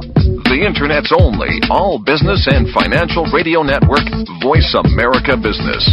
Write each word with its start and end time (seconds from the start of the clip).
The 0.00 0.64
Internet's 0.64 1.12
only 1.12 1.60
all 1.68 2.00
business 2.00 2.48
and 2.48 2.72
financial 2.72 3.28
radio 3.36 3.60
network, 3.60 4.00
Voice 4.40 4.72
America 4.72 5.36
Business. 5.36 5.84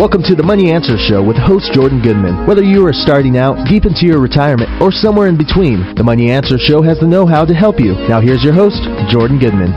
Welcome 0.00 0.24
to 0.24 0.34
the 0.34 0.42
Money 0.42 0.72
Answer 0.72 0.96
Show 0.96 1.20
with 1.20 1.36
host 1.36 1.76
Jordan 1.76 2.00
Goodman. 2.00 2.46
Whether 2.48 2.64
you 2.64 2.86
are 2.86 2.96
starting 2.96 3.36
out, 3.36 3.68
deep 3.68 3.84
into 3.84 4.06
your 4.08 4.24
retirement, 4.24 4.70
or 4.80 4.90
somewhere 4.90 5.28
in 5.28 5.36
between, 5.36 5.94
the 5.96 6.04
Money 6.04 6.30
Answer 6.30 6.56
Show 6.56 6.80
has 6.80 6.98
the 6.98 7.06
know 7.06 7.26
how 7.26 7.44
to 7.44 7.52
help 7.52 7.78
you. 7.78 7.92
Now, 8.08 8.24
here's 8.24 8.42
your 8.42 8.54
host, 8.54 8.80
Jordan 9.12 9.38
Goodman. 9.38 9.76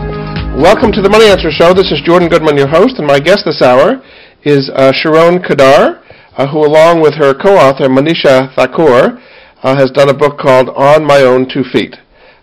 Welcome 0.55 0.93
to 0.93 1.01
the 1.01 1.09
Money 1.09 1.27
Answer 1.27 1.51
Show. 1.51 1.73
This 1.73 1.91
is 1.91 1.99
Jordan 2.05 2.29
Goodman, 2.29 2.55
your 2.55 2.71
host, 2.71 2.95
and 2.99 3.07
my 3.07 3.19
guest 3.19 3.43
this 3.43 3.61
hour 3.61 3.99
is 4.43 4.71
uh, 4.71 4.93
Sharon 4.95 5.43
Kedar, 5.43 6.02
uh, 6.37 6.47
who, 6.47 6.65
along 6.65 7.01
with 7.01 7.13
her 7.15 7.33
co 7.33 7.55
author, 7.55 7.87
Manisha 7.87 8.53
Thakor, 8.55 9.21
uh, 9.63 9.75
has 9.75 9.91
done 9.91 10.09
a 10.09 10.13
book 10.13 10.37
called 10.37 10.69
On 10.69 11.05
My 11.05 11.21
Own 11.21 11.47
Two 11.47 11.63
Feet. 11.63 11.95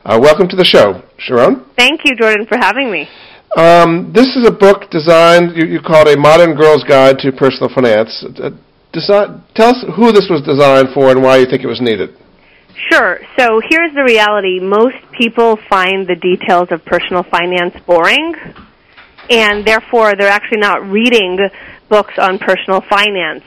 Uh, 0.05 0.19
welcome 0.21 0.49
to 0.49 0.57
the 0.57 0.65
show, 0.65 1.03
Sharon. 1.19 1.65
Thank 1.77 2.01
you, 2.05 2.17
Jordan, 2.17 2.47
for 2.47 2.57
having 2.57 2.91
me. 2.91 3.09
Um, 3.57 4.13
this 4.15 4.37
is 4.37 4.47
a 4.47 4.53
book 4.53 4.91
designed, 4.91 5.57
you, 5.57 5.67
you 5.67 5.81
call 5.81 6.07
it 6.07 6.17
a 6.17 6.21
modern 6.21 6.55
girl's 6.55 6.85
guide 6.85 7.19
to 7.19 7.33
personal 7.33 7.69
finance. 7.75 8.25
Uh, 8.39 8.51
tell 8.95 9.71
us 9.71 9.85
who 9.97 10.13
this 10.13 10.29
was 10.31 10.43
designed 10.47 10.89
for 10.95 11.11
and 11.11 11.23
why 11.23 11.39
you 11.39 11.47
think 11.47 11.63
it 11.63 11.67
was 11.67 11.81
needed. 11.81 12.11
Sure. 12.89 13.19
So 13.39 13.61
here's 13.69 13.93
the 13.95 14.05
reality. 14.07 14.61
Most 14.61 14.97
people 15.13 15.59
find 15.69 16.07
the 16.07 16.17
details 16.17 16.69
of 16.71 16.85
personal 16.85 17.25
finance 17.25 17.75
boring, 17.87 18.35
and 19.29 19.67
therefore 19.67 20.15
they're 20.17 20.31
actually 20.31 20.61
not 20.61 20.87
reading 20.89 21.39
books 21.91 22.15
on 22.17 22.39
personal 22.39 22.81
finance. 22.89 23.45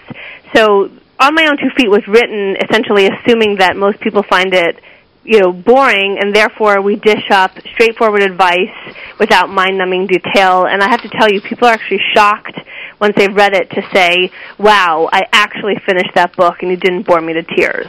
So 0.53 0.91
On 1.19 1.33
My 1.33 1.47
Own 1.47 1.57
Two 1.57 1.71
Feet 1.75 1.89
was 1.89 2.05
written 2.07 2.55
essentially 2.69 3.07
assuming 3.07 3.57
that 3.57 3.75
most 3.75 3.99
people 4.01 4.23
find 4.29 4.53
it 4.53 4.79
you 5.23 5.39
know, 5.39 5.53
boring, 5.53 6.17
and 6.19 6.35
therefore 6.35 6.81
we 6.81 6.97
dish 6.97 7.31
up 7.31 7.51
straightforward 7.73 8.21
advice 8.21 8.75
without 9.19 9.49
mind-numbing 9.49 10.07
detail. 10.07 10.65
And 10.65 10.83
I 10.83 10.89
have 10.89 11.01
to 11.01 11.09
tell 11.09 11.29
you, 11.29 11.41
people 11.41 11.67
are 11.67 11.73
actually 11.73 12.01
shocked 12.13 12.59
once 12.99 13.13
they've 13.17 13.33
read 13.33 13.53
it 13.53 13.69
to 13.71 13.81
say, 13.93 14.31
"Wow, 14.59 15.09
I 15.11 15.23
actually 15.31 15.75
finished 15.85 16.11
that 16.15 16.35
book, 16.35 16.55
and 16.61 16.71
you 16.71 16.77
didn't 16.77 17.03
bore 17.03 17.21
me 17.21 17.33
to 17.33 17.43
tears." 17.43 17.87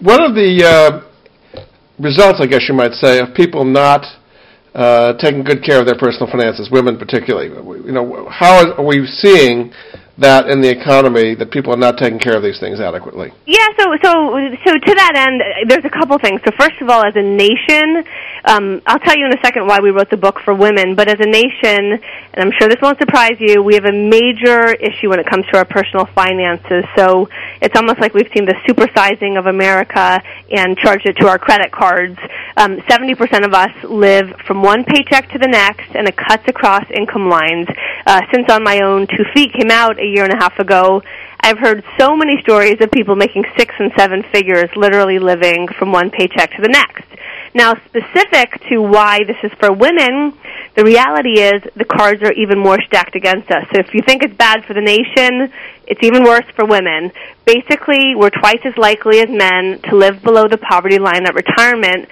One 0.00 0.22
of 0.22 0.34
the 0.34 0.64
uh, 0.64 1.62
results, 1.98 2.40
I 2.40 2.46
guess 2.46 2.68
you 2.68 2.74
might 2.74 2.92
say, 2.92 3.20
of 3.20 3.34
people 3.34 3.64
not 3.64 4.04
uh, 4.78 5.18
taking 5.18 5.42
good 5.42 5.64
care 5.64 5.80
of 5.80 5.86
their 5.86 5.98
personal 5.98 6.30
finances, 6.30 6.70
women 6.70 6.96
particularly, 6.96 7.50
you 7.84 7.90
know, 7.90 8.28
how 8.30 8.62
are 8.78 8.86
we 8.86 9.04
seeing 9.06 9.74
that 10.18 10.46
in 10.46 10.62
the 10.62 10.70
economy 10.70 11.34
that 11.34 11.50
people 11.50 11.74
are 11.74 11.82
not 11.82 11.98
taking 11.98 12.18
care 12.18 12.36
of 12.36 12.42
these 12.42 12.60
things 12.62 12.78
adequately? 12.78 13.34
Yeah, 13.46 13.66
so 13.74 13.90
so 14.02 14.10
so 14.62 14.72
to 14.78 14.92
that 14.94 15.14
end, 15.18 15.42
there's 15.66 15.84
a 15.84 15.90
couple 15.90 16.18
things. 16.18 16.38
So 16.46 16.54
first 16.54 16.78
of 16.80 16.90
all, 16.90 17.02
as 17.02 17.14
a 17.18 17.22
nation, 17.26 18.06
um, 18.48 18.80
I'll 18.86 18.98
tell 18.98 19.16
you 19.16 19.26
in 19.26 19.32
a 19.36 19.42
second 19.44 19.66
why 19.66 19.80
we 19.80 19.90
wrote 19.90 20.08
the 20.08 20.16
book 20.16 20.40
for 20.40 20.54
women. 20.54 20.94
But 20.94 21.08
as 21.08 21.20
a 21.20 21.28
nation, 21.28 22.00
and 22.32 22.38
I'm 22.38 22.50
sure 22.58 22.66
this 22.66 22.80
won't 22.80 22.98
surprise 22.98 23.36
you, 23.38 23.62
we 23.62 23.74
have 23.74 23.84
a 23.84 23.92
major 23.92 24.72
issue 24.72 25.10
when 25.10 25.20
it 25.20 25.26
comes 25.26 25.44
to 25.52 25.58
our 25.58 25.66
personal 25.66 26.06
finances. 26.06 26.84
So 26.96 27.28
it's 27.60 27.76
almost 27.76 28.00
like 28.00 28.14
we've 28.14 28.30
seen 28.34 28.46
the 28.46 28.56
supersizing 28.66 29.38
of 29.38 29.46
America 29.46 30.22
and 30.50 30.78
charged 30.78 31.06
it 31.06 31.18
to 31.18 31.28
our 31.28 31.38
credit 31.38 31.70
cards. 31.70 32.18
Um, 32.56 32.78
70% 32.88 33.44
of 33.44 33.52
us 33.52 33.70
live 33.84 34.32
from 34.46 34.62
one 34.62 34.82
paycheck 34.82 35.30
to 35.32 35.38
the 35.38 35.48
next, 35.48 35.94
and 35.94 36.08
it 36.08 36.16
cuts 36.16 36.48
across 36.48 36.84
income 36.90 37.28
lines. 37.28 37.68
Uh, 38.06 38.22
since 38.32 38.48
On 38.48 38.64
My 38.64 38.80
Own 38.80 39.06
Two 39.08 39.24
Feet 39.34 39.52
came 39.52 39.70
out 39.70 40.00
a 40.00 40.06
year 40.06 40.24
and 40.24 40.32
a 40.32 40.38
half 40.38 40.58
ago, 40.58 41.02
I've 41.40 41.58
heard 41.58 41.84
so 41.98 42.16
many 42.16 42.40
stories 42.40 42.80
of 42.80 42.90
people 42.90 43.14
making 43.14 43.44
six 43.58 43.74
and 43.78 43.92
seven 43.96 44.22
figures, 44.32 44.70
literally 44.74 45.18
living 45.18 45.68
from 45.78 45.92
one 45.92 46.10
paycheck 46.10 46.50
to 46.56 46.62
the 46.62 46.68
next. 46.68 47.04
Now, 47.54 47.74
specific 47.86 48.60
to 48.68 48.82
why 48.82 49.24
this 49.24 49.36
is 49.42 49.52
for 49.58 49.72
women, 49.72 50.36
the 50.76 50.84
reality 50.84 51.40
is 51.40 51.62
the 51.76 51.84
cards 51.84 52.22
are 52.22 52.32
even 52.32 52.58
more 52.58 52.78
stacked 52.86 53.16
against 53.16 53.50
us. 53.50 53.64
So 53.72 53.80
if 53.80 53.94
you 53.94 54.00
think 54.06 54.22
it's 54.22 54.36
bad 54.36 54.64
for 54.64 54.74
the 54.74 54.80
nation, 54.80 55.52
it's 55.86 56.02
even 56.02 56.24
worse 56.24 56.44
for 56.54 56.66
women. 56.66 57.10
Basically, 57.46 58.14
we're 58.14 58.30
twice 58.30 58.60
as 58.64 58.76
likely 58.76 59.20
as 59.20 59.28
men 59.28 59.80
to 59.88 59.96
live 59.96 60.22
below 60.22 60.46
the 60.48 60.58
poverty 60.58 60.98
line 60.98 61.26
at 61.26 61.34
retirement, 61.34 62.08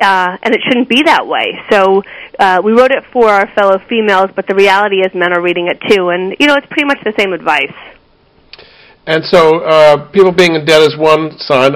uh, 0.00 0.36
and 0.42 0.54
it 0.54 0.60
shouldn't 0.66 0.88
be 0.88 1.02
that 1.02 1.26
way. 1.26 1.60
So 1.70 2.02
uh, 2.38 2.60
we 2.64 2.72
wrote 2.72 2.90
it 2.90 3.04
for 3.12 3.28
our 3.28 3.46
fellow 3.54 3.78
females, 3.88 4.30
but 4.34 4.46
the 4.46 4.54
reality 4.54 5.00
is 5.00 5.14
men 5.14 5.32
are 5.32 5.42
reading 5.42 5.68
it 5.68 5.80
too, 5.88 6.08
and 6.08 6.34
you 6.40 6.46
know 6.46 6.56
it's 6.56 6.66
pretty 6.66 6.86
much 6.86 6.98
the 7.04 7.14
same 7.16 7.32
advice. 7.32 7.72
And 9.06 9.24
so, 9.24 9.60
uh, 9.64 10.10
people 10.10 10.30
being 10.30 10.54
in 10.54 10.64
debt 10.64 10.82
is 10.82 10.96
one 10.96 11.32
sign. 11.38 11.72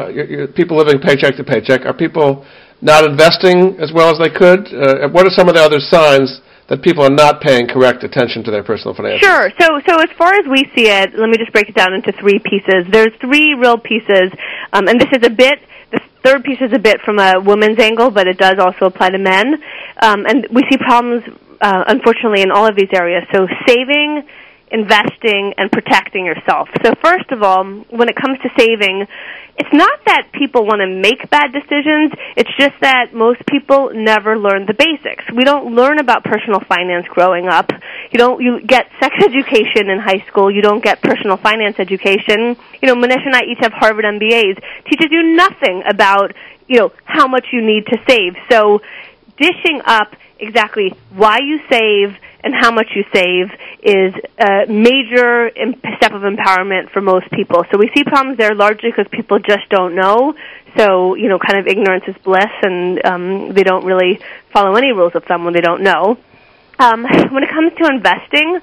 People 0.55 0.77
living 0.77 1.01
paycheck 1.01 1.37
to 1.37 1.45
paycheck. 1.45 1.87
Are 1.87 1.95
people 1.95 2.45
not 2.81 3.05
investing 3.05 3.77
as 3.81 3.93
well 3.93 4.11
as 4.11 4.19
they 4.19 4.31
could? 4.31 4.69
Uh, 4.73 5.09
what 5.09 5.27
are 5.27 5.31
some 5.31 5.49
of 5.49 5.55
the 5.55 5.63
other 5.63 5.81
signs 5.81 6.41
that 6.69 6.83
people 6.83 7.05
are 7.05 7.13
not 7.13 7.41
paying 7.41 7.69
correct 7.69 8.05
attention 8.05 8.43
to 8.45 8.51
their 8.51 8.65
personal 8.65 8.95
finances? 8.95 9.21
Sure. 9.21 9.51
So, 9.61 9.81
so 9.87 10.01
as 10.01 10.11
far 10.17 10.35
as 10.35 10.47
we 10.49 10.65
see 10.75 10.89
it, 10.89 11.15
let 11.17 11.29
me 11.29 11.37
just 11.37 11.53
break 11.53 11.69
it 11.69 11.75
down 11.75 11.93
into 11.93 12.13
three 12.13 12.39
pieces. 12.39 12.87
There's 12.91 13.13
three 13.21 13.55
real 13.55 13.79
pieces, 13.79 14.33
um, 14.73 14.89
and 14.89 15.01
this 15.01 15.11
is 15.13 15.25
a 15.25 15.31
bit. 15.31 15.61
The 15.93 16.01
third 16.23 16.45
piece 16.45 16.61
is 16.61 16.73
a 16.73 16.79
bit 16.79 17.01
from 17.05 17.19
a 17.19 17.39
woman's 17.41 17.79
angle, 17.79 18.11
but 18.11 18.27
it 18.27 18.39
does 18.39 18.59
also 18.59 18.87
apply 18.87 19.11
to 19.11 19.19
men. 19.19 19.63
Um, 20.03 20.27
and 20.27 20.47
we 20.51 20.63
see 20.71 20.79
problems, 20.79 21.23
uh, 21.61 21.85
unfortunately, 21.87 22.43
in 22.43 22.51
all 22.51 22.67
of 22.67 22.77
these 22.77 22.91
areas. 22.93 23.25
So, 23.33 23.47
saving 23.67 24.25
investing 24.75 25.55
and 25.57 25.71
protecting 25.71 26.27
yourself. 26.27 26.69
So 26.85 26.93
first 27.03 27.31
of 27.31 27.43
all, 27.43 27.65
when 27.91 28.09
it 28.09 28.17
comes 28.17 28.39
to 28.43 28.51
saving, 28.59 29.07
it's 29.57 29.73
not 29.73 30.01
that 30.07 30.31
people 30.33 30.67
want 30.67 30.81
to 30.81 30.87
make 30.87 31.31
bad 31.31 31.53
decisions, 31.53 32.13
it's 32.37 32.51
just 32.59 32.75
that 32.81 33.15
most 33.15 33.45
people 33.47 33.91
never 33.95 34.37
learn 34.37 34.67
the 34.67 34.75
basics. 34.75 35.25
We 35.31 35.45
don't 35.45 35.75
learn 35.75 35.99
about 35.99 36.25
personal 36.25 36.61
finance 36.61 37.07
growing 37.09 37.47
up. 37.47 37.71
You 38.11 38.19
don't 38.19 38.43
you 38.43 38.61
get 38.61 38.91
sex 39.01 39.15
education 39.23 39.91
in 39.91 40.01
high 40.01 40.25
school, 40.27 40.51
you 40.51 40.63
don't 40.63 40.83
get 40.83 41.03
personal 41.03 41.37
finance 41.37 41.77
education. 41.79 42.57
You 42.83 42.89
know, 42.89 42.95
Manish 42.97 43.25
and 43.25 43.35
I 43.35 43.43
each 43.43 43.59
have 43.61 43.73
Harvard 43.73 44.05
MBAs. 44.05 44.61
Teaches 44.87 45.09
you 45.11 45.35
nothing 45.37 45.83
about, 45.87 46.35
you 46.67 46.79
know, 46.79 46.93
how 47.05 47.29
much 47.29 47.47
you 47.53 47.63
need 47.65 47.87
to 47.87 47.99
save. 48.09 48.35
So 48.51 48.81
dishing 49.37 49.83
up 49.85 50.17
exactly 50.39 50.95
why 51.11 51.39
you 51.39 51.61
save 51.71 52.19
and 52.45 52.55
how 52.55 52.71
much 52.71 52.89
you 52.95 53.05
save 53.13 53.51
is 53.83 54.15
a 54.39 54.67
major 54.69 55.51
step 55.97 56.13
of 56.13 56.23
empowerment 56.23 56.91
for 56.91 57.01
most 57.01 57.31
people. 57.31 57.65
So 57.73 57.79
we 57.79 57.91
see 57.95 58.05
problems 58.05 58.37
there 58.37 58.55
largely 58.55 58.91
because 58.91 59.07
people 59.11 59.39
just 59.39 59.69
don't 59.71 59.95
know. 59.95 60.35
So, 60.77 61.15
you 61.15 61.29
know, 61.29 61.39
kind 61.39 61.59
of 61.59 61.67
ignorance 61.67 62.05
is 62.07 62.17
bliss 62.23 62.53
and 62.63 63.05
um, 63.05 63.53
they 63.55 63.63
don't 63.63 63.85
really 63.85 64.21
follow 64.53 64.77
any 64.77 64.93
rules 64.93 65.15
of 65.15 65.25
thumb 65.25 65.45
when 65.45 65.55
they 65.55 65.63
don't 65.63 65.83
know. 65.83 66.19
Um, 66.79 67.03
when 67.33 67.43
it 67.43 67.51
comes 67.51 67.73
to 67.79 67.87
investing, 67.89 68.61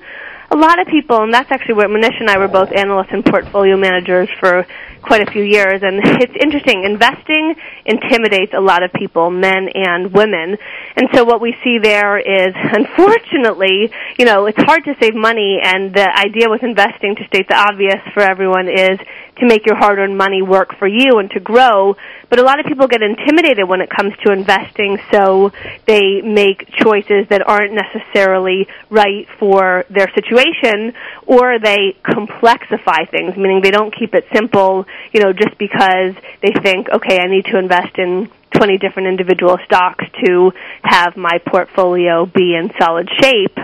a 0.51 0.55
lot 0.55 0.79
of 0.79 0.87
people, 0.87 1.23
and 1.23 1.33
that's 1.33 1.49
actually 1.49 1.75
where 1.75 1.87
Manish 1.87 2.19
and 2.19 2.29
I 2.29 2.37
were 2.37 2.49
both 2.49 2.71
analysts 2.71 3.11
and 3.11 3.25
portfolio 3.25 3.77
managers 3.77 4.29
for 4.39 4.67
quite 5.01 5.27
a 5.27 5.31
few 5.31 5.43
years. 5.43 5.81
And 5.83 5.99
it's 6.21 6.35
interesting. 6.39 6.83
Investing 6.83 7.55
intimidates 7.85 8.53
a 8.53 8.61
lot 8.61 8.83
of 8.83 8.93
people, 8.93 9.29
men 9.29 9.69
and 9.73 10.13
women. 10.13 10.57
And 10.95 11.07
so 11.13 11.23
what 11.23 11.41
we 11.41 11.55
see 11.63 11.79
there 11.81 12.17
is, 12.17 12.53
unfortunately, 12.55 13.91
you 14.17 14.25
know, 14.25 14.45
it's 14.45 14.61
hard 14.61 14.85
to 14.85 14.95
save 14.99 15.15
money. 15.15 15.59
And 15.61 15.93
the 15.93 16.07
idea 16.17 16.49
with 16.49 16.63
investing, 16.63 17.15
to 17.15 17.25
state 17.25 17.47
the 17.47 17.57
obvious 17.57 18.01
for 18.13 18.21
everyone, 18.21 18.67
is 18.67 18.99
to 19.41 19.47
make 19.47 19.65
your 19.65 19.75
hard-earned 19.75 20.17
money 20.17 20.41
work 20.41 20.77
for 20.77 20.87
you 20.87 21.17
and 21.17 21.29
to 21.31 21.39
grow. 21.39 21.95
But 22.29 22.39
a 22.39 22.43
lot 22.43 22.59
of 22.59 22.65
people 22.65 22.87
get 22.87 23.01
intimidated 23.01 23.67
when 23.67 23.81
it 23.81 23.89
comes 23.89 24.13
to 24.25 24.31
investing, 24.31 24.99
so 25.11 25.51
they 25.85 26.21
make 26.21 26.69
choices 26.77 27.27
that 27.29 27.41
aren't 27.45 27.73
necessarily 27.73 28.67
right 28.89 29.27
for 29.39 29.83
their 29.89 30.09
situation, 30.13 30.93
or 31.25 31.59
they 31.59 31.97
complexify 32.05 33.09
things, 33.09 33.35
meaning 33.35 33.61
they 33.61 33.71
don't 33.71 33.93
keep 33.93 34.13
it 34.13 34.25
simple 34.33 34.85
you 35.11 35.21
know, 35.21 35.33
just 35.33 35.57
because 35.57 36.15
they 36.41 36.51
think, 36.63 36.89
okay, 36.89 37.19
I 37.19 37.27
need 37.27 37.45
to 37.45 37.57
invest 37.57 37.97
in 37.97 38.29
20 38.51 38.77
different 38.77 39.07
individual 39.07 39.57
stocks 39.65 40.05
to 40.25 40.51
have 40.83 41.15
my 41.15 41.39
portfolio 41.45 42.25
be 42.25 42.55
in 42.55 42.71
solid 42.79 43.09
shape. 43.21 43.57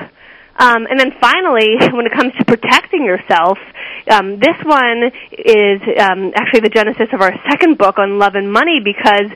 Um, 0.59 0.87
and 0.89 0.99
then 0.99 1.11
finally, 1.21 1.75
when 1.93 2.05
it 2.05 2.11
comes 2.13 2.33
to 2.39 2.45
protecting 2.45 3.05
yourself, 3.05 3.59
um, 4.09 4.39
this 4.39 4.57
one 4.63 5.11
is 5.31 5.81
um, 5.99 6.31
actually 6.35 6.61
the 6.61 6.71
genesis 6.73 7.09
of 7.13 7.21
our 7.21 7.33
second 7.49 7.77
book 7.77 7.99
on 7.99 8.17
love 8.17 8.35
and 8.35 8.51
money 8.51 8.79
because 8.83 9.29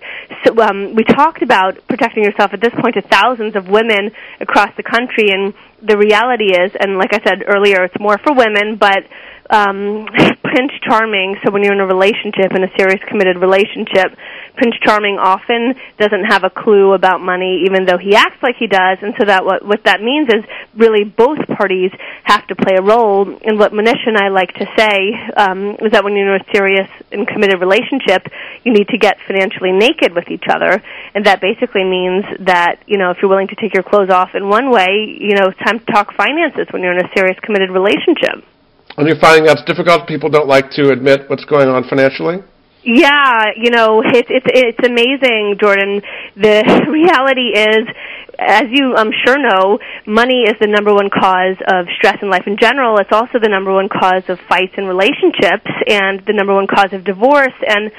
so, 0.44 0.57
um, 0.62 0.95
we 0.95 1.04
talked 1.04 1.42
about 1.42 1.77
protecting 1.88 2.24
yourself 2.24 2.54
at 2.54 2.62
this 2.62 2.74
point 2.80 2.95
to 2.95 3.01
thousands 3.01 3.56
of 3.56 3.69
women 3.69 4.12
across 4.39 4.75
the 4.77 4.83
country, 4.83 5.30
and 5.30 5.54
the 5.81 5.98
reality 5.98 6.54
is, 6.54 6.71
and 6.80 6.98
like 6.98 7.13
I 7.13 7.21
said 7.24 7.44
earlier, 7.45 7.83
it's 7.83 8.00
more 8.00 8.18
for 8.18 8.33
women, 8.33 8.77
but 8.77 9.06
um, 9.50 10.07
Prince 10.51 10.74
Charming, 10.83 11.38
so 11.45 11.50
when 11.50 11.63
you're 11.63 11.71
in 11.71 11.80
a 11.80 11.88
relationship, 11.88 12.51
in 12.51 12.62
a 12.62 12.71
serious 12.75 13.00
committed 13.07 13.38
relationship, 13.38 14.19
Prince 14.57 14.75
Charming 14.83 15.18
often 15.18 15.75
doesn't 15.98 16.25
have 16.25 16.44
a 16.44 16.50
clue 16.50 16.92
about 16.92 17.21
money, 17.21 17.63
even 17.65 17.86
though 17.86 17.98
he 17.98 18.15
acts 18.15 18.44
like 18.44 18.57
he 18.59 18.68
does. 18.68 18.98
And 19.01 19.13
so 19.18 19.24
that 19.25 19.45
what 19.45 19.63
what 19.63 19.83
that 19.86 20.01
means 20.01 20.27
is 20.27 20.44
really 20.75 21.06
both 21.06 21.39
parties 21.48 21.92
have 22.24 22.45
to 22.48 22.56
play 22.56 22.75
a 22.75 22.81
role. 22.81 23.21
And 23.45 23.57
what 23.57 23.71
Manish 23.71 24.06
and 24.06 24.18
I 24.18 24.27
like 24.27 24.53
to 24.56 24.68
say 24.75 25.15
um, 25.38 25.77
is 25.80 25.94
that 25.94 26.03
when 26.03 26.18
you're 26.18 26.36
in 26.36 26.42
a 26.42 26.51
serious 26.51 26.89
and 27.13 27.25
committed 27.25 27.62
relationship, 27.62 28.27
you 28.65 28.74
need 28.74 28.89
to 28.89 28.97
get 28.97 29.19
financially 29.25 29.71
naked 29.71 30.12
with 30.13 30.30
each 30.30 30.45
other, 30.50 30.83
and 31.15 31.25
that 31.25 31.39
basically 31.39 31.86
means 31.86 32.25
that 32.42 32.83
you 32.88 32.97
know 32.97 33.12
if 33.12 33.21
you're 33.21 33.31
willing 33.31 33.47
to 33.47 33.56
take 33.56 33.74
your 33.74 33.83
clothes 33.83 34.09
off 34.09 34.36
in 34.36 34.50
one 34.50 34.69
way, 34.69 35.15
you 35.18 35.33
know 35.33 35.47
it's 35.47 35.59
time 35.59 35.80
to 35.80 35.86
talk 35.86 36.13
finances 36.13 36.68
when 36.71 36.83
you're 36.83 36.97
in 36.97 37.06
a 37.06 37.09
serious 37.15 37.39
committed 37.39 37.71
relationship. 37.71 38.44
And 38.98 39.08
you're 39.08 39.20
finding 39.20 39.46
that's 39.46 39.64
difficult. 39.64 40.08
People 40.08 40.30
don't 40.30 40.48
like 40.48 40.70
to 40.72 40.92
admit 40.92 41.30
what's 41.30 41.46
going 41.46 41.70
on 41.70 41.88
financially. 41.88 42.44
Yeah, 42.84 43.54
you 43.56 43.70
know, 43.70 44.02
it's 44.04 44.30
it's 44.30 44.46
it's 44.50 44.88
amazing, 44.88 45.58
Jordan. 45.60 46.02
The 46.36 46.66
reality 46.90 47.54
is 47.54 47.86
as 48.40 48.64
you 48.72 48.96
I'm 48.96 49.12
sure 49.24 49.38
know, 49.38 49.80
money 50.08 50.50
is 50.50 50.56
the 50.60 50.68
number 50.68 50.94
one 50.94 51.10
cause 51.10 51.58
of 51.68 51.86
stress 51.96 52.18
in 52.22 52.30
life 52.30 52.48
in 52.48 52.58
general. 52.58 52.98
It's 52.98 53.12
also 53.12 53.38
the 53.40 53.50
number 53.50 53.72
one 53.72 53.88
cause 53.88 54.24
of 54.30 54.40
fights 54.50 54.74
in 54.78 54.86
relationships 54.86 55.70
and 55.88 56.26
the 56.26 56.34
number 56.34 56.54
one 56.54 56.66
cause 56.66 56.92
of 56.92 57.04
divorce 57.04 57.54
and 57.68 57.92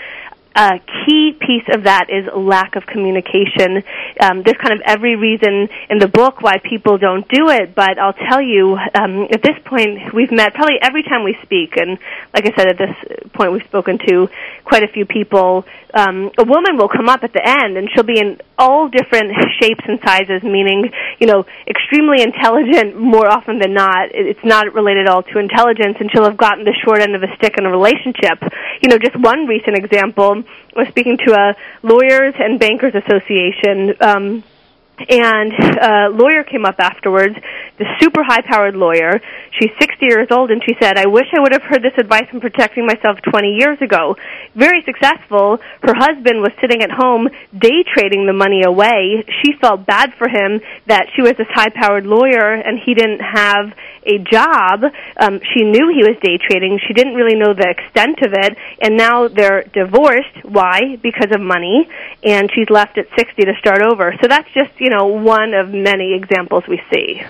a 0.54 0.80
key 1.06 1.32
piece 1.38 1.64
of 1.74 1.84
that 1.84 2.08
is 2.10 2.28
lack 2.34 2.76
of 2.76 2.84
communication. 2.86 3.82
Um, 4.20 4.42
there's 4.42 4.58
kind 4.58 4.74
of 4.74 4.82
every 4.84 5.16
reason 5.16 5.68
in 5.88 5.98
the 5.98 6.08
book 6.08 6.42
why 6.42 6.58
people 6.58 6.98
don't 6.98 7.26
do 7.28 7.48
it, 7.48 7.74
but 7.74 7.98
I'll 7.98 8.12
tell 8.28 8.42
you, 8.42 8.76
um, 8.94 9.28
at 9.32 9.42
this 9.42 9.56
point, 9.64 10.12
we've 10.14 10.30
met 10.30 10.54
probably 10.54 10.76
every 10.80 11.02
time 11.02 11.24
we 11.24 11.36
speak, 11.42 11.76
and 11.76 11.98
like 12.34 12.46
I 12.46 12.52
said, 12.56 12.68
at 12.68 12.78
this 12.78 12.94
point, 13.32 13.52
we've 13.52 13.64
spoken 13.64 13.98
to 14.06 14.28
quite 14.64 14.82
a 14.82 14.88
few 14.88 15.06
people. 15.06 15.64
Um, 15.94 16.30
a 16.38 16.44
woman 16.44 16.76
will 16.76 16.88
come 16.88 17.08
up 17.08 17.22
at 17.22 17.32
the 17.32 17.44
end, 17.44 17.76
and 17.76 17.88
she'll 17.92 18.04
be 18.04 18.18
in 18.18 18.40
all 18.58 18.88
different 18.88 19.32
shapes 19.60 19.84
and 19.88 20.00
sizes, 20.04 20.42
meaning, 20.42 20.90
you 21.18 21.26
know, 21.26 21.46
extremely 21.66 22.22
intelligent 22.22 22.98
more 22.98 23.26
often 23.26 23.58
than 23.58 23.72
not. 23.72 24.10
It's 24.12 24.44
not 24.44 24.72
related 24.74 25.06
at 25.06 25.12
all 25.12 25.22
to 25.22 25.38
intelligence, 25.38 25.96
and 26.00 26.10
she'll 26.12 26.24
have 26.24 26.36
gotten 26.36 26.64
the 26.64 26.76
short 26.84 27.00
end 27.00 27.14
of 27.16 27.22
a 27.22 27.34
stick 27.36 27.56
in 27.58 27.64
a 27.64 27.70
relationship. 27.70 28.40
You 28.82 28.88
know, 28.88 28.98
just 28.98 29.16
one 29.18 29.46
recent 29.46 29.76
example 29.76 30.41
was 30.74 30.88
speaking 30.88 31.18
to 31.26 31.32
a 31.32 31.56
lawyers 31.82 32.34
and 32.38 32.58
bankers 32.58 32.94
association 32.94 33.94
um, 34.00 34.44
and 35.08 35.52
a 35.52 36.08
lawyer 36.10 36.44
came 36.44 36.64
up 36.64 36.76
afterwards, 36.78 37.34
the 37.78 37.86
super 38.00 38.22
high 38.22 38.42
powered 38.42 38.76
lawyer. 38.76 39.20
She's 39.58 39.70
60 39.80 40.04
years 40.06 40.28
old, 40.30 40.50
and 40.50 40.62
she 40.64 40.74
said, 40.80 40.98
I 40.98 41.06
wish 41.06 41.26
I 41.34 41.40
would 41.40 41.52
have 41.52 41.62
heard 41.62 41.82
this 41.82 41.96
advice 41.98 42.28
in 42.32 42.40
protecting 42.40 42.86
myself 42.86 43.18
20 43.22 43.56
years 43.58 43.80
ago. 43.80 44.16
Very 44.54 44.82
successful. 44.84 45.58
Her 45.82 45.94
husband 45.94 46.40
was 46.40 46.52
sitting 46.60 46.82
at 46.82 46.90
home 46.90 47.28
day 47.56 47.84
trading 47.94 48.26
the 48.26 48.32
money 48.32 48.62
away. 48.64 49.24
She 49.42 49.52
felt 49.60 49.86
bad 49.86 50.12
for 50.14 50.28
him 50.28 50.60
that 50.86 51.06
she 51.14 51.22
was 51.22 51.32
this 51.36 51.48
high 51.50 51.70
powered 51.70 52.06
lawyer 52.06 52.52
and 52.52 52.78
he 52.78 52.94
didn't 52.94 53.20
have 53.20 53.72
a 54.06 54.18
job. 54.18 54.84
Um, 55.16 55.40
she 55.54 55.64
knew 55.64 55.90
he 55.90 56.02
was 56.02 56.16
day 56.22 56.38
trading. 56.38 56.78
She 56.86 56.94
didn't 56.94 57.14
really 57.14 57.36
know 57.36 57.54
the 57.54 57.68
extent 57.68 58.18
of 58.22 58.32
it, 58.32 58.56
and 58.80 58.96
now 58.96 59.28
they're 59.28 59.64
divorced. 59.72 60.44
Why? 60.44 60.96
Because 61.02 61.30
of 61.34 61.40
money, 61.40 61.88
and 62.22 62.50
she's 62.54 62.68
left 62.70 62.98
at 62.98 63.06
60 63.16 63.42
to 63.44 63.52
start 63.58 63.82
over. 63.82 64.14
So 64.20 64.28
that's 64.28 64.48
just, 64.54 64.72
you 64.78 64.90
know, 64.90 65.06
one 65.06 65.54
of 65.54 65.70
many 65.70 66.14
examples 66.14 66.64
we 66.68 66.80
see. 66.92 67.22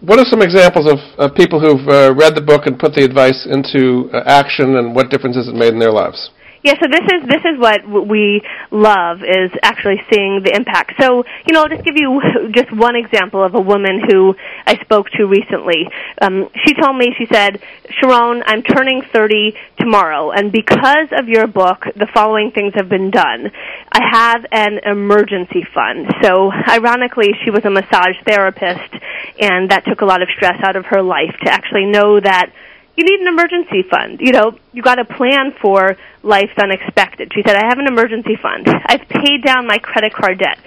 What 0.00 0.18
are 0.18 0.26
some 0.26 0.42
examples 0.42 0.90
of, 0.90 0.98
of 1.18 1.36
people 1.36 1.60
who've 1.60 1.88
uh, 1.88 2.14
read 2.14 2.34
the 2.34 2.42
book 2.42 2.66
and 2.66 2.78
put 2.78 2.94
the 2.94 3.04
advice 3.04 3.46
into 3.46 4.10
uh, 4.12 4.22
action, 4.26 4.76
and 4.76 4.94
what 4.94 5.10
differences 5.10 5.48
it 5.48 5.54
made 5.54 5.72
in 5.72 5.78
their 5.78 5.92
lives? 5.92 6.30
Yeah, 6.64 6.74
so 6.80 6.86
this 6.88 7.02
is 7.02 7.26
this 7.26 7.42
is 7.44 7.58
what 7.58 7.82
we 7.88 8.40
love 8.70 9.24
is 9.24 9.50
actually 9.64 10.00
seeing 10.12 10.42
the 10.44 10.54
impact. 10.54 10.92
So, 11.00 11.24
you 11.44 11.52
know, 11.52 11.62
I'll 11.62 11.68
just 11.68 11.82
give 11.82 11.96
you 11.96 12.22
just 12.54 12.70
one 12.70 12.94
example 12.94 13.42
of 13.42 13.56
a 13.56 13.60
woman 13.60 14.00
who 14.08 14.36
I 14.64 14.76
spoke 14.76 15.10
to 15.18 15.24
recently. 15.26 15.88
Um, 16.20 16.48
she 16.64 16.74
told 16.74 16.96
me, 16.96 17.12
she 17.18 17.26
said, 17.26 17.60
Sharon, 17.98 18.44
I'm 18.46 18.62
turning 18.62 19.02
30 19.12 19.54
tomorrow, 19.80 20.30
and 20.30 20.52
because 20.52 21.08
of 21.10 21.28
your 21.28 21.48
book, 21.48 21.82
the 21.96 22.06
following 22.14 22.52
things 22.54 22.74
have 22.76 22.88
been 22.88 23.10
done. 23.10 23.50
I 23.90 24.00
have 24.12 24.46
an 24.52 24.78
emergency 24.86 25.66
fund. 25.74 26.06
So, 26.22 26.52
ironically, 26.52 27.30
she 27.44 27.50
was 27.50 27.64
a 27.64 27.70
massage 27.70 28.14
therapist, 28.24 28.94
and 29.40 29.70
that 29.70 29.84
took 29.84 30.00
a 30.00 30.06
lot 30.06 30.22
of 30.22 30.28
stress 30.36 30.62
out 30.62 30.76
of 30.76 30.86
her 30.86 31.02
life 31.02 31.34
to 31.44 31.50
actually 31.50 31.86
know 31.86 32.20
that 32.20 32.52
you 32.96 33.04
need 33.04 33.20
an 33.20 33.28
emergency 33.28 33.82
fund. 33.88 34.20
You 34.20 34.32
know, 34.32 34.58
you 34.72 34.82
got 34.82 34.96
to 34.96 35.04
plan 35.04 35.54
for 35.60 35.96
life's 36.22 36.56
unexpected. 36.58 37.32
She 37.34 37.42
said, 37.46 37.56
I 37.56 37.66
have 37.68 37.78
an 37.78 37.86
emergency 37.86 38.36
fund. 38.40 38.68
I've 38.68 39.08
paid 39.08 39.42
down 39.44 39.66
my 39.66 39.78
credit 39.78 40.12
card 40.12 40.38
debt 40.38 40.58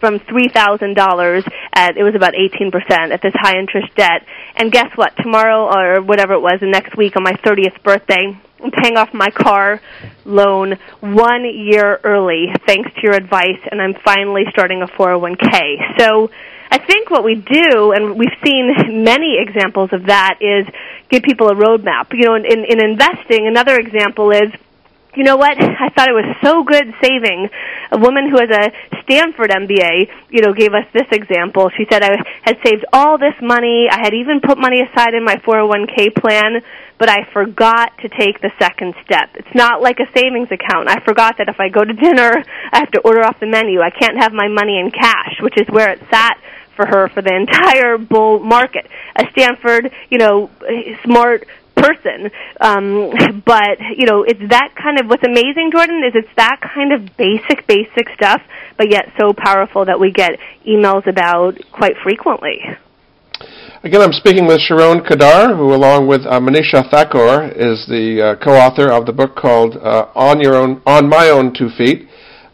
from 0.00 0.20
$3,000 0.20 1.52
at, 1.74 1.96
it 1.96 2.02
was 2.02 2.14
about 2.14 2.34
18% 2.34 3.12
at 3.12 3.20
this 3.20 3.34
high 3.34 3.58
interest 3.58 3.94
debt. 3.96 4.24
And 4.56 4.70
guess 4.70 4.90
what? 4.94 5.16
Tomorrow 5.16 5.66
or 5.66 6.02
whatever 6.02 6.34
it 6.34 6.40
was, 6.40 6.60
the 6.60 6.66
next 6.66 6.96
week 6.96 7.16
on 7.16 7.22
my 7.22 7.32
30th 7.32 7.82
birthday, 7.82 8.38
I'm 8.62 8.70
paying 8.70 8.96
off 8.96 9.12
my 9.12 9.30
car 9.30 9.80
loan 10.24 10.78
one 11.00 11.44
year 11.44 12.00
early 12.02 12.46
thanks 12.66 12.92
to 12.94 13.00
your 13.02 13.14
advice 13.14 13.60
and 13.70 13.80
I'm 13.80 13.94
finally 14.04 14.44
starting 14.50 14.82
a 14.82 14.86
401k. 14.86 15.98
So, 15.98 16.30
I 16.70 16.76
think 16.76 17.08
what 17.08 17.24
we 17.24 17.34
do, 17.34 17.92
and 17.92 18.18
we've 18.18 18.36
seen 18.44 19.02
many 19.02 19.38
examples 19.40 19.90
of 19.92 20.06
that, 20.06 20.38
is 20.42 20.66
give 21.10 21.22
people 21.22 21.48
a 21.48 21.54
roadmap. 21.54 22.12
You 22.12 22.24
know, 22.26 22.34
in, 22.36 22.64
in 22.64 22.82
investing, 22.82 23.46
another 23.46 23.76
example 23.76 24.30
is 24.30 24.52
you 25.18 25.24
know 25.24 25.36
what? 25.36 25.58
I 25.60 25.88
thought 25.90 26.08
it 26.08 26.14
was 26.14 26.36
so 26.42 26.62
good 26.62 26.94
saving. 27.02 27.50
A 27.90 27.98
woman 27.98 28.30
who 28.30 28.38
has 28.38 28.50
a 28.50 28.70
Stanford 29.02 29.50
MBA, 29.50 30.08
you 30.30 30.42
know, 30.42 30.52
gave 30.52 30.72
us 30.72 30.86
this 30.92 31.08
example. 31.10 31.70
She 31.76 31.86
said, 31.90 32.02
I 32.02 32.16
had 32.42 32.58
saved 32.64 32.84
all 32.92 33.18
this 33.18 33.34
money. 33.42 33.88
I 33.90 33.98
had 33.98 34.14
even 34.14 34.40
put 34.40 34.58
money 34.58 34.80
aside 34.80 35.14
in 35.14 35.24
my 35.24 35.36
401k 35.36 36.14
plan, 36.14 36.62
but 36.98 37.08
I 37.08 37.26
forgot 37.32 37.98
to 37.98 38.08
take 38.08 38.40
the 38.40 38.52
second 38.60 38.94
step. 39.04 39.30
It's 39.34 39.54
not 39.54 39.82
like 39.82 39.98
a 39.98 40.06
savings 40.14 40.48
account. 40.52 40.88
I 40.88 41.00
forgot 41.04 41.38
that 41.38 41.48
if 41.48 41.58
I 41.58 41.68
go 41.68 41.84
to 41.84 41.92
dinner, 41.92 42.32
I 42.72 42.78
have 42.78 42.92
to 42.92 43.00
order 43.00 43.24
off 43.24 43.40
the 43.40 43.46
menu. 43.46 43.80
I 43.80 43.90
can't 43.90 44.18
have 44.18 44.32
my 44.32 44.48
money 44.48 44.78
in 44.78 44.90
cash, 44.90 45.40
which 45.40 45.58
is 45.58 45.66
where 45.68 45.90
it 45.90 46.00
sat 46.10 46.38
for 46.78 46.86
her 46.86 47.08
for 47.08 47.20
the 47.20 47.34
entire 47.34 47.98
bull 47.98 48.38
market. 48.38 48.86
A 49.16 49.24
Stanford, 49.32 49.90
you 50.10 50.18
know, 50.18 50.48
smart 51.04 51.44
person. 51.74 52.30
Um, 52.60 53.10
but 53.44 53.78
you 53.96 54.06
know, 54.06 54.22
it's 54.22 54.40
that 54.50 54.74
kind 54.80 55.00
of 55.00 55.06
what's 55.06 55.26
amazing, 55.26 55.70
Jordan, 55.72 56.02
is 56.06 56.14
it's 56.14 56.34
that 56.36 56.60
kind 56.62 56.92
of 56.92 57.16
basic, 57.16 57.66
basic 57.66 58.08
stuff, 58.14 58.40
but 58.76 58.90
yet 58.90 59.10
so 59.18 59.32
powerful 59.36 59.84
that 59.86 59.98
we 59.98 60.12
get 60.12 60.38
emails 60.66 61.06
about 61.06 61.58
quite 61.72 61.96
frequently. 62.02 62.60
Again, 63.84 64.02
I'm 64.02 64.12
speaking 64.12 64.46
with 64.46 64.60
Sharon 64.60 65.04
Kedar, 65.04 65.54
who, 65.54 65.72
along 65.72 66.08
with 66.08 66.22
uh, 66.22 66.40
Manisha 66.40 66.90
Thakor, 66.90 67.54
is 67.54 67.86
the 67.86 68.34
uh, 68.34 68.44
co-author 68.44 68.90
of 68.90 69.06
the 69.06 69.12
book 69.12 69.36
called 69.36 69.76
uh, 69.76 70.06
"On 70.16 70.40
Your 70.40 70.56
Own, 70.56 70.82
On 70.84 71.08
My 71.08 71.30
Own 71.30 71.54
Two 71.54 71.70
Feet." 71.78 72.07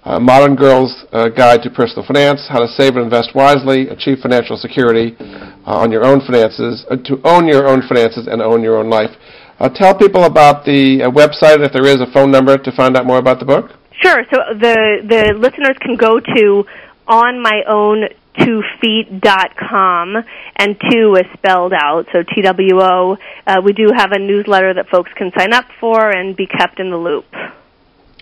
Uh, 0.04 0.20
Modern 0.20 0.54
Girl's 0.54 1.06
uh, 1.12 1.30
Guide 1.30 1.62
to 1.62 1.70
Personal 1.70 2.04
Finance, 2.06 2.46
How 2.50 2.60
to 2.60 2.68
Save 2.68 2.96
and 2.96 3.04
Invest 3.04 3.34
Wisely, 3.34 3.88
Achieve 3.88 4.18
Financial 4.20 4.58
Security 4.58 5.16
uh, 5.18 5.80
on 5.80 5.90
Your 5.90 6.04
Own 6.04 6.20
Finances, 6.20 6.84
uh, 6.90 6.96
to 6.96 7.18
own 7.24 7.48
your 7.48 7.66
own 7.66 7.80
finances 7.88 8.26
and 8.26 8.42
own 8.42 8.62
your 8.62 8.76
own 8.76 8.90
life. 8.90 9.10
Uh, 9.58 9.70
tell 9.70 9.96
people 9.96 10.24
about 10.24 10.66
the 10.66 11.00
website, 11.08 11.64
if 11.64 11.72
there 11.72 11.86
is 11.86 12.02
a 12.02 12.12
phone 12.12 12.30
number 12.30 12.58
to 12.58 12.70
find 12.76 12.98
out 12.98 13.06
more 13.06 13.16
about 13.16 13.38
the 13.38 13.46
book. 13.46 13.70
Sure. 14.02 14.24
So 14.30 14.40
the, 14.60 15.00
the 15.08 15.32
listeners 15.38 15.78
can 15.80 15.96
go 15.96 16.20
to 16.20 16.64
on 17.08 17.40
my 17.40 17.62
own 17.66 18.04
two 18.38 18.62
feet.com 18.80 20.16
and 20.56 20.76
two 20.90 21.14
is 21.14 21.24
spelled 21.34 21.72
out 21.72 22.04
so 22.12 22.22
two 22.22 22.42
uh, 22.46 23.60
we 23.64 23.72
do 23.72 23.90
have 23.94 24.10
a 24.10 24.18
newsletter 24.18 24.74
that 24.74 24.88
folks 24.88 25.10
can 25.16 25.30
sign 25.38 25.52
up 25.52 25.66
for 25.78 26.10
and 26.10 26.36
be 26.36 26.46
kept 26.46 26.80
in 26.80 26.90
the 26.90 26.96
loop 26.96 27.26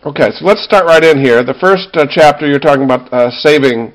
Okay, 0.04 0.30
so 0.32 0.44
let's 0.44 0.64
start 0.64 0.85
right 0.85 1.04
in 1.04 1.25
here. 1.25 1.44
The 1.44 1.54
first 1.61 1.97
uh, 1.97 2.06
chapter, 2.11 2.44
you're 2.49 2.59
talking 2.59 2.82
about 2.82 3.12
uh, 3.12 3.30
saving 3.30 3.92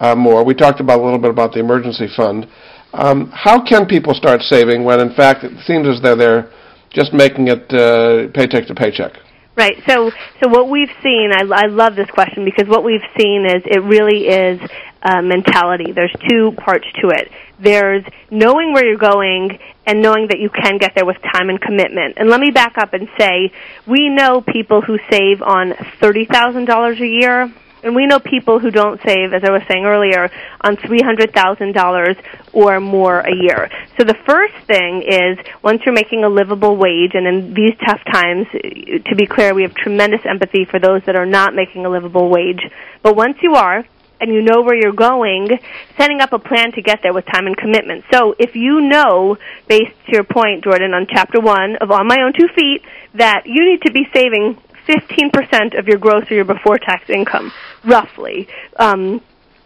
uh, 0.00 0.14
more. 0.14 0.42
We 0.42 0.54
talked 0.54 0.80
about 0.80 1.00
a 1.00 1.04
little 1.04 1.18
bit 1.18 1.28
about 1.28 1.52
the 1.52 1.60
emergency 1.60 2.08
fund. 2.16 2.48
Um, 2.94 3.30
how 3.34 3.62
can 3.62 3.84
people 3.84 4.14
start 4.14 4.40
saving 4.40 4.84
when, 4.84 5.00
in 5.00 5.12
fact, 5.12 5.44
it 5.44 5.52
seems 5.66 5.86
as 5.86 6.00
though 6.00 6.16
they're 6.16 6.50
just 6.88 7.12
making 7.12 7.48
it 7.48 7.70
uh, 7.74 8.32
paycheck 8.32 8.68
to 8.68 8.74
paycheck? 8.74 9.12
Right. 9.54 9.76
So, 9.86 10.10
so 10.42 10.48
what 10.48 10.70
we've 10.70 10.88
seen, 11.02 11.30
I, 11.30 11.44
I 11.52 11.66
love 11.66 11.94
this 11.94 12.08
question 12.10 12.46
because 12.46 12.66
what 12.66 12.82
we've 12.82 13.04
seen 13.18 13.44
is 13.44 13.60
it 13.66 13.82
really 13.84 14.28
is 14.28 14.58
uh, 15.02 15.22
mentality. 15.22 15.92
There's 15.92 16.14
two 16.28 16.52
parts 16.52 16.86
to 17.00 17.08
it. 17.08 17.30
There's 17.58 18.04
knowing 18.30 18.72
where 18.72 18.86
you're 18.86 18.98
going 18.98 19.58
and 19.86 20.02
knowing 20.02 20.28
that 20.28 20.38
you 20.38 20.50
can 20.50 20.78
get 20.78 20.94
there 20.94 21.06
with 21.06 21.16
time 21.22 21.48
and 21.48 21.60
commitment. 21.60 22.14
And 22.18 22.28
let 22.28 22.40
me 22.40 22.50
back 22.50 22.78
up 22.78 22.92
and 22.92 23.08
say, 23.18 23.52
we 23.86 24.08
know 24.08 24.40
people 24.40 24.80
who 24.82 24.98
save 25.10 25.42
on 25.42 25.72
$30,000 25.72 27.00
a 27.00 27.06
year 27.06 27.52
And 27.82 27.94
we 27.94 28.06
know 28.06 28.18
people 28.18 28.58
who 28.58 28.70
don't 28.70 29.00
save, 29.06 29.32
as 29.32 29.42
I 29.42 29.50
was 29.50 29.62
saying 29.68 29.86
earlier, 29.86 30.30
on 30.60 30.76
$300,000 30.76 32.22
or 32.52 32.80
more 32.80 33.20
a 33.20 33.34
year. 33.34 33.70
So 33.96 34.04
the 34.04 34.16
first 34.26 34.54
thing 34.66 35.02
is 35.02 35.38
once 35.62 35.82
you're 35.84 35.94
making 35.94 36.24
a 36.24 36.28
livable 36.28 36.76
wage, 36.76 37.12
and 37.14 37.26
in 37.26 37.54
these 37.54 37.74
tough 37.86 38.00
times, 38.12 38.46
to 38.52 39.16
be 39.16 39.26
clear, 39.26 39.54
we 39.54 39.62
have 39.62 39.74
tremendous 39.74 40.20
empathy 40.28 40.64
for 40.66 40.78
those 40.78 41.02
that 41.06 41.16
are 41.16 41.26
not 41.26 41.54
making 41.54 41.86
a 41.86 41.88
livable 41.88 42.28
wage. 42.28 42.60
But 43.02 43.16
once 43.16 43.38
you 43.42 43.54
are, 43.54 43.84
and 44.20 44.32
you 44.32 44.42
know 44.42 44.62
where 44.62 44.74
you're 44.74 44.92
going, 44.92 45.58
setting 45.96 46.20
up 46.20 46.32
a 46.32 46.38
plan 46.38 46.72
to 46.72 46.82
get 46.82 47.00
there 47.02 47.12
with 47.12 47.26
time 47.26 47.46
and 47.46 47.56
commitment. 47.56 48.04
So 48.12 48.34
if 48.38 48.54
you 48.54 48.80
know, 48.80 49.36
based 49.68 49.94
to 50.06 50.12
your 50.12 50.24
point, 50.24 50.64
Jordan, 50.64 50.94
on 50.94 51.06
chapter 51.08 51.40
one 51.40 51.76
of 51.76 51.90
On 51.90 52.06
My 52.06 52.18
Own 52.22 52.32
Two 52.32 52.48
Feet, 52.54 52.82
that 53.14 53.46
you 53.46 53.64
need 53.64 53.82
to 53.82 53.92
be 53.92 54.06
saving 54.14 54.56
15% 54.86 55.78
of 55.78 55.86
your 55.86 55.98
gross 55.98 56.30
or 56.30 56.34
your 56.34 56.44
before 56.44 56.78
tax 56.78 57.08
income, 57.08 57.52
roughly. 57.84 58.48
Um, 58.76 59.20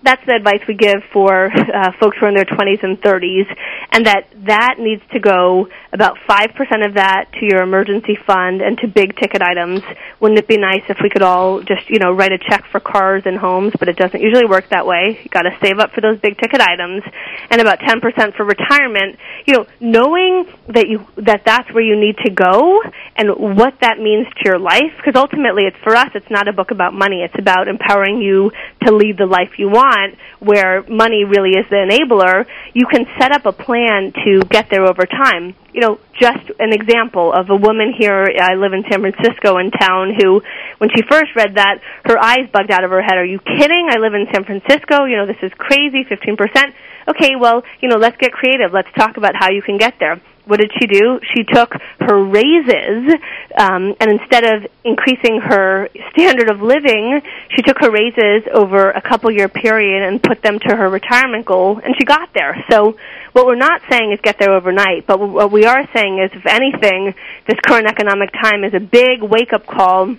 that's 0.05 0.25
the 0.27 0.35
advice 0.35 0.61
we 0.69 0.75
give 0.75 1.03
for 1.13 1.51
uh, 1.51 1.93
folks 1.99 2.19
who 2.19 2.27
are 2.27 2.29
in 2.29 2.35
their 2.35 2.45
20s 2.45 2.83
and 2.83 3.01
30s, 3.01 3.49
and 3.91 4.07
that 4.07 4.29
that 4.47 4.77
needs 4.79 5.03
to 5.13 5.19
go 5.19 5.69
about 5.93 6.19
5% 6.29 6.87
of 6.87 6.95
that 6.95 7.33
to 7.41 7.47
your 7.47 7.63
emergency 7.63 8.17
fund 8.27 8.61
and 8.61 8.77
to 8.79 8.87
big 8.87 9.17
ticket 9.17 9.41
items. 9.43 9.83
Wouldn't 10.21 10.39
it 10.39 10.47
be 10.47 10.59
nice 10.59 10.83
if 10.89 10.99
we 11.03 11.09
could 11.09 11.23
all 11.23 11.61
just, 11.61 11.89
you 11.89 11.99
know, 11.99 12.13
write 12.13 12.33
a 12.33 12.39
check 12.39 12.67
for 12.71 12.81
cars 12.81 13.23
and 13.25 13.39
homes, 13.39 13.73
but 13.79 13.89
it 13.89 13.97
doesn't 13.97 14.21
usually 14.21 14.47
work 14.47 14.69
that 14.69 14.87
way. 14.87 15.19
You 15.23 15.31
got 15.31 15.43
to 15.43 15.57
save 15.63 15.79
up 15.79 15.93
for 15.93 16.01
those 16.01 16.21
big 16.21 16.37
ticket 16.37 16.61
items 16.61 17.03
and 17.51 17.61
about 17.61 17.79
10% 17.81 18.37
for 18.37 18.45
retirement. 18.45 19.19
You 19.47 19.55
know, 19.55 19.67
knowing 19.81 20.47
that 20.69 20.89
you 20.89 21.07
that 21.17 21.43
that's 21.45 21.73
where 21.73 21.83
you 21.83 21.97
need 21.99 22.17
to 22.19 22.31
go 22.31 22.83
and 23.17 23.57
what 23.57 23.81
that 23.81 23.99
means 23.99 24.27
to 24.27 24.43
your 24.45 24.59
life 24.59 24.93
because 24.97 25.15
ultimately 25.17 25.65
it's 25.65 25.77
for 25.83 25.95
us 25.95 26.11
it's 26.15 26.31
not 26.31 26.49
a 26.49 26.53
book 26.53 26.71
about 26.71 26.93
money, 26.93 27.23
it's 27.23 27.39
about 27.39 27.69
empowering 27.69 28.21
you 28.21 28.51
to 28.87 28.95
lead 28.95 29.19
the 29.19 29.27
life 29.27 29.59
you 29.59 29.69
want 29.69 30.17
where 30.41 30.83
money 30.85 31.25
really 31.25 31.57
is 31.57 31.65
the 31.71 31.81
enabler, 31.81 32.47
you 32.73 32.87
can 32.87 33.07
set 33.19 33.33
up 33.33 33.47
a 33.47 33.53
plan 33.53 34.13
to 34.25 34.43
get 34.49 34.69
there 34.71 34.85
over 34.85 35.07
time. 35.07 35.55
You 35.73 35.81
know, 35.81 35.99
just 36.21 36.51
an 36.59 36.73
example 36.73 37.33
of 37.33 37.51
a 37.51 37.57
woman 37.57 37.93
here, 37.97 38.29
I 38.41 38.55
live 38.55 38.73
in 38.73 38.85
San 38.91 39.01
Francisco 39.01 39.59
in 39.59 39.71
town, 39.71 40.15
who, 40.15 40.43
when 40.79 40.91
she 40.95 41.03
first 41.03 41.35
read 41.35 41.57
that, 41.57 41.81
her 42.05 42.19
eyes 42.19 42.49
bugged 42.53 42.71
out 42.71 42.85
of 42.85 42.91
her 42.91 43.03
head. 43.03 43.17
Are 43.17 43.25
you 43.25 43.41
kidding? 43.41 43.89
I 43.91 43.99
live 43.99 44.15
in 44.15 44.27
San 44.33 44.45
Francisco. 44.45 45.05
You 45.05 45.17
know, 45.17 45.27
this 45.27 45.43
is 45.43 45.53
crazy, 45.57 46.05
15%. 46.05 46.73
Okay, 47.09 47.37
well, 47.37 47.63
you 47.81 47.89
know, 47.89 47.97
let's 47.97 48.17
get 48.17 48.33
creative. 48.33 48.73
Let's 48.73 48.93
talk 48.97 49.17
about 49.17 49.35
how 49.35 49.51
you 49.51 49.63
can 49.63 49.79
get 49.79 49.99
there 49.99 50.21
what 50.47 50.61
did 50.61 50.71
she 50.79 50.87
do? 50.87 51.21
She 51.35 51.45
took 51.45 51.75
her 52.01 52.23
raises, 52.23 53.15
um, 53.57 53.95
and 54.01 54.11
instead 54.11 54.45
of 54.45 54.67
increasing 54.85 55.41
her 55.41 55.89
standard 56.13 56.51
of 56.51 56.61
living, 56.61 57.23
she 57.55 57.63
took 57.63 57.79
her 57.81 57.91
raises 57.91 58.43
over 58.53 58.91
a 58.91 59.01
couple 59.01 59.31
year 59.31 59.49
period 59.49 60.03
and 60.03 60.23
put 60.23 60.43
them 60.43 60.59
to 60.61 60.77
her 60.77 60.89
retirement 60.89 61.47
goal, 61.47 61.81
and 61.83 61.95
she 61.99 62.05
got 62.05 62.33
there. 62.35 62.63
So, 62.71 62.97
what 63.33 63.47
we're 63.47 63.57
not 63.57 63.83
saying 63.91 64.13
is 64.13 64.21
get 64.21 64.39
there 64.39 64.53
overnight, 64.53 65.07
but 65.07 65.19
what 65.19 65.51
we 65.51 65.65
are 65.65 65.89
saying 65.93 66.19
is, 66.19 66.31
if 66.35 66.47
anything, 66.47 67.15
this 67.49 67.59
current 67.67 67.87
economic 67.87 68.31
time 68.33 68.63
is 68.65 68.75
a 68.75 68.81
big 68.81 69.23
wake 69.23 69.53
up 69.53 69.67
call 69.67 70.17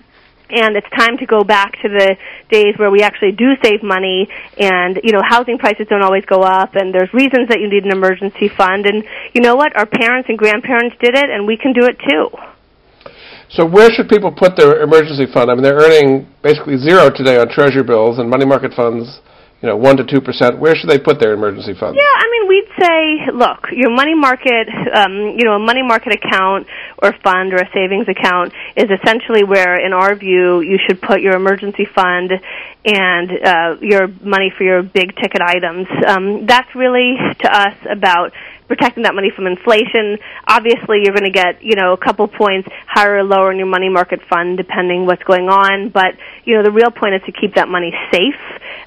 and 0.50 0.76
it's 0.76 0.90
time 0.98 1.18
to 1.18 1.26
go 1.26 1.44
back 1.44 1.74
to 1.82 1.90
the 1.90 2.16
days 2.50 2.76
where 2.78 2.92
we 2.92 3.02
actually 3.02 3.32
do 3.32 3.56
save 3.64 3.82
money 3.84 4.28
and 4.58 5.00
you 5.04 5.12
know 5.12 5.22
housing 5.24 5.58
prices 5.58 5.88
don't 5.90 6.04
always 6.04 6.26
go 6.26 6.42
up 6.42 6.76
and 6.76 6.94
there's 6.94 7.12
reasons 7.14 7.50
that 7.50 7.60
you 7.60 7.70
need 7.70 7.86
an 7.86 7.92
emergency 7.92 8.50
fund. 8.50 8.86
And 8.86 9.04
you 9.34 9.42
know 9.42 9.56
what? 9.56 9.76
Our 9.76 9.86
parents 9.86 10.30
and 10.30 10.38
grandparents 10.38 10.96
did 11.02 11.16
it 11.16 11.30
and 11.30 11.48
we 11.48 11.58
can 11.58 11.74
do 11.74 11.86
it 11.86 11.98
too. 12.00 12.30
So 13.50 13.66
where 13.66 13.92
should 13.92 14.10
people 14.10 14.32
put 14.32 14.58
their 14.58 14.82
emergency 14.82 15.32
fund? 15.32 15.50
I 15.50 15.56
mean 15.56 15.64
they're 15.64 15.80
earning 15.80 16.28
basically 16.42 16.78
zero 16.78 17.10
today 17.10 17.38
on 17.38 17.50
treasury 17.50 17.84
bills 17.84 18.20
and 18.20 18.30
money 18.30 18.46
market 18.46 18.74
funds 18.74 19.22
you 19.66 19.72
know, 19.72 19.78
one 19.78 19.98
to 19.98 20.06
two 20.06 20.22
percent, 20.22 20.60
where 20.60 20.76
should 20.76 20.92
they 20.92 21.00
put 21.00 21.20
their 21.20 21.34
emergency 21.34 21.74
funds? 21.74 21.98
Yeah, 21.98 22.06
I 22.06 22.30
mean, 22.30 22.48
we'd 22.48 22.70
say, 22.78 23.32
look, 23.34 23.66
your 23.72 23.90
money 23.90 24.14
market, 24.14 24.70
um, 24.94 25.34
you 25.36 25.44
know, 25.44 25.54
a 25.54 25.60
money 25.60 25.82
market 25.82 26.14
account 26.14 26.68
or 27.02 27.14
fund 27.24 27.52
or 27.52 27.58
a 27.58 27.70
savings 27.74 28.06
account 28.08 28.54
is 28.76 28.86
essentially 28.94 29.44
where, 29.44 29.84
in 29.84 29.92
our 29.92 30.14
view, 30.14 30.62
you 30.62 30.78
should 30.86 31.02
put 31.02 31.20
your 31.20 31.36
emergency 31.36 31.86
fund 31.86 32.30
and 32.86 33.32
uh, 33.44 33.76
your 33.82 34.08
money 34.22 34.54
for 34.56 34.64
your 34.64 34.84
big 34.84 35.16
ticket 35.16 35.42
items. 35.42 35.88
Um, 36.06 36.46
that's 36.46 36.70
really 36.76 37.16
to 37.40 37.50
us 37.50 37.76
about 37.90 38.34
protecting 38.68 39.04
that 39.04 39.16
money 39.16 39.32
from 39.36 39.48
inflation. 39.48 40.18
Obviously, 40.48 41.02
you're 41.04 41.14
going 41.14 41.26
to 41.26 41.32
get 41.32 41.64
you 41.64 41.76
know 41.76 41.94
a 41.94 41.98
couple 41.98 42.28
points 42.28 42.68
higher 42.88 43.18
or 43.18 43.24
lower 43.24 43.52
in 43.52 43.58
your 43.58 43.68
money 43.68 43.90
market 43.90 44.22
fund 44.30 44.58
depending 44.58 45.06
what's 45.06 45.24
going 45.24 45.50
on. 45.50 45.90
But 45.90 46.16
you 46.44 46.56
know 46.56 46.64
the 46.64 46.72
real 46.72 46.92
point 46.92 47.16
is 47.16 47.22
to 47.26 47.32
keep 47.32 47.56
that 47.56 47.68
money 47.68 47.94
safe. 48.12 48.40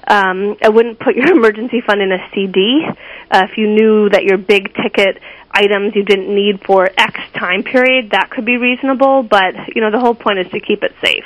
Um, 0.07 0.57
I 0.61 0.69
wouldn't 0.69 0.99
put 0.99 1.15
your 1.15 1.31
emergency 1.37 1.81
fund 1.81 2.01
in 2.01 2.11
a 2.11 2.19
CD 2.33 2.85
uh, 3.31 3.47
if 3.49 3.57
you 3.57 3.67
knew 3.67 4.09
that 4.09 4.23
your 4.23 4.37
big 4.37 4.73
ticket 4.75 5.21
items 5.51 5.95
you 5.95 6.03
didn't 6.03 6.33
need 6.33 6.61
for 6.65 6.89
X 6.97 7.19
time 7.33 7.63
period. 7.63 8.11
That 8.11 8.29
could 8.29 8.45
be 8.45 8.57
reasonable, 8.57 9.23
but 9.23 9.55
you 9.75 9.81
know 9.81 9.91
the 9.91 9.99
whole 9.99 10.15
point 10.15 10.39
is 10.39 10.49
to 10.51 10.59
keep 10.59 10.83
it 10.83 10.93
safe. 11.03 11.25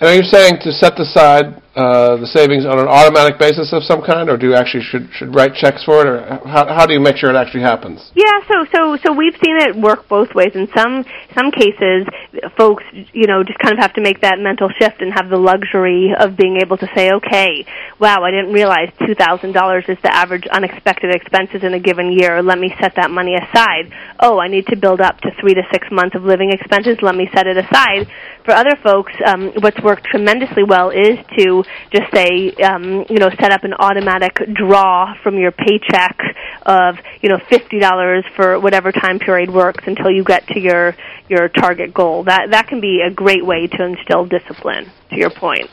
And 0.00 0.08
are 0.08 0.14
you 0.14 0.24
saying 0.24 0.60
to 0.62 0.72
set 0.72 0.98
aside 0.98 1.60
uh, 1.76 2.16
the 2.16 2.26
savings 2.26 2.66
on 2.66 2.80
an 2.80 2.88
automatic 2.88 3.38
basis 3.38 3.72
of 3.72 3.84
some 3.84 4.02
kind, 4.02 4.28
or 4.28 4.36
do 4.36 4.48
you 4.48 4.56
actually 4.56 4.82
should 4.82 5.08
should 5.12 5.34
write 5.36 5.54
checks 5.54 5.84
for 5.84 6.02
it, 6.02 6.06
or 6.08 6.18
how 6.48 6.66
how 6.66 6.84
do 6.84 6.92
you 6.92 7.00
make 7.00 7.16
sure 7.16 7.30
it 7.30 7.36
actually 7.36 7.62
happens? 7.62 8.10
Yeah, 8.16 8.40
so 8.48 8.66
so 8.74 8.96
so 9.04 9.12
we've 9.12 9.36
seen 9.44 9.60
it 9.60 9.76
work 9.76 10.08
both 10.08 10.34
ways. 10.34 10.50
In 10.56 10.66
some 10.74 11.04
some 11.36 11.52
cases, 11.52 12.08
folks 12.56 12.82
you 12.92 13.28
know 13.28 13.44
just 13.44 13.60
kind 13.60 13.76
of 13.76 13.78
have 13.78 13.92
to 13.94 14.00
make 14.00 14.20
that 14.22 14.40
mental 14.40 14.68
shift 14.80 15.00
and 15.00 15.12
have 15.12 15.28
the 15.30 15.38
luxury 15.38 16.10
of 16.18 16.34
being 16.34 16.58
able 16.60 16.76
to 16.78 16.88
say, 16.96 17.12
okay, 17.12 17.64
wow, 18.00 18.24
I 18.24 18.32
didn't 18.32 18.52
realize 18.52 18.90
two 19.06 19.14
thousand 19.14 19.52
dollars 19.52 19.84
is 19.86 19.98
the 20.02 20.12
average 20.12 20.48
unexpected 20.50 21.14
expenses 21.14 21.62
in 21.62 21.74
a 21.74 21.80
given 21.80 22.10
year. 22.10 22.42
Let 22.42 22.58
me 22.58 22.74
set 22.80 22.96
that 22.96 23.12
money 23.12 23.36
aside. 23.36 23.92
Oh, 24.18 24.40
I 24.40 24.48
need 24.48 24.66
to 24.68 24.76
build 24.76 25.00
up 25.00 25.20
to 25.20 25.30
three 25.38 25.54
to 25.54 25.62
six 25.70 25.86
months 25.92 26.16
of 26.16 26.24
living 26.24 26.50
expenses. 26.50 26.98
Let 27.00 27.14
me 27.14 27.28
set 27.32 27.46
it 27.46 27.56
aside. 27.56 28.10
For 28.44 28.52
other 28.52 28.74
folks, 28.82 29.12
um, 29.24 29.52
what's 29.60 29.80
worked 29.90 30.04
tremendously 30.04 30.62
well 30.62 30.90
is 30.90 31.18
to 31.36 31.64
just 31.90 32.14
say, 32.14 32.52
um, 32.62 33.04
you 33.10 33.18
know, 33.18 33.28
set 33.40 33.50
up 33.50 33.64
an 33.64 33.74
automatic 33.74 34.38
draw 34.54 35.14
from 35.22 35.36
your 35.36 35.50
paycheck 35.50 36.16
of, 36.62 36.96
you 37.22 37.28
know, 37.28 37.38
fifty 37.48 37.80
dollars 37.80 38.24
for 38.36 38.60
whatever 38.60 38.92
time 38.92 39.18
period 39.18 39.50
works 39.50 39.82
until 39.86 40.10
you 40.10 40.22
get 40.22 40.46
to 40.48 40.60
your 40.60 40.94
your 41.28 41.48
target 41.48 41.92
goal. 41.92 42.22
That 42.24 42.50
that 42.52 42.68
can 42.68 42.80
be 42.80 43.02
a 43.02 43.10
great 43.10 43.44
way 43.44 43.66
to 43.66 43.84
instill 43.84 44.26
discipline. 44.26 44.90
To 45.10 45.16
your 45.16 45.30
point. 45.30 45.68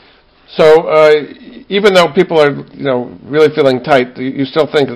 So 0.56 0.88
uh, 0.88 1.12
even 1.68 1.92
though 1.92 2.12
people 2.12 2.40
are, 2.40 2.52
you 2.72 2.84
know, 2.84 3.16
really 3.24 3.54
feeling 3.54 3.82
tight, 3.82 4.16
you 4.16 4.44
still 4.46 4.66
think 4.66 4.88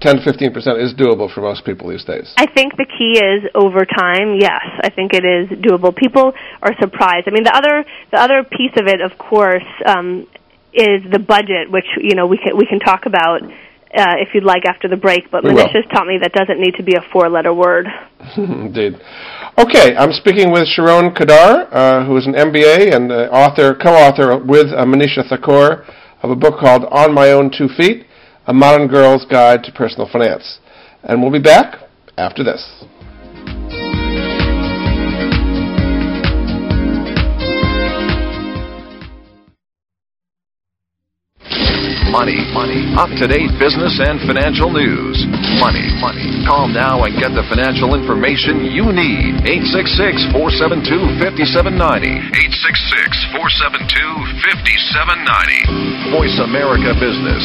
10 0.00 0.16
to 0.16 0.22
15 0.22 0.52
percent 0.52 0.78
is 0.78 0.92
doable 0.94 1.32
for 1.32 1.40
most 1.40 1.64
people 1.64 1.88
these 1.88 2.04
days. 2.04 2.32
I 2.36 2.46
think 2.46 2.76
the 2.76 2.84
key 2.84 3.18
is 3.18 3.48
over 3.54 3.86
time. 3.86 4.36
Yes, 4.38 4.68
I 4.82 4.90
think 4.90 5.14
it 5.14 5.24
is 5.24 5.48
doable. 5.58 5.96
People 5.96 6.32
are 6.62 6.74
surprised. 6.80 7.26
I 7.26 7.30
mean, 7.30 7.44
the 7.44 7.56
other 7.56 7.84
the 8.12 8.20
other 8.20 8.44
piece 8.44 8.76
of 8.76 8.86
it, 8.86 9.00
of 9.00 9.16
course, 9.18 9.64
um, 9.86 10.26
is 10.74 11.00
the 11.10 11.18
budget, 11.18 11.70
which 11.70 11.86
you 11.96 12.14
know 12.14 12.26
we 12.26 12.36
can 12.36 12.56
we 12.56 12.66
can 12.66 12.78
talk 12.78 13.06
about 13.06 13.40
uh, 13.96 14.14
if 14.18 14.28
you'd 14.34 14.44
like 14.44 14.64
after 14.66 14.88
the 14.88 14.96
break. 14.96 15.30
But 15.30 15.44
Manisha's 15.44 15.86
taught 15.92 16.06
me 16.06 16.18
that 16.22 16.32
doesn't 16.32 16.60
need 16.60 16.74
to 16.76 16.82
be 16.82 16.94
a 16.94 17.02
four-letter 17.12 17.52
word. 17.52 17.86
Indeed. 18.36 18.94
Okay, 19.58 19.96
I'm 19.96 20.12
speaking 20.12 20.52
with 20.52 20.66
Sharon 20.68 21.14
Kedar, 21.14 21.68
uh, 21.72 22.06
who 22.06 22.16
is 22.16 22.26
an 22.26 22.34
MBA 22.34 22.94
and 22.94 23.10
uh, 23.10 23.28
author, 23.32 23.74
co-author 23.74 24.38
with 24.38 24.68
uh, 24.68 24.84
Manisha 24.84 25.28
Thakor 25.28 25.84
of 26.22 26.30
a 26.30 26.36
book 26.36 26.60
called 26.60 26.84
On 26.90 27.12
My 27.12 27.30
Own 27.32 27.50
Two 27.50 27.68
Feet: 27.68 28.06
A 28.46 28.54
Modern 28.54 28.88
Girl's 28.88 29.24
Guide 29.24 29.64
to 29.64 29.72
Personal 29.72 30.08
Finance. 30.10 30.60
And 31.02 31.22
we'll 31.22 31.32
be 31.32 31.38
back 31.38 31.88
after 32.16 32.42
this. 32.42 32.84
Money, 42.08 42.40
money. 42.56 42.88
Up 42.96 43.12
to 43.20 43.28
date 43.28 43.52
business 43.60 44.00
and 44.00 44.16
financial 44.24 44.72
news. 44.72 45.28
Money, 45.60 45.92
money. 46.00 46.40
Call 46.48 46.68
now 46.68 47.04
and 47.04 47.12
get 47.20 47.36
the 47.36 47.44
financial 47.52 47.94
information 47.94 48.64
you 48.64 48.88
need. 48.96 49.44
866 49.44 50.32
472 50.32 51.20
5790. 51.20 52.32
866 52.32 53.28
472 53.36 53.92
5790. 54.40 56.16
Voice 56.16 56.36
America 56.40 56.96
Business. 56.96 57.44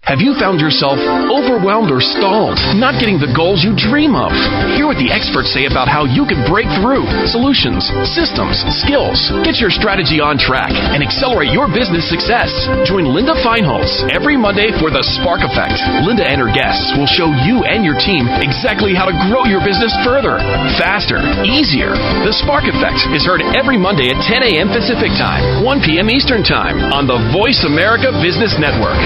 Have 0.00 0.18
you 0.24 0.32
found 0.40 0.58
yourself 0.64 0.96
overwhelmed 1.30 1.92
or 1.92 2.00
stalled, 2.02 2.56
not 2.74 2.98
getting 2.98 3.20
the 3.20 3.30
goals 3.36 3.62
you 3.62 3.76
dream 3.76 4.16
of? 4.16 4.32
Hear 4.74 4.88
what 4.88 4.98
the 4.98 5.12
experts 5.12 5.52
say 5.54 5.68
about 5.70 5.86
how 5.86 6.02
you 6.08 6.26
can 6.26 6.42
break 6.50 6.66
through 6.80 7.04
solutions, 7.30 7.86
systems, 8.10 8.58
skills. 8.80 9.20
Get 9.46 9.60
your 9.62 9.70
strategy 9.70 10.18
on 10.18 10.34
track 10.40 10.72
and 10.72 11.04
accelerate 11.04 11.54
your 11.54 11.70
business 11.70 12.08
success. 12.10 12.50
Join 12.88 13.06
Linda 13.06 13.38
Feinholz 13.44 14.08
every 14.10 14.34
Monday 14.34 14.74
for 14.82 14.90
the 14.90 15.04
Spark 15.20 15.46
Effect. 15.46 15.78
Linda 16.02 16.26
and 16.26 16.42
her 16.42 16.50
guests 16.50 16.90
will 16.98 17.06
show 17.06 17.30
you 17.46 17.62
and 17.68 17.86
your 17.86 17.94
team 18.00 18.26
exactly 18.42 18.96
how 18.96 19.06
to 19.06 19.14
grow 19.30 19.46
your 19.46 19.62
business 19.62 19.94
further, 20.02 20.42
faster, 20.80 21.22
easier. 21.46 21.94
The 22.26 22.34
Spark 22.34 22.66
Effect 22.66 22.98
is 23.14 23.22
heard 23.22 23.44
every 23.54 23.78
Monday 23.78 24.10
at 24.10 24.18
10 24.26 24.42
a.m. 24.58 24.74
Pacific 24.74 25.12
Time, 25.20 25.62
1 25.62 25.86
p.m. 25.86 26.10
Eastern 26.10 26.42
Time 26.42 26.90
on 26.90 27.06
the 27.06 27.20
Voice 27.30 27.62
America 27.62 28.10
Business 28.18 28.58
Network. 28.58 28.98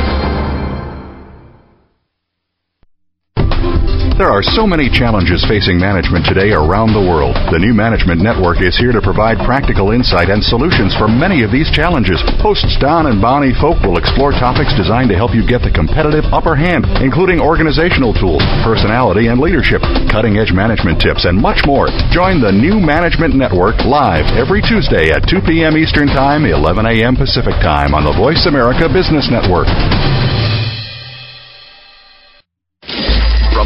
There 4.14 4.30
are 4.30 4.46
so 4.46 4.62
many 4.62 4.86
challenges 4.86 5.42
facing 5.42 5.74
management 5.74 6.22
today 6.22 6.54
around 6.54 6.94
the 6.94 7.02
world. 7.02 7.34
The 7.50 7.58
new 7.58 7.74
Management 7.74 8.22
Network 8.22 8.62
is 8.62 8.78
here 8.78 8.94
to 8.94 9.02
provide 9.02 9.42
practical 9.42 9.90
insight 9.90 10.30
and 10.30 10.38
solutions 10.38 10.94
for 10.94 11.10
many 11.10 11.42
of 11.42 11.50
these 11.50 11.66
challenges. 11.74 12.22
Hosts 12.38 12.78
Don 12.78 13.10
and 13.10 13.18
Bonnie 13.18 13.58
Folk 13.58 13.82
will 13.82 13.98
explore 13.98 14.30
topics 14.30 14.70
designed 14.78 15.10
to 15.10 15.18
help 15.18 15.34
you 15.34 15.42
get 15.42 15.66
the 15.66 15.74
competitive 15.74 16.22
upper 16.30 16.54
hand, 16.54 16.86
including 17.02 17.42
organizational 17.42 18.14
tools, 18.14 18.46
personality 18.62 19.26
and 19.26 19.42
leadership, 19.42 19.82
cutting 20.14 20.38
edge 20.38 20.54
management 20.54 21.02
tips, 21.02 21.26
and 21.26 21.34
much 21.34 21.66
more. 21.66 21.90
Join 22.14 22.38
the 22.38 22.54
new 22.54 22.78
Management 22.78 23.34
Network 23.34 23.82
live 23.82 24.30
every 24.38 24.62
Tuesday 24.62 25.10
at 25.10 25.26
2 25.26 25.42
p.m. 25.42 25.74
Eastern 25.74 26.06
Time, 26.06 26.46
11 26.46 26.86
a.m. 26.86 27.18
Pacific 27.18 27.58
Time 27.66 27.98
on 27.98 28.06
the 28.06 28.14
Voice 28.14 28.46
America 28.46 28.86
Business 28.86 29.26
Network. 29.26 29.66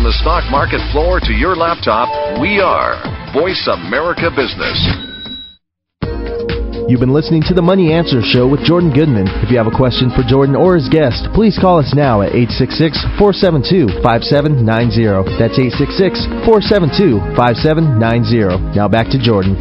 The 0.08 0.24
stock 0.24 0.48
market 0.48 0.80
floor 0.88 1.20
to 1.20 1.36
your 1.36 1.52
laptop, 1.52 2.08
we 2.40 2.64
are 2.64 2.96
Voice 3.36 3.60
America 3.68 4.32
Business. 4.32 4.80
You've 6.88 7.04
been 7.04 7.12
listening 7.12 7.44
to 7.44 7.52
the 7.52 7.60
Money 7.60 7.92
Answer 7.92 8.24
Show 8.24 8.48
with 8.48 8.64
Jordan 8.64 8.88
Goodman. 8.88 9.28
If 9.44 9.52
you 9.52 9.60
have 9.60 9.68
a 9.68 9.76
question 9.76 10.08
for 10.08 10.24
Jordan 10.24 10.56
or 10.56 10.80
his 10.80 10.88
guest, 10.88 11.28
please 11.36 11.60
call 11.60 11.76
us 11.76 11.92
now 11.92 12.24
at 12.24 12.32
866-472-5790. 13.20 15.28
That's 15.36 15.60
866-472-5790. 17.36 18.72
Now 18.72 18.88
back 18.88 19.12
to 19.12 19.20
Jordan. 19.20 19.60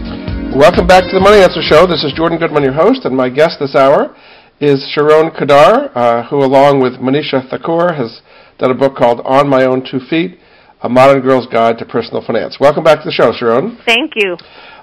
Welcome 0.55 0.87
back 0.87 1.11
to 1.11 1.13
the 1.19 1.19
Money 1.19 1.43
Answer 1.43 1.59
Show. 1.59 1.83
This 1.91 2.07
is 2.07 2.15
Jordan 2.15 2.39
Goodman, 2.39 2.63
your 2.63 2.71
host, 2.71 3.03
and 3.03 3.11
my 3.11 3.27
guest 3.27 3.59
this 3.59 3.75
hour 3.75 4.15
is 4.61 4.89
Sharon 4.95 5.29
Kedar, 5.29 5.91
uh, 5.93 6.23
who, 6.31 6.39
along 6.39 6.79
with 6.79 6.93
Manisha 7.03 7.43
Thakor, 7.51 7.97
has 7.97 8.21
done 8.57 8.71
a 8.71 8.75
book 8.75 8.95
called 8.95 9.21
On 9.23 9.47
My 9.47 9.65
Own 9.65 9.85
Two 9.89 9.99
Feet 10.09 10.39
A 10.81 10.89
Modern 10.89 11.21
Girl's 11.21 11.47
Guide 11.47 11.77
to 11.79 11.85
Personal 11.85 12.23
Finance. 12.25 12.57
Welcome 12.59 12.83
back 12.83 12.99
to 12.99 13.05
the 13.05 13.11
show, 13.11 13.31
Sharon. 13.31 13.77
Thank 13.85 14.13
you. 14.15 14.37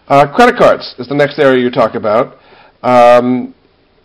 Uh, 0.09 0.33
credit 0.35 0.57
cards 0.59 0.95
is 0.99 1.09
the 1.09 1.15
next 1.15 1.39
area 1.39 1.63
you 1.63 1.71
talk 1.71 1.95
about. 1.95 2.39
Um, 2.83 3.55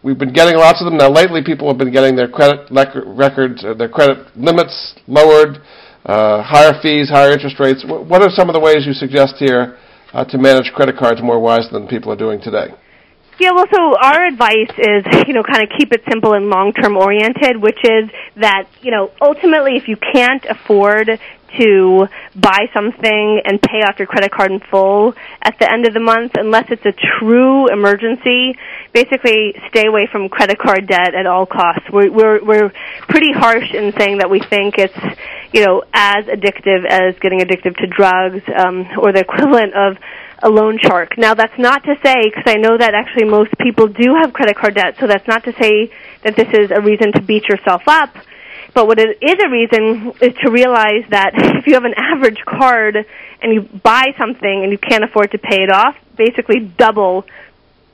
we've 0.04 0.18
been 0.18 0.34
getting 0.34 0.56
lots 0.56 0.82
of 0.82 0.86
them. 0.86 0.98
Now, 0.98 1.10
lately, 1.10 1.42
people 1.44 1.68
have 1.68 1.78
been 1.78 1.92
getting 1.92 2.16
their 2.16 2.30
credit 2.30 2.70
lec- 2.70 3.04
records, 3.06 3.64
uh, 3.64 3.74
their 3.74 3.90
credit 3.90 4.26
limits 4.36 4.96
lowered, 5.08 5.58
uh, 6.06 6.42
higher 6.42 6.74
fees, 6.82 7.10
higher 7.10 7.32
interest 7.32 7.60
rates. 7.60 7.82
W- 7.84 8.06
what 8.08 8.22
are 8.22 8.30
some 8.30 8.50
of 8.50 8.54
the 8.54 8.60
ways 8.60 8.86
you 8.88 8.94
suggest 8.94 9.36
here 9.38 9.78
uh, 10.14 10.24
to 10.26 10.38
manage 10.38 10.72
credit 10.74 10.96
cards 10.98 11.22
more 11.22 11.40
wisely 11.40 11.70
than 11.74 11.88
people 11.88 12.12
are 12.12 12.16
doing 12.16 12.40
today? 12.42 12.68
Yeah, 13.40 13.52
well, 13.52 13.68
so 13.74 13.96
our 13.96 14.26
advice 14.26 14.70
is, 14.78 15.06
you 15.28 15.34
know, 15.34 15.44
kind 15.44 15.64
of 15.64 15.70
keep 15.78 15.94
it 15.94 16.04
simple 16.10 16.34
and 16.34 16.50
long-term 16.50 16.98
oriented, 16.98 17.58
which 17.58 17.80
is 17.86 18.10
that, 18.36 18.68
you 18.82 18.92
know, 18.92 19.12
ultimately 19.22 19.78
if 19.78 19.88
you 19.88 19.96
can't 19.96 20.44
afford 20.46 21.20
to 21.58 22.08
buy 22.36 22.70
something 22.74 23.42
and 23.44 23.60
pay 23.62 23.80
off 23.82 23.98
your 23.98 24.08
credit 24.08 24.32
card 24.32 24.52
in 24.52 24.60
full 24.70 25.16
at 25.42 25.58
the 25.58 25.72
end 25.72 25.88
of 25.88 25.94
the 25.94 26.00
month, 26.00 26.34
unless 26.36 26.66
it's 26.70 26.86
a 26.86 26.92
true 26.92 27.68
emergency, 27.70 28.56
basically 28.94 29.56
stay 29.70 29.88
away 29.88 30.08
from 30.12 30.30
credit 30.30 30.60
card 30.60 30.86
debt 30.86 31.16
at 31.16 31.26
all 31.26 31.46
costs. 31.46 31.90
We're, 31.92 32.12
we're, 32.12 32.44
we're 32.44 32.72
pretty 33.08 33.32
harsh 33.32 33.74
in 33.74 33.94
saying 33.98 34.20
that 34.20 34.30
we 34.30 34.42
think 34.42 34.76
it's, 34.78 34.94
you 35.54 35.66
know, 35.66 35.82
as 35.94 36.26
addictive 36.26 36.86
as 36.88 37.18
getting 37.20 37.42
addicted 37.42 37.78
to 37.78 37.88
drugs, 37.88 38.44
um, 38.56 38.86
or 39.00 39.12
the 39.12 39.22
equivalent 39.22 39.74
of 39.74 39.98
a 40.42 40.50
loan 40.50 40.78
shark. 40.82 41.18
Now 41.18 41.34
that's 41.34 41.58
not 41.58 41.84
to 41.84 41.96
say, 42.04 42.24
because 42.24 42.44
I 42.46 42.56
know 42.56 42.78
that 42.78 42.94
actually 42.94 43.26
most 43.26 43.52
people 43.58 43.88
do 43.88 44.16
have 44.22 44.34
credit 44.34 44.56
card 44.56 44.76
debt, 44.76 44.96
so 45.00 45.08
that's 45.08 45.28
not 45.28 45.44
to 45.46 45.54
say 45.54 45.92
that 46.24 46.36
this 46.36 46.48
is 46.54 46.72
a 46.72 46.82
reason 46.82 47.12
to 47.14 47.22
beat 47.22 47.48
yourself 47.48 47.84
up. 47.88 48.16
But 48.74 48.88
what 48.88 49.00
it 49.00 49.18
is 49.22 49.36
a 49.44 49.50
reason 49.50 50.14
is 50.22 50.34
to 50.44 50.52
realize 50.52 51.04
that 51.10 51.32
if 51.36 51.68
you 51.68 51.74
have 51.74 51.86
an 51.86 51.96
average 51.98 52.44
card 52.46 52.98
and 53.42 53.54
you 53.54 53.62
buy 53.62 54.14
something 54.18 54.64
and 54.64 54.72
you 54.72 54.78
can't 54.78 55.04
afford 55.04 55.32
to 55.32 55.38
pay 55.38 55.64
it 55.64 55.72
off, 55.72 55.96
basically 56.16 56.60
double 56.60 57.26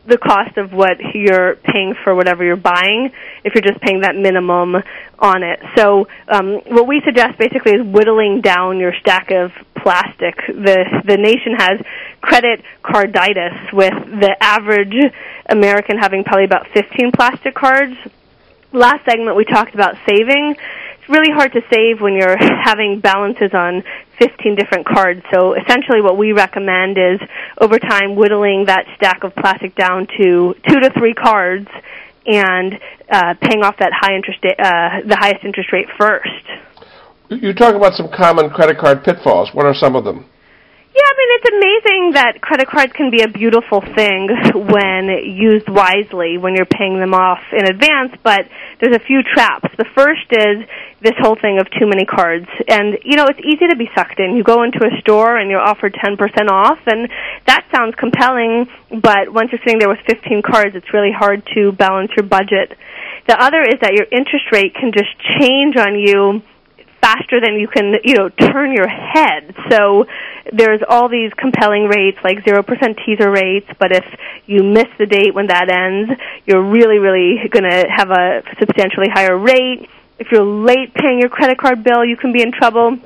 the 0.07 0.17
cost 0.17 0.57
of 0.57 0.71
what 0.71 0.97
you're 1.13 1.55
paying 1.55 1.95
for 2.03 2.13
whatever 2.13 2.43
you're 2.43 2.55
buying 2.55 3.11
if 3.43 3.53
you're 3.55 3.63
just 3.63 3.81
paying 3.81 4.01
that 4.01 4.15
minimum 4.15 4.75
on 5.17 5.43
it. 5.43 5.59
So 5.75 6.07
um, 6.27 6.61
what 6.67 6.87
we 6.87 7.01
suggest 7.05 7.37
basically 7.37 7.73
is 7.73 7.85
whittling 7.85 8.41
down 8.41 8.79
your 8.79 8.93
stack 8.99 9.31
of 9.31 9.51
plastic. 9.75 10.35
The 10.47 11.01
the 11.05 11.17
nation 11.17 11.53
has 11.57 11.81
credit 12.21 12.63
carditis 12.83 13.73
with 13.73 13.93
the 13.93 14.35
average 14.41 14.95
American 15.49 15.97
having 15.97 16.23
probably 16.23 16.45
about 16.45 16.67
15 16.73 17.11
plastic 17.11 17.55
cards. 17.55 17.95
Last 18.71 19.05
segment 19.05 19.37
we 19.37 19.45
talked 19.45 19.73
about 19.73 19.95
saving 20.07 20.55
it's 21.05 21.13
really 21.13 21.31
hard 21.31 21.53
to 21.53 21.61
save 21.71 22.01
when 22.01 22.13
you're 22.13 22.37
having 22.63 22.99
balances 22.99 23.51
on 23.53 23.83
15 24.19 24.55
different 24.55 24.87
cards. 24.87 25.21
So 25.33 25.53
essentially 25.53 26.01
what 26.01 26.17
we 26.17 26.31
recommend 26.31 26.97
is 26.97 27.19
over 27.59 27.77
time 27.77 28.15
whittling 28.15 28.65
that 28.65 28.85
stack 28.95 29.23
of 29.23 29.35
plastic 29.35 29.75
down 29.75 30.07
to 30.17 30.55
two 30.67 30.79
to 30.79 30.89
three 30.97 31.13
cards 31.13 31.67
and 32.25 32.79
uh, 33.11 33.35
paying 33.39 33.63
off 33.63 33.77
that 33.77 33.91
high 33.93 34.15
interest 34.15 34.39
uh, 34.43 35.07
the 35.07 35.15
highest 35.15 35.45
interest 35.45 35.71
rate 35.71 35.87
first. 35.97 36.29
You 37.29 37.53
talk 37.53 37.75
about 37.75 37.93
some 37.93 38.09
common 38.15 38.49
credit 38.49 38.77
card 38.79 39.03
pitfalls. 39.03 39.49
What 39.53 39.65
are 39.65 39.75
some 39.75 39.95
of 39.95 40.05
them? 40.05 40.25
Yeah, 40.95 41.03
I 41.03 41.13
mean, 41.17 41.31
it's 41.35 41.49
amazing 41.51 42.11
that 42.13 42.39
credit 42.39 42.69
cards 42.69 42.93
can 42.93 43.11
be 43.11 43.19
a 43.21 43.27
beautiful 43.27 43.81
thing 43.81 44.31
when 44.55 45.11
used 45.27 45.67
wisely, 45.67 46.37
when 46.37 46.55
you're 46.55 46.65
paying 46.71 47.01
them 47.01 47.13
off 47.13 47.43
in 47.51 47.67
advance, 47.67 48.15
but 48.23 48.47
there's 48.79 48.95
a 48.95 49.03
few 49.03 49.19
traps. 49.21 49.67
The 49.77 49.83
first 49.91 50.23
is 50.31 50.63
this 51.01 51.11
whole 51.19 51.35
thing 51.35 51.59
of 51.59 51.67
too 51.67 51.83
many 51.83 52.05
cards. 52.05 52.47
And, 52.69 52.95
you 53.03 53.17
know, 53.17 53.27
it's 53.27 53.43
easy 53.43 53.67
to 53.67 53.75
be 53.75 53.91
sucked 53.93 54.21
in. 54.21 54.37
You 54.37 54.43
go 54.47 54.63
into 54.63 54.79
a 54.87 55.01
store 55.01 55.35
and 55.35 55.51
you're 55.51 55.59
offered 55.59 55.99
10% 55.99 56.15
off, 56.47 56.79
and 56.87 57.11
that 57.45 57.67
sounds 57.75 57.95
compelling, 57.99 58.71
but 58.87 59.27
once 59.27 59.51
you're 59.51 59.59
sitting 59.67 59.79
there 59.79 59.91
with 59.91 59.99
15 60.07 60.43
cards, 60.47 60.79
it's 60.79 60.93
really 60.93 61.11
hard 61.11 61.43
to 61.59 61.73
balance 61.73 62.11
your 62.15 62.23
budget. 62.23 62.71
The 63.27 63.35
other 63.35 63.59
is 63.67 63.83
that 63.83 63.99
your 63.99 64.07
interest 64.15 64.47
rate 64.53 64.71
can 64.73 64.93
just 64.95 65.11
change 65.43 65.75
on 65.75 65.99
you 65.99 66.41
faster 67.05 67.39
than 67.39 67.59
you 67.59 67.67
can, 67.67 67.93
you 68.03 68.15
know, 68.15 68.29
turn 68.29 68.71
your 68.71 68.87
head. 68.87 69.53
So 69.69 70.05
there's 70.51 70.81
all 70.87 71.09
these 71.09 71.31
compelling 71.33 71.87
rates 71.87 72.17
like 72.23 72.43
0% 72.43 73.05
teaser 73.05 73.29
rates, 73.31 73.67
but 73.79 73.91
if 73.91 74.05
you 74.45 74.63
miss 74.63 74.87
the 74.97 75.05
date 75.05 75.33
when 75.33 75.47
that 75.47 75.69
ends, 75.69 76.11
you're 76.45 76.63
really, 76.63 76.99
really 76.99 77.47
going 77.49 77.63
to 77.63 77.85
have 77.89 78.11
a 78.11 78.43
substantially 78.59 79.07
higher 79.09 79.37
rate. 79.37 79.89
If 80.19 80.31
you're 80.31 80.43
late 80.43 80.93
paying 80.93 81.19
your 81.19 81.29
credit 81.29 81.57
card 81.57 81.83
bill, 81.83 82.05
you 82.05 82.15
can 82.15 82.31
be 82.31 82.41
in 82.41 82.51
trouble. 82.51 82.97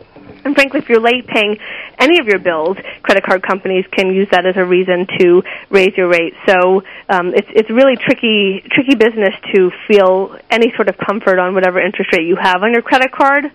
And 0.43 0.55
frankly, 0.55 0.79
if 0.79 0.89
you're 0.89 1.01
late 1.01 1.27
paying 1.27 1.57
any 1.97 2.19
of 2.19 2.27
your 2.27 2.39
bills, 2.39 2.77
credit 3.01 3.23
card 3.23 3.43
companies 3.43 3.85
can 3.91 4.13
use 4.13 4.29
that 4.31 4.45
as 4.45 4.55
a 4.55 4.63
reason 4.63 5.05
to 5.19 5.43
raise 5.69 5.95
your 5.97 6.07
rate. 6.07 6.33
So 6.47 6.83
um, 7.09 7.33
it's 7.33 7.47
it's 7.49 7.69
really 7.69 7.97
tricky 7.97 8.63
tricky 8.71 8.95
business 8.95 9.33
to 9.53 9.71
feel 9.87 10.37
any 10.49 10.71
sort 10.75 10.87
of 10.87 10.97
comfort 10.97 11.39
on 11.39 11.53
whatever 11.53 11.81
interest 11.81 12.13
rate 12.13 12.25
you 12.25 12.37
have 12.37 12.63
on 12.63 12.71
your 12.71 12.81
credit 12.81 13.11
card. 13.11 13.51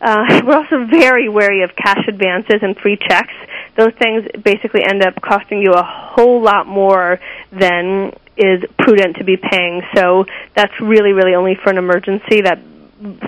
Uh, 0.00 0.42
we're 0.46 0.56
also 0.56 0.84
very 0.86 1.28
wary 1.28 1.62
of 1.62 1.70
cash 1.76 2.06
advances 2.08 2.60
and 2.62 2.76
free 2.78 2.96
checks. 2.96 3.34
Those 3.76 3.92
things 3.98 4.26
basically 4.42 4.82
end 4.84 5.02
up 5.02 5.20
costing 5.22 5.60
you 5.60 5.72
a 5.72 5.82
whole 5.82 6.42
lot 6.42 6.66
more 6.66 7.20
than 7.52 8.12
is 8.36 8.62
prudent 8.78 9.16
to 9.16 9.24
be 9.24 9.36
paying. 9.36 9.82
So 9.94 10.24
that's 10.54 10.72
really, 10.80 11.12
really 11.12 11.34
only 11.34 11.56
for 11.56 11.70
an 11.70 11.78
emergency. 11.78 12.42
That 12.42 12.60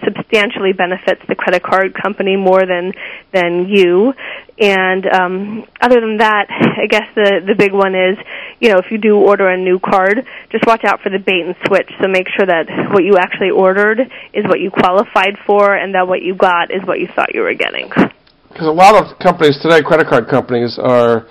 substantially 0.05 0.73
benefits 0.73 1.23
the 1.29 1.35
credit 1.35 1.63
card 1.63 1.95
company 1.95 2.37
more 2.37 2.67
than 2.67 2.93
than 3.33 3.69
you. 3.69 4.15
And 4.59 5.07
um, 5.07 5.67
other 5.81 6.01
than 6.01 6.19
that, 6.19 6.47
I 6.51 6.87
guess 6.87 7.09
the 7.15 7.43
the 7.47 7.55
big 7.55 7.73
one 7.73 7.95
is, 7.95 8.19
you 8.61 8.68
know, 8.68 8.79
if 8.79 8.90
you 8.90 8.99
do 8.99 9.16
order 9.16 9.49
a 9.49 9.57
new 9.57 9.79
card, 9.79 10.27
just 10.53 10.66
watch 10.66 10.85
out 10.85 11.01
for 11.01 11.09
the 11.09 11.18
bait 11.18 11.44
and 11.44 11.57
switch. 11.66 11.90
So 12.01 12.09
make 12.09 12.29
sure 12.29 12.46
that 12.46 12.68
what 12.92 13.05
you 13.05 13.16
actually 13.16 13.51
ordered 13.51 14.01
is 14.33 14.44
what 14.44 14.61
you 14.61 14.70
qualified 14.70 15.37
for, 15.46 15.75
and 15.75 15.94
that 15.94 16.07
what 16.07 16.23
you 16.23 16.35
got 16.35 16.70
is 16.70 16.83
what 16.85 17.01
you 17.01 17.09
thought 17.14 17.35
you 17.35 17.40
were 17.40 17.55
getting. 17.55 17.88
Because 17.88 18.66
a 18.66 18.70
lot 18.70 18.94
of 18.94 19.18
companies 19.18 19.59
today, 19.62 19.83
credit 19.83 20.09
card 20.09 20.29
companies, 20.29 20.79
are 20.81 21.27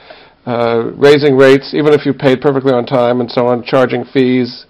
uh, 0.45 0.91
raising 0.97 1.37
rates, 1.37 1.73
even 1.73 1.93
if 1.93 2.05
you 2.05 2.13
paid 2.13 2.41
perfectly 2.41 2.73
on 2.73 2.85
time 2.85 3.21
and 3.21 3.29
so 3.29 3.45
on, 3.47 3.63
charging 3.63 4.03
fees 4.05 4.65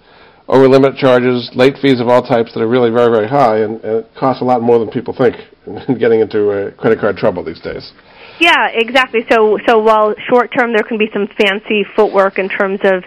over 0.48 0.68
limit 0.68 0.96
charges, 0.96 1.48
late 1.54 1.76
fees 1.80 2.00
of 2.00 2.08
all 2.08 2.20
types 2.26 2.52
that 2.52 2.60
are 2.60 2.68
really 2.68 2.90
very, 2.90 3.08
very 3.08 3.28
high, 3.28 3.58
and, 3.58 3.80
and 3.84 4.04
it 4.04 4.10
costs 4.18 4.42
a 4.42 4.44
lot 4.44 4.60
more 4.60 4.78
than 4.78 4.90
people 4.90 5.14
think 5.16 5.36
in 5.88 5.96
getting 5.96 6.20
into 6.20 6.50
uh, 6.50 6.70
credit 6.72 6.98
card 6.98 7.16
trouble 7.16 7.44
these 7.44 7.60
days. 7.60 7.92
Yeah, 8.40 8.68
exactly. 8.72 9.20
So, 9.30 9.58
so 9.68 9.78
while 9.80 10.14
short 10.30 10.50
term 10.50 10.72
there 10.72 10.82
can 10.82 10.96
be 10.96 11.10
some 11.12 11.28
fancy 11.28 11.84
footwork 11.84 12.38
in 12.38 12.48
terms 12.48 12.80
of 12.84 13.04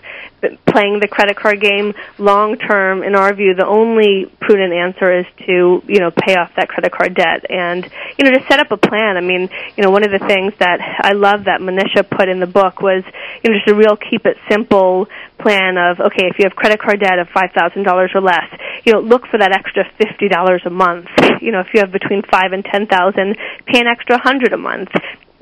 playing 0.69 0.99
the 0.99 1.07
credit 1.09 1.37
card 1.37 1.59
game, 1.59 1.95
long 2.19 2.57
term, 2.57 3.01
in 3.01 3.15
our 3.15 3.33
view, 3.33 3.55
the 3.55 3.65
only 3.65 4.29
prudent 4.39 4.73
answer 4.73 5.09
is 5.09 5.25
to 5.47 5.81
you 5.87 5.99
know 5.99 6.11
pay 6.11 6.35
off 6.35 6.51
that 6.55 6.69
credit 6.69 6.91
card 6.91 7.15
debt 7.15 7.49
and 7.49 7.89
you 8.17 8.25
know 8.25 8.31
to 8.31 8.45
set 8.47 8.59
up 8.59 8.69
a 8.69 8.77
plan. 8.77 9.17
I 9.17 9.21
mean, 9.21 9.49
you 9.75 9.83
know, 9.83 9.89
one 9.89 10.05
of 10.05 10.11
the 10.11 10.21
things 10.21 10.53
that 10.59 10.77
I 11.01 11.13
love 11.13 11.45
that 11.45 11.61
Manisha 11.61 12.07
put 12.07 12.29
in 12.29 12.39
the 12.39 12.45
book 12.45 12.81
was 12.81 13.03
you 13.41 13.49
know 13.49 13.57
just 13.57 13.69
a 13.69 13.75
real 13.75 13.97
keep 13.97 14.27
it 14.27 14.37
simple 14.47 15.07
plan 15.41 15.77
of 15.81 15.99
okay, 16.13 16.29
if 16.29 16.37
you 16.37 16.45
have 16.45 16.55
credit 16.55 16.79
card 16.79 16.99
debt 16.99 17.17
of 17.17 17.27
five 17.33 17.49
thousand 17.57 17.89
dollars 17.89 18.11
or 18.13 18.21
less, 18.21 18.45
you 18.85 18.93
know, 18.93 18.99
look 18.99 19.25
for 19.31 19.39
that 19.39 19.51
extra 19.51 19.83
fifty 19.97 20.29
dollars 20.29 20.61
a 20.65 20.69
month. 20.69 21.09
You 21.41 21.51
know, 21.51 21.61
if 21.61 21.73
you 21.73 21.81
have 21.81 21.91
between 21.91 22.21
five 22.29 22.53
and 22.53 22.63
ten 22.63 22.85
thousand, 22.85 23.35
pay 23.65 23.79
an 23.81 23.87
extra 23.87 24.21
hundred 24.21 24.53
a 24.53 24.57
month 24.57 24.89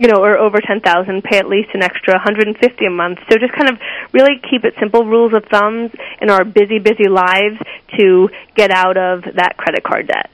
you 0.01 0.07
know, 0.07 0.23
or 0.23 0.35
over 0.35 0.59
10,000, 0.59 1.23
pay 1.23 1.37
at 1.37 1.47
least 1.47 1.69
an 1.75 1.83
extra 1.83 2.15
150 2.15 2.85
a 2.85 2.89
month. 2.89 3.19
So 3.29 3.37
just 3.37 3.53
kind 3.53 3.69
of 3.69 3.77
really 4.11 4.41
keep 4.49 4.65
it 4.65 4.73
simple 4.79 5.05
rules 5.05 5.31
of 5.31 5.45
thumbs 5.45 5.91
in 6.19 6.31
our 6.31 6.43
busy, 6.43 6.79
busy 6.79 7.07
lives 7.07 7.61
to 7.99 8.27
get 8.55 8.71
out 8.71 8.97
of 8.97 9.21
that 9.35 9.57
credit 9.57 9.83
card 9.83 10.07
debt. 10.07 10.31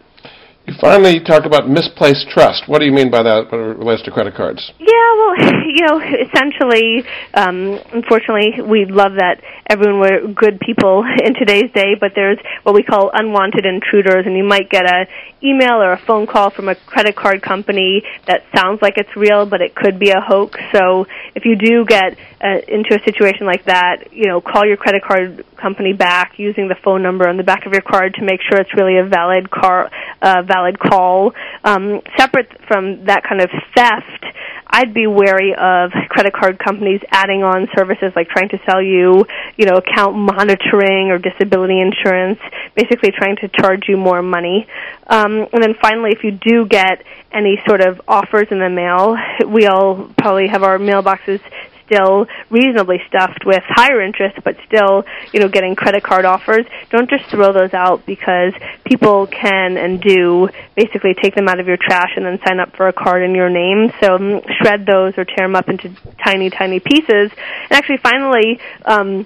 You 0.67 0.75
finally 0.82 1.21
talk 1.23 1.45
about 1.45 1.69
misplaced 1.69 2.27
trust. 2.27 2.67
What 2.67 2.80
do 2.80 2.86
you 2.86 2.91
mean 2.91 3.10
by 3.10 3.23
that 3.23 3.47
when 3.49 3.62
it 3.62 3.77
relates 3.80 4.03
to 4.03 4.12
credit 4.12 4.36
cards? 4.36 4.69
Yeah, 4.80 5.10
well, 5.15 5.63
you 5.65 5.88
know, 5.88 6.01
essentially, 6.03 7.08
um, 7.34 7.80
unfortunately, 7.93 8.62
we 8.67 8.84
love 8.84 9.13
that 9.15 9.39
everyone 9.69 10.01
were 10.01 10.27
good 10.36 10.60
people 10.60 11.06
in 11.23 11.36
today's 11.36 11.71
day, 11.71 11.95
but 11.97 12.12
there's 12.15 12.38
what 12.63 12.75
we 12.75 12.84
call 12.84 13.12
unwanted 13.13 13.65
intruders, 13.65 14.25
and 14.25 14.36
you 14.36 14.43
might 14.43 14.69
get 14.69 14.84
a 14.84 15.08
email 15.41 15.80
or 15.82 15.93
a 15.93 16.01
phone 16.06 16.27
call 16.27 16.49
from 16.49 16.67
a 16.67 16.75
credit 16.75 17.15
card 17.15 17.41
company 17.41 18.03
that 18.27 18.43
sounds 18.53 18.82
like 18.82 18.97
it's 18.97 19.15
real, 19.15 19.45
but 19.45 19.62
it 19.62 19.73
could 19.73 19.97
be 19.97 20.10
a 20.10 20.19
hoax. 20.19 20.60
So 20.75 21.06
if 21.34 21.45
you 21.45 21.56
do 21.56 21.86
get 21.86 22.17
uh, 22.41 22.60
into 22.67 22.93
a 22.93 23.04
situation 23.04 23.47
like 23.47 23.65
that, 23.65 24.13
you 24.13 24.28
know, 24.28 24.41
call 24.41 24.65
your 24.65 24.78
credit 24.78 25.04
card 25.04 25.43
company 25.58 25.93
back 25.93 26.38
using 26.38 26.67
the 26.67 26.76
phone 26.84 27.02
number 27.02 27.28
on 27.28 27.38
the 27.38 27.43
back 27.43 27.65
of 27.65 27.73
your 27.73 27.82
card 27.82 28.13
to 28.15 28.23
make 28.23 28.39
sure 28.47 28.60
it's 28.60 28.73
really 28.76 28.97
a 28.97 29.06
valid 29.06 29.50
car, 29.50 29.89
uh, 30.21 30.43
valid 30.43 30.78
call. 30.80 31.34
Um, 31.63 32.02
separate 32.17 32.50
from 32.67 33.06
that 33.06 33.23
kind 33.23 33.41
of 33.41 33.50
theft, 33.76 34.26
I'd 34.69 34.93
be 34.93 35.08
wary 35.08 35.56
of 35.58 35.91
credit 36.10 36.34
card 36.34 36.60
companies 36.60 37.02
adding 37.10 37.43
on 37.43 37.67
services 37.76 38.12
like 38.15 38.30
trying 38.30 38.50
to 38.50 38.60
sell 38.69 38.82
you, 38.82 39.26
you 39.56 39.65
know, 39.65 39.78
account 39.78 40.15
monitoring 40.15 41.10
or 41.10 41.17
disability 41.17 41.80
insurance, 41.80 42.39
basically 42.76 43.12
trying 43.12 43.38
to 43.38 43.47
charge 43.47 43.86
you 43.88 43.97
more 43.97 44.21
money. 44.21 44.67
Um, 45.08 45.47
and 45.54 45.63
then 45.63 45.73
finally, 45.82 46.12
if 46.12 46.23
you 46.23 46.32
do 46.32 46.67
get 46.67 47.04
any 47.32 47.62
sort 47.67 47.82
of 47.82 48.02
offers 48.08 48.47
in 48.52 48.60
the 48.60 48.69
mail, 48.69 49.15
we 49.47 49.67
all 49.67 50.10
probably 50.17 50.47
have 50.47 50.63
our 50.63 50.78
mailboxes 50.78 51.41
still 51.88 52.28
reasonably 52.50 53.02
stuffed 53.08 53.45
with 53.45 53.63
higher 53.65 54.02
interest, 54.02 54.38
but 54.43 54.56
still, 54.67 55.04
you 55.34 55.39
know, 55.39 55.50
getting 55.50 55.76
credit 55.76 56.04
card 56.04 56.26
offers. 56.26 56.65
Don't 56.91 57.10
just 57.10 57.26
throw 57.30 57.52
those 57.52 57.73
out 57.73 58.06
because 58.06 58.54
people 58.86 59.26
can 59.26 59.78
and 59.78 60.00
do 60.00 60.50
basically 60.76 61.15
take 61.15 61.34
them 61.34 61.47
out 61.47 61.60
of 61.60 61.67
your 61.67 61.78
trash 61.78 62.12
and 62.15 62.26
then 62.26 62.39
sign 62.45 62.60
up 62.60 62.76
for 62.76 62.88
a 62.88 62.93
card 62.93 63.23
in 63.23 63.34
your 63.34 63.50
name. 63.50 63.91
So 64.02 64.15
um, 64.15 64.41
shred 64.62 64.86
those 64.86 65.17
or 65.17 65.26
tear 65.26 65.47
them 65.47 65.56
up 65.56 65.69
into 65.69 65.89
tiny, 66.23 66.50
tiny 66.50 66.80
pieces. 66.80 67.32
And 67.32 67.71
actually, 67.71 67.97
finally. 67.97 68.60
Um, 68.86 69.26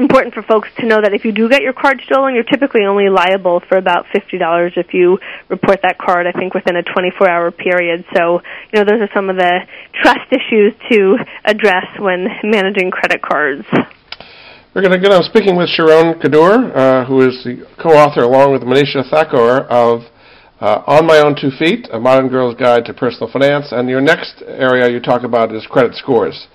important 0.00 0.34
for 0.34 0.42
folks 0.42 0.68
to 0.80 0.86
know 0.86 1.00
that 1.00 1.12
if 1.12 1.24
you 1.24 1.32
do 1.32 1.48
get 1.48 1.62
your 1.62 1.72
card 1.72 2.00
stolen, 2.06 2.34
you're 2.34 2.48
typically 2.48 2.82
only 2.88 3.08
liable 3.08 3.60
for 3.68 3.76
about 3.76 4.06
fifty 4.12 4.38
dollars 4.38 4.72
if 4.76 4.92
you 4.92 5.18
report 5.48 5.80
that 5.82 5.98
card. 5.98 6.26
I 6.26 6.32
think 6.32 6.54
within 6.54 6.76
a 6.76 6.82
24-hour 6.82 7.52
period. 7.52 8.04
So, 8.16 8.40
you 8.72 8.80
know, 8.80 8.84
those 8.84 9.00
are 9.00 9.10
some 9.14 9.28
of 9.28 9.36
the 9.36 9.60
trust 10.02 10.26
issues 10.32 10.72
to 10.90 11.16
address 11.44 11.86
when 11.98 12.26
managing 12.42 12.90
credit 12.90 13.22
cards. 13.22 13.64
We're 14.74 14.82
going 14.82 14.92
to 14.92 15.00
get 15.00 15.12
on 15.12 15.24
speaking 15.24 15.56
with 15.56 15.68
Sharon 15.68 16.18
Kedar, 16.20 16.72
uh, 16.72 17.04
who 17.04 17.26
is 17.26 17.42
the 17.44 17.66
co-author, 17.82 18.22
along 18.22 18.52
with 18.52 18.62
Manisha 18.62 19.02
Thakor, 19.10 19.66
of 19.66 20.02
uh, 20.60 20.84
On 20.86 21.06
My 21.06 21.18
Own 21.18 21.34
Two 21.34 21.50
Feet: 21.58 21.88
A 21.92 21.98
Modern 21.98 22.28
Girl's 22.28 22.54
Guide 22.54 22.84
to 22.86 22.94
Personal 22.94 23.30
Finance. 23.32 23.72
And 23.72 23.88
your 23.88 24.00
next 24.00 24.42
area 24.46 24.88
you 24.88 25.00
talk 25.00 25.24
about 25.24 25.54
is 25.54 25.66
credit 25.66 25.94
scores. 25.96 26.46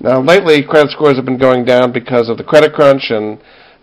Now, 0.00 0.20
lately, 0.20 0.62
credit 0.62 0.90
scores 0.90 1.16
have 1.16 1.24
been 1.24 1.38
going 1.38 1.64
down 1.64 1.92
because 1.92 2.28
of 2.28 2.36
the 2.36 2.44
credit 2.44 2.72
crunch 2.72 3.10
and 3.10 3.38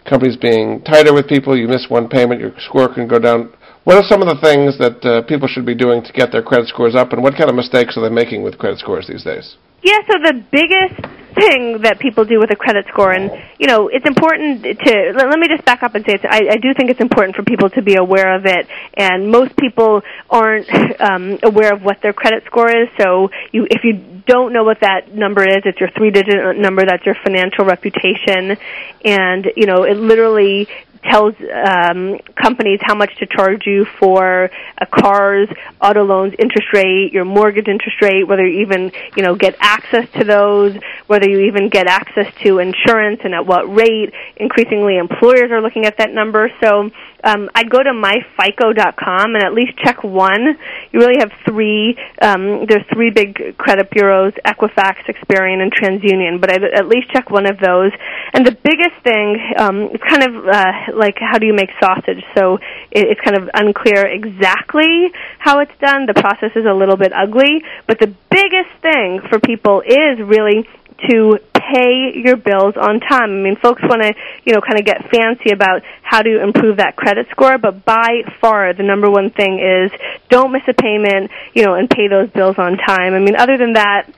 companies 0.05 0.37
being 0.37 0.81
tighter 0.83 1.13
with 1.13 1.27
people. 1.27 1.57
You 1.57 1.67
miss 1.67 1.87
one 1.89 2.09
payment, 2.09 2.41
your 2.41 2.53
score 2.59 2.93
can 2.93 3.07
go 3.07 3.19
down. 3.19 3.53
What 3.83 3.97
are 3.97 4.03
some 4.03 4.21
of 4.21 4.27
the 4.27 4.39
things 4.41 4.77
that 4.77 5.03
uh, 5.03 5.23
people 5.23 5.47
should 5.47 5.65
be 5.65 5.73
doing 5.73 6.03
to 6.03 6.13
get 6.13 6.31
their 6.31 6.43
credit 6.43 6.67
scores 6.67 6.95
up, 6.95 7.13
and 7.13 7.23
what 7.23 7.35
kind 7.35 7.49
of 7.49 7.55
mistakes 7.55 7.97
are 7.97 8.01
they 8.01 8.13
making 8.13 8.43
with 8.43 8.57
credit 8.57 8.79
scores 8.79 9.07
these 9.07 9.23
days? 9.23 9.55
Yeah, 9.81 9.97
so 10.05 10.19
the 10.21 10.45
biggest 10.51 11.20
thing 11.33 11.81
that 11.81 11.99
people 11.99 12.25
do 12.25 12.39
with 12.39 12.51
a 12.51 12.55
credit 12.55 12.85
score, 12.87 13.11
and 13.11 13.31
you 13.59 13.67
know, 13.67 13.87
it's 13.87 14.05
important 14.05 14.63
to. 14.63 15.13
Let, 15.15 15.29
let 15.29 15.39
me 15.39 15.47
just 15.47 15.65
back 15.65 15.83
up 15.83 15.95
and 15.95 16.05
say, 16.05 16.13
it's, 16.13 16.25
I, 16.25 16.47
I 16.51 16.57
do 16.57 16.73
think 16.75 16.89
it's 16.89 16.99
important 16.99 17.35
for 17.35 17.43
people 17.43 17.69
to 17.71 17.81
be 17.81 17.95
aware 17.95 18.35
of 18.35 18.45
it, 18.45 18.67
and 18.95 19.31
most 19.31 19.55
people 19.57 20.01
aren't 20.29 20.67
um, 21.01 21.39
aware 21.43 21.73
of 21.73 21.83
what 21.83 22.01
their 22.01 22.13
credit 22.13 22.43
score 22.45 22.69
is. 22.69 22.89
So, 22.99 23.29
you, 23.51 23.67
if 23.69 23.83
you 23.83 24.23
don't 24.25 24.53
know 24.53 24.63
what 24.63 24.79
that 24.81 25.13
number 25.13 25.43
is, 25.43 25.63
it's 25.65 25.79
your 25.79 25.89
three-digit 25.97 26.57
number. 26.57 26.85
That's 26.85 27.05
your 27.05 27.15
financial 27.23 27.65
reputation, 27.65 28.57
and 29.03 29.51
you 29.55 29.65
know, 29.65 29.83
it 29.83 29.97
literally 29.97 30.67
tells 31.03 31.35
um, 31.53 32.19
companies 32.35 32.79
how 32.81 32.95
much 32.95 33.15
to 33.17 33.25
charge 33.25 33.65
you 33.65 33.85
for 33.99 34.49
a 34.77 34.85
car's 34.85 35.49
auto 35.81 36.03
loans 36.03 36.33
interest 36.39 36.67
rate, 36.73 37.11
your 37.11 37.25
mortgage 37.25 37.67
interest 37.67 38.01
rate, 38.01 38.27
whether 38.27 38.45
you 38.45 38.61
even 38.61 38.91
you 39.15 39.23
know 39.23 39.35
get 39.35 39.55
access 39.59 40.07
to 40.13 40.23
those, 40.23 40.75
whether 41.07 41.29
you 41.29 41.41
even 41.41 41.69
get 41.69 41.87
access 41.87 42.31
to 42.43 42.59
insurance 42.59 43.21
and 43.23 43.33
at 43.33 43.45
what 43.45 43.63
rate. 43.73 44.13
Increasingly, 44.37 44.97
employers 44.97 45.51
are 45.51 45.61
looking 45.61 45.85
at 45.85 45.97
that 45.97 46.13
number. 46.13 46.51
So 46.61 46.91
um, 47.23 47.49
I'd 47.53 47.69
go 47.69 47.81
to 47.81 47.91
myfico.com 47.91 49.35
and 49.35 49.43
at 49.43 49.53
least 49.53 49.77
check 49.77 50.03
one. 50.03 50.57
You 50.91 50.99
really 50.99 51.19
have 51.19 51.31
three. 51.45 51.97
Um, 52.21 52.65
there's 52.65 52.85
three 52.93 53.11
big 53.11 53.57
credit 53.57 53.89
bureaus: 53.91 54.33
Equifax, 54.45 55.05
Experian, 55.07 55.61
and 55.61 55.71
TransUnion. 55.71 56.41
But 56.41 56.51
I'd 56.51 56.63
at 56.63 56.87
least 56.87 57.09
check 57.11 57.29
one 57.29 57.45
of 57.45 57.59
those. 57.59 57.91
And 58.33 58.45
the 58.45 58.51
biggest 58.51 58.95
thing, 59.03 59.53
um, 59.57 59.89
it's 59.93 60.03
kind 60.03 60.23
of 60.23 60.47
uh, 60.47 60.90
like 60.95 61.17
how 61.19 61.37
do 61.37 61.45
you 61.45 61.53
make 61.53 61.69
sausage? 61.79 62.23
So 62.37 62.55
it, 62.91 63.07
it's 63.09 63.21
kind 63.21 63.37
of 63.37 63.49
unclear 63.53 64.05
exactly 64.05 65.11
how 65.39 65.59
it's 65.59 65.77
done. 65.79 66.05
The 66.05 66.13
process 66.13 66.51
is 66.55 66.65
a 66.65 66.73
little 66.73 66.97
bit 66.97 67.13
ugly, 67.13 67.63
but 67.87 67.99
the 67.99 68.13
biggest 68.29 68.71
thing 68.81 69.21
for 69.29 69.39
people 69.39 69.81
is 69.81 70.19
really 70.19 70.67
to 71.09 71.39
pay 71.53 72.13
your 72.15 72.37
bills 72.37 72.75
on 72.77 72.99
time. 72.99 73.31
I 73.31 73.41
mean, 73.41 73.55
folks 73.55 73.81
want 73.81 74.01
to, 74.03 74.13
you 74.45 74.53
know, 74.53 74.61
kind 74.61 74.79
of 74.79 74.85
get 74.85 75.09
fancy 75.09 75.51
about 75.51 75.81
how 76.03 76.21
to 76.21 76.41
improve 76.41 76.77
that 76.77 76.95
credit 76.95 77.27
score, 77.31 77.57
but 77.57 77.85
by 77.85 78.21
far 78.39 78.73
the 78.73 78.83
number 78.83 79.09
one 79.09 79.31
thing 79.31 79.59
is 79.59 79.91
don't 80.29 80.51
miss 80.51 80.63
a 80.67 80.73
payment, 80.73 81.31
you 81.53 81.65
know, 81.65 81.73
and 81.75 81.89
pay 81.89 82.07
those 82.07 82.29
bills 82.29 82.57
on 82.57 82.77
time. 82.77 83.13
I 83.13 83.19
mean, 83.19 83.35
other 83.35 83.57
than 83.57 83.73
that, 83.73 84.13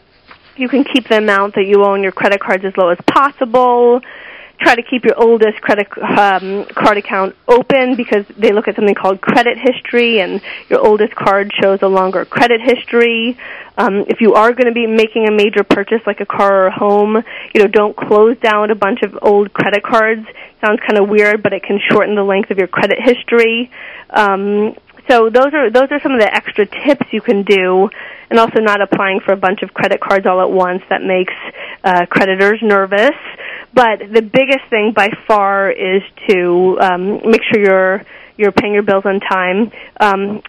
you 0.56 0.68
can 0.70 0.84
keep 0.84 1.08
the 1.08 1.18
amount 1.18 1.56
that 1.56 1.66
you 1.66 1.84
owe 1.84 1.94
on 1.94 2.04
your 2.04 2.12
credit 2.12 2.40
cards 2.40 2.64
as 2.66 2.76
low 2.78 2.90
as 2.90 3.00
possible 3.08 4.02
try 4.64 4.76
to 4.76 4.84
keep 4.84 5.04
your 5.04 5.22
oldest 5.22 5.62
credit 5.62 5.88
um, 5.98 6.66
card 6.74 6.98
account 6.98 7.36
open 7.48 7.96
because 7.96 8.26
they 8.38 8.52
look 8.52 8.68
at 8.68 8.76
something 8.76 8.96
called 8.96 9.22
credit 9.22 9.58
history, 9.58 10.22
and 10.22 10.42
your 10.70 10.80
oldest 10.80 11.14
card 11.16 11.52
shows 11.62 11.80
a 11.82 11.88
longer 11.88 12.26
credit 12.26 12.62
history. 12.62 13.38
Um, 13.78 14.06
if 14.08 14.22
you 14.22 14.34
are 14.36 14.54
going 14.54 14.68
to 14.68 14.74
be 14.74 14.88
making 14.88 15.28
a 15.28 15.32
major 15.32 15.64
purchase 15.64 16.02
like 16.06 16.22
a 16.22 16.26
car 16.26 16.64
or 16.64 16.68
a 16.68 16.72
home, 16.72 17.24
you 17.54 17.62
know, 17.62 17.68
don't 17.68 17.96
close 17.96 18.38
down 18.40 18.72
a 18.72 18.76
bunch 18.76 19.02
of 19.02 19.18
old 19.22 19.54
credit 19.54 19.84
cards. 19.84 20.26
Sounds 20.62 20.80
kind 20.80 20.98
of 20.98 21.10
weird, 21.10 21.44
but 21.44 21.54
it 21.54 21.64
can 21.64 21.80
shorten 21.92 22.16
the 22.16 22.24
length 22.24 22.52
of 22.52 22.58
your 22.58 22.68
credit 22.68 23.00
history. 23.02 23.72
Um, 24.10 24.76
so 25.10 25.30
those 25.30 25.54
are 25.54 25.70
those 25.70 25.92
are 25.92 26.00
some 26.00 26.14
of 26.14 26.22
the 26.22 26.34
extra 26.34 26.66
tips 26.66 27.08
you 27.12 27.20
can 27.20 27.44
do, 27.44 27.90
and 28.30 28.40
also 28.40 28.62
not 28.62 28.82
applying 28.82 29.20
for 29.20 29.34
a 29.34 29.38
bunch 29.38 29.62
of 29.62 29.74
credit 29.74 30.00
cards 30.00 30.26
all 30.26 30.40
at 30.42 30.50
once 30.50 30.82
that 30.90 31.04
makes 31.04 31.34
uh, 31.84 32.06
creditors 32.06 32.60
nervous. 32.62 33.16
But 33.74 34.00
the 34.00 34.22
biggest 34.22 34.66
thing 34.70 34.94
by 34.96 35.10
far 35.28 35.72
is 35.72 36.04
to 36.30 36.78
um, 36.80 37.22
make 37.30 37.42
sure 37.52 37.62
you're 37.62 38.06
you're 38.38 38.52
paying 38.52 38.74
your 38.74 38.84
bills 38.84 39.06
on 39.06 39.20
time. 39.20 39.72
Um, 40.00 40.42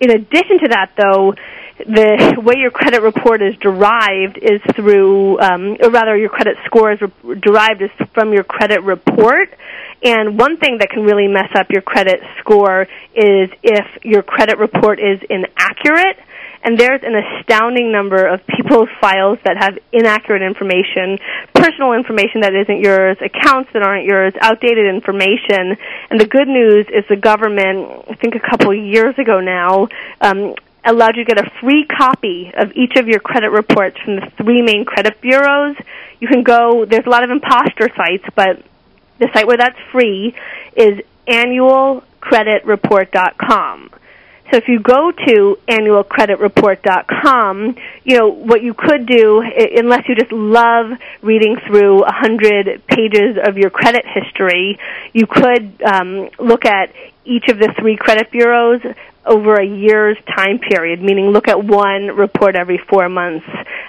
in 0.00 0.10
addition 0.10 0.58
to 0.60 0.68
that, 0.68 0.92
though, 0.96 1.34
the 1.78 2.40
way 2.42 2.54
your 2.56 2.70
credit 2.70 3.02
report 3.02 3.42
is 3.42 3.54
derived 3.58 4.38
is 4.38 4.60
through, 4.74 5.38
um, 5.40 5.76
or 5.82 5.90
rather, 5.90 6.16
your 6.16 6.30
credit 6.30 6.56
score 6.64 6.92
is 6.92 7.00
re- 7.00 7.40
derived 7.40 7.82
is 7.82 7.90
from 8.14 8.32
your 8.32 8.44
credit 8.44 8.82
report. 8.82 9.54
And 10.02 10.38
one 10.38 10.56
thing 10.58 10.78
that 10.78 10.90
can 10.90 11.04
really 11.04 11.28
mess 11.28 11.50
up 11.54 11.70
your 11.70 11.82
credit 11.82 12.20
score 12.40 12.82
is 13.14 13.50
if 13.62 14.04
your 14.04 14.22
credit 14.22 14.58
report 14.58 14.98
is 14.98 15.20
inaccurate. 15.28 16.18
And 16.66 16.76
there's 16.76 17.00
an 17.04 17.14
astounding 17.14 17.92
number 17.92 18.26
of 18.26 18.44
people's 18.48 18.88
files 19.00 19.38
that 19.44 19.56
have 19.56 19.78
inaccurate 19.92 20.42
information, 20.42 21.16
personal 21.54 21.92
information 21.92 22.40
that 22.40 22.54
isn't 22.54 22.80
yours, 22.80 23.16
accounts 23.22 23.72
that 23.72 23.84
aren't 23.84 24.04
yours, 24.04 24.34
outdated 24.40 24.92
information. 24.92 25.76
And 26.10 26.20
the 26.20 26.26
good 26.26 26.48
news 26.48 26.86
is 26.92 27.04
the 27.08 27.14
government, 27.14 28.06
I 28.10 28.16
think 28.16 28.34
a 28.34 28.40
couple 28.40 28.74
years 28.74 29.16
ago 29.16 29.38
now, 29.38 29.86
um, 30.20 30.56
allowed 30.84 31.14
you 31.16 31.24
to 31.24 31.34
get 31.34 31.38
a 31.38 31.48
free 31.60 31.86
copy 31.86 32.50
of 32.56 32.72
each 32.72 32.96
of 32.96 33.06
your 33.06 33.20
credit 33.20 33.50
reports 33.50 33.96
from 34.04 34.16
the 34.16 34.28
three 34.36 34.60
main 34.60 34.84
credit 34.84 35.20
bureaus. 35.20 35.76
You 36.18 36.26
can 36.26 36.42
go, 36.42 36.84
there's 36.84 37.06
a 37.06 37.10
lot 37.10 37.22
of 37.22 37.30
imposter 37.30 37.88
sites, 37.96 38.24
but 38.34 38.60
the 39.18 39.28
site 39.32 39.46
where 39.46 39.56
that's 39.56 39.78
free 39.92 40.34
is 40.74 41.00
annualcreditreport.com. 41.28 43.90
So 44.50 44.56
if 44.58 44.68
you 44.68 44.78
go 44.78 45.10
to 45.10 45.58
annualcreditreport.com, 45.68 47.76
you 48.04 48.18
know, 48.18 48.28
what 48.28 48.62
you 48.62 48.74
could 48.74 49.06
do, 49.06 49.42
unless 49.76 50.08
you 50.08 50.14
just 50.14 50.30
love 50.30 50.92
reading 51.20 51.56
through 51.66 52.04
a 52.04 52.12
hundred 52.12 52.86
pages 52.86 53.36
of 53.42 53.58
your 53.58 53.70
credit 53.70 54.04
history, 54.06 54.78
you 55.12 55.26
could 55.26 55.82
um, 55.82 56.30
look 56.38 56.64
at 56.64 56.92
each 57.24 57.48
of 57.48 57.58
the 57.58 57.74
three 57.78 57.96
credit 57.96 58.30
bureaus 58.30 58.82
over 59.26 59.56
a 59.56 59.66
year's 59.66 60.16
time 60.36 60.60
period, 60.60 61.02
meaning 61.02 61.30
look 61.30 61.48
at 61.48 61.62
one 61.62 62.16
report 62.16 62.54
every 62.54 62.78
four 62.88 63.08
months. 63.08 63.44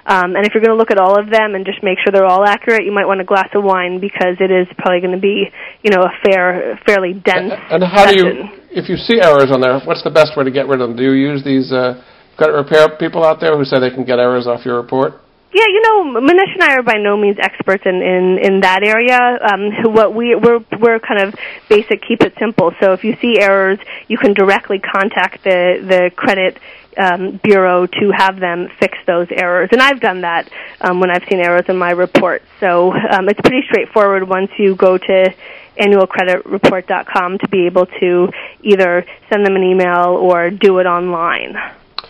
Um, 0.05 0.35
and 0.35 0.45
if 0.45 0.53
you're 0.53 0.63
going 0.63 0.73
to 0.73 0.77
look 0.77 0.91
at 0.91 0.97
all 0.97 1.19
of 1.19 1.29
them 1.29 1.53
and 1.53 1.65
just 1.65 1.83
make 1.83 1.99
sure 1.99 2.11
they're 2.11 2.25
all 2.25 2.45
accurate, 2.45 2.85
you 2.85 2.91
might 2.91 3.05
want 3.05 3.21
a 3.21 3.23
glass 3.23 3.49
of 3.53 3.63
wine 3.63 3.99
because 3.99 4.37
it 4.39 4.49
is 4.49 4.67
probably 4.77 5.01
going 5.01 5.13
to 5.13 5.21
be, 5.21 5.51
you 5.83 5.91
know, 5.91 6.01
a 6.01 6.11
fair, 6.25 6.79
fairly 6.85 7.13
dense. 7.13 7.53
And 7.69 7.83
how 7.83 8.05
session. 8.05 8.17
do 8.17 8.25
you, 8.25 8.49
if 8.77 8.87
you 8.87 8.95
see 8.95 9.19
errors 9.19 9.49
on 9.51 9.59
there, 9.59 9.79
what's 9.81 10.03
the 10.03 10.13
best 10.13 10.37
way 10.37 10.45
to 10.45 10.51
get 10.51 10.67
rid 10.67 10.79
of 10.79 10.89
them? 10.89 10.97
Do 10.97 11.03
you 11.03 11.33
use 11.33 11.43
these 11.43 11.73
uh, 11.73 11.97
credit 12.37 12.53
repair 12.53 12.95
people 12.97 13.25
out 13.25 13.41
there 13.41 13.57
who 13.57 13.65
say 13.65 13.79
they 13.79 13.89
can 13.89 14.05
get 14.05 14.19
errors 14.19 14.45
off 14.45 14.63
your 14.63 14.77
report? 14.77 15.13
Yeah, 15.51 15.65
you 15.65 15.81
know, 15.81 16.21
Manish 16.21 16.53
and 16.53 16.61
I 16.61 16.75
are 16.75 16.83
by 16.83 16.99
no 16.99 17.17
means 17.17 17.37
experts 17.41 17.83
in 17.85 17.95
in, 17.95 18.37
in 18.43 18.59
that 18.61 18.83
area. 18.83 19.17
Um, 19.17 19.93
what 19.93 20.13
we 20.13 20.35
we're 20.35 20.59
we're 20.79 20.99
kind 20.99 21.23
of 21.23 21.33
basic, 21.67 22.03
keep 22.07 22.21
it 22.21 22.33
simple. 22.37 22.71
So 22.79 22.93
if 22.93 23.03
you 23.03 23.15
see 23.19 23.39
errors, 23.39 23.79
you 24.07 24.17
can 24.17 24.33
directly 24.33 24.77
contact 24.77 25.43
the 25.43 25.81
the 25.81 26.11
credit 26.15 26.59
um, 26.97 27.39
bureau 27.43 27.87
to 27.87 28.11
have 28.15 28.39
them 28.39 28.67
fix 28.79 28.97
those 29.07 29.27
errors. 29.31 29.69
And 29.71 29.81
I've 29.81 30.01
done 30.01 30.21
that 30.21 30.49
um, 30.81 30.99
when 30.99 31.09
I've 31.09 31.23
seen 31.29 31.39
errors 31.39 31.65
in 31.69 31.77
my 31.77 31.91
report. 31.91 32.41
So 32.59 32.91
um, 32.91 33.29
it's 33.29 33.41
pretty 33.41 33.65
straightforward 33.69 34.27
once 34.27 34.51
you 34.59 34.75
go 34.75 34.97
to 34.97 35.33
annualcreditreport.com 35.79 37.37
to 37.39 37.47
be 37.49 37.65
able 37.65 37.85
to 37.99 38.29
either 38.63 39.05
send 39.31 39.45
them 39.45 39.55
an 39.55 39.63
email 39.63 40.17
or 40.19 40.49
do 40.49 40.79
it 40.79 40.85
online. 40.85 41.55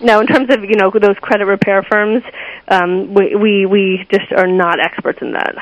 Now, 0.02 0.22
in 0.22 0.28
terms 0.28 0.54
of 0.54 0.64
you 0.64 0.76
know 0.76 0.92
those 0.92 1.18
credit 1.20 1.46
repair 1.46 1.84
firms, 1.84 2.24
um, 2.68 3.14
we, 3.14 3.36
we 3.36 3.66
we 3.66 4.06
just 4.12 4.32
are 4.36 4.48
not 4.48 4.80
experts 4.80 5.20
in 5.22 5.34
that. 5.34 5.56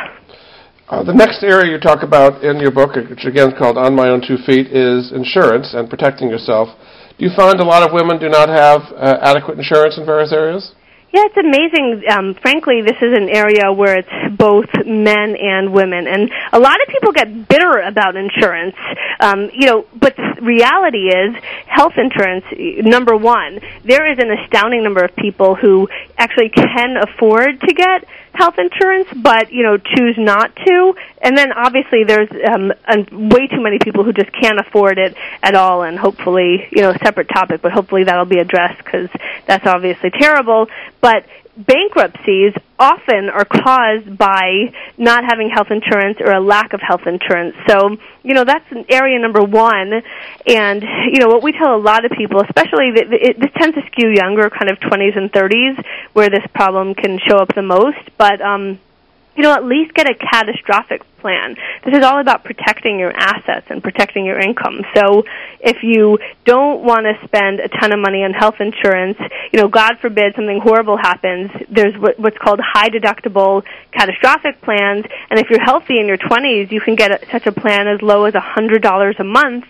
Uh, 0.88 1.04
the 1.04 1.14
next 1.14 1.42
area 1.42 1.72
you 1.72 1.80
talk 1.80 2.04
about 2.04 2.44
in 2.44 2.60
your 2.60 2.70
book, 2.70 2.96
which 3.10 3.26
again 3.26 3.50
is 3.54 3.58
called 3.58 3.78
On 3.78 3.96
My 3.96 4.10
Own 4.10 4.22
Two 4.22 4.38
Feet, 4.46 4.68
is 4.68 5.12
insurance 5.12 5.74
and 5.74 5.90
protecting 5.90 6.30
yourself. 6.30 6.70
Do 7.18 7.26
you 7.26 7.32
find 7.34 7.60
a 7.60 7.64
lot 7.64 7.82
of 7.82 7.94
women 7.94 8.20
do 8.20 8.30
not 8.30 8.50
have 8.50 8.82
uh, 8.94 9.18
adequate 9.22 9.58
insurance 9.58 9.98
in 9.98 10.06
various 10.06 10.34
areas? 10.34 10.75
Yeah, 11.16 11.28
it's 11.28 11.38
amazing. 11.38 12.04
Um, 12.12 12.34
frankly, 12.34 12.82
this 12.82 12.98
is 13.02 13.14
an 13.16 13.30
area 13.30 13.72
where 13.72 14.00
it's 14.00 14.36
both 14.36 14.68
men 14.86 15.38
and 15.40 15.72
women, 15.72 16.08
and 16.08 16.30
a 16.52 16.60
lot 16.60 16.76
of 16.82 16.90
people 16.90 17.14
get 17.14 17.48
bitter 17.48 17.80
about 17.80 18.18
insurance. 18.18 18.76
Um, 19.22 19.50
you 19.54 19.66
know, 19.66 19.86
but 19.96 20.18
the 20.18 20.42
reality 20.42 21.08
is, 21.08 21.34
health 21.68 21.94
insurance. 21.96 22.44
Number 22.84 23.16
one, 23.16 23.62
there 23.86 24.12
is 24.12 24.20
an 24.20 24.30
astounding 24.30 24.84
number 24.84 25.06
of 25.06 25.16
people 25.16 25.56
who 25.56 25.88
actually 26.18 26.50
can 26.50 26.98
afford 26.98 27.62
to 27.62 27.74
get 27.74 28.04
health 28.36 28.56
insurance, 28.58 29.08
but 29.16 29.52
you 29.52 29.64
know 29.64 29.78
choose 29.78 30.16
not 30.18 30.56
to. 30.56 30.94
And 31.22 31.38
then 31.38 31.52
obviously 31.54 32.04
there's 32.04 32.30
um, 32.48 32.74
way 33.30 33.48
too 33.48 33.62
many 33.62 33.80
people 33.80 34.04
who 34.04 34.14
just 34.14 34.32
can't 34.32 34.60
afford 34.60 35.00
it 35.00 35.16
at 35.42 35.56
all. 35.56 35.84
And 35.84 35.98
hopefully, 35.98 36.68
you 36.72 36.82
know, 36.82 36.94
separate 37.04 37.30
topic, 37.30 37.62
but 37.62 37.72
hopefully 37.72 38.04
that'll 38.04 38.26
be 38.26 38.40
addressed 38.40 38.84
because 38.84 39.10
that's 39.48 39.66
obviously 39.66 40.12
terrible. 40.12 40.68
But 41.06 41.28
bankruptcies 41.56 42.54
often 42.80 43.30
are 43.30 43.46
caused 43.46 44.18
by 44.18 44.74
not 44.98 45.24
having 45.24 45.52
health 45.54 45.68
insurance 45.70 46.18
or 46.20 46.32
a 46.32 46.40
lack 46.40 46.74
of 46.74 46.82
health 46.82 47.06
insurance. 47.06 47.56
So, 47.68 47.98
you 48.24 48.34
know, 48.34 48.44
that's 48.44 48.66
area 48.90 49.20
number 49.20 49.44
one. 49.44 50.02
And, 50.48 50.82
you 50.82 51.20
know, 51.20 51.28
what 51.28 51.44
we 51.44 51.52
tell 51.52 51.76
a 51.76 51.78
lot 51.78 52.06
of 52.06 52.12
people, 52.18 52.42
especially 52.42 52.90
it, 52.96 53.40
this 53.40 53.52
tends 53.56 53.76
to 53.76 53.84
skew 53.86 54.16
younger, 54.16 54.50
kind 54.50 54.72
of 54.72 54.80
20s 54.80 55.16
and 55.16 55.32
30s, 55.32 55.86
where 56.14 56.32
this 56.32 56.44
problem 56.56 56.96
can 56.96 57.20
show 57.20 57.38
up 57.38 57.54
the 57.54 57.62
most. 57.62 58.02
But, 58.18 58.42
um, 58.42 58.80
you 59.36 59.44
know, 59.44 59.54
at 59.54 59.66
least 59.66 59.94
get 59.94 60.10
a 60.10 60.16
catastrophic 60.16 61.02
plan. 61.20 61.56
This 61.84 61.96
is 61.98 62.04
all 62.04 62.20
about 62.20 62.44
protecting 62.44 63.00
your 63.00 63.12
assets 63.12 63.66
and 63.70 63.82
protecting 63.82 64.26
your 64.26 64.40
income. 64.40 64.82
So 64.96 65.24
if 65.60 65.78
you 65.82 66.20
don't 66.46 66.84
want 66.84 67.06
to 67.06 67.28
spend 67.28 67.60
a 67.60 67.68
ton 67.68 67.92
of 67.92 68.00
money 68.00 68.24
on 68.24 68.34
health 68.34 68.56
insurance, 68.60 69.18
you 69.52 69.60
know, 69.60 69.68
God 69.68 69.98
forbid 70.00 70.36
something 70.36 70.60
horrible 70.62 70.98
happens, 70.98 71.52
there's 71.70 71.96
what's 71.98 72.38
called 72.38 72.60
high 72.62 72.90
deductible 72.90 73.64
catastrophic 73.92 74.62
plans. 74.62 75.06
And 75.30 75.40
if 75.40 75.50
you're 75.50 75.64
healthy 75.64 76.00
in 76.00 76.08
your 76.08 76.18
20s, 76.18 76.72
you 76.72 76.80
can 76.80 76.96
get 76.96 77.26
such 77.32 77.48
a 77.48 77.52
plan 77.52 77.88
as 77.88 78.02
low 78.02 78.26
as 78.26 78.34
$100 78.36 79.20
a 79.20 79.24
month. 79.24 79.66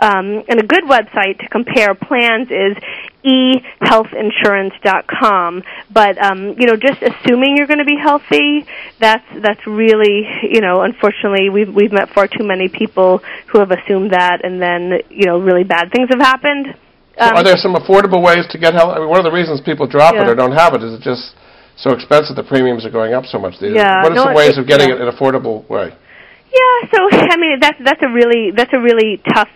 Um, 0.00 0.42
and 0.48 0.58
a 0.58 0.66
good 0.66 0.84
website 0.84 1.38
to 1.40 1.48
compare 1.48 1.94
plans 1.94 2.50
is 2.50 2.74
ehealthinsurance.com. 3.22 5.62
But 5.92 6.16
um, 6.16 6.54
you 6.58 6.66
know, 6.66 6.76
just 6.76 7.02
assuming 7.02 7.56
you're 7.56 7.66
going 7.66 7.80
to 7.80 7.84
be 7.84 7.98
healthy, 8.00 8.64
that's 8.98 9.26
that's 9.42 9.66
really 9.66 10.26
you 10.50 10.62
know, 10.62 10.80
unfortunately, 10.82 11.50
we've 11.50 11.74
we've 11.74 11.92
met 11.92 12.08
far 12.10 12.26
too 12.26 12.44
many 12.44 12.68
people 12.68 13.20
who 13.48 13.58
have 13.58 13.70
assumed 13.70 14.12
that, 14.12 14.42
and 14.42 14.62
then 14.62 15.00
you 15.10 15.26
know, 15.26 15.38
really 15.38 15.64
bad 15.64 15.92
things 15.92 16.08
have 16.10 16.20
happened. 16.20 16.74
Um, 17.18 17.36
are 17.36 17.44
there 17.44 17.56
some 17.56 17.74
affordable 17.74 18.22
ways 18.24 18.46
to 18.50 18.58
get 18.58 18.72
health? 18.72 18.96
I 18.96 19.00
mean, 19.00 19.08
one 19.08 19.18
of 19.18 19.24
the 19.24 19.32
reasons 19.32 19.60
people 19.60 19.86
drop 19.86 20.14
yeah. 20.14 20.22
it 20.22 20.28
or 20.28 20.34
don't 20.34 20.56
have 20.56 20.72
it 20.74 20.82
is 20.82 20.94
it 20.94 21.02
just 21.02 21.34
so 21.76 21.92
expensive. 21.92 22.36
The 22.36 22.42
premiums 22.42 22.86
are 22.86 22.90
going 22.90 23.12
up 23.12 23.26
so 23.26 23.38
much. 23.38 23.60
These 23.60 23.74
yeah, 23.74 24.02
what 24.02 24.12
are 24.12 24.14
no, 24.14 24.24
some 24.24 24.34
ways 24.34 24.56
it, 24.56 24.60
of 24.60 24.66
getting 24.66 24.88
yeah. 24.88 24.96
it 24.96 25.02
in 25.02 25.08
an 25.08 25.12
affordable 25.12 25.68
way? 25.68 25.92
Yeah, 26.48 26.88
so 26.88 26.98
I 27.12 27.36
mean 27.36 27.60
that's 27.60 27.76
that's 27.84 28.02
a 28.02 28.08
really 28.08 28.50
that's 28.56 28.72
a 28.72 28.80
really 28.80 29.20
tough 29.34 29.50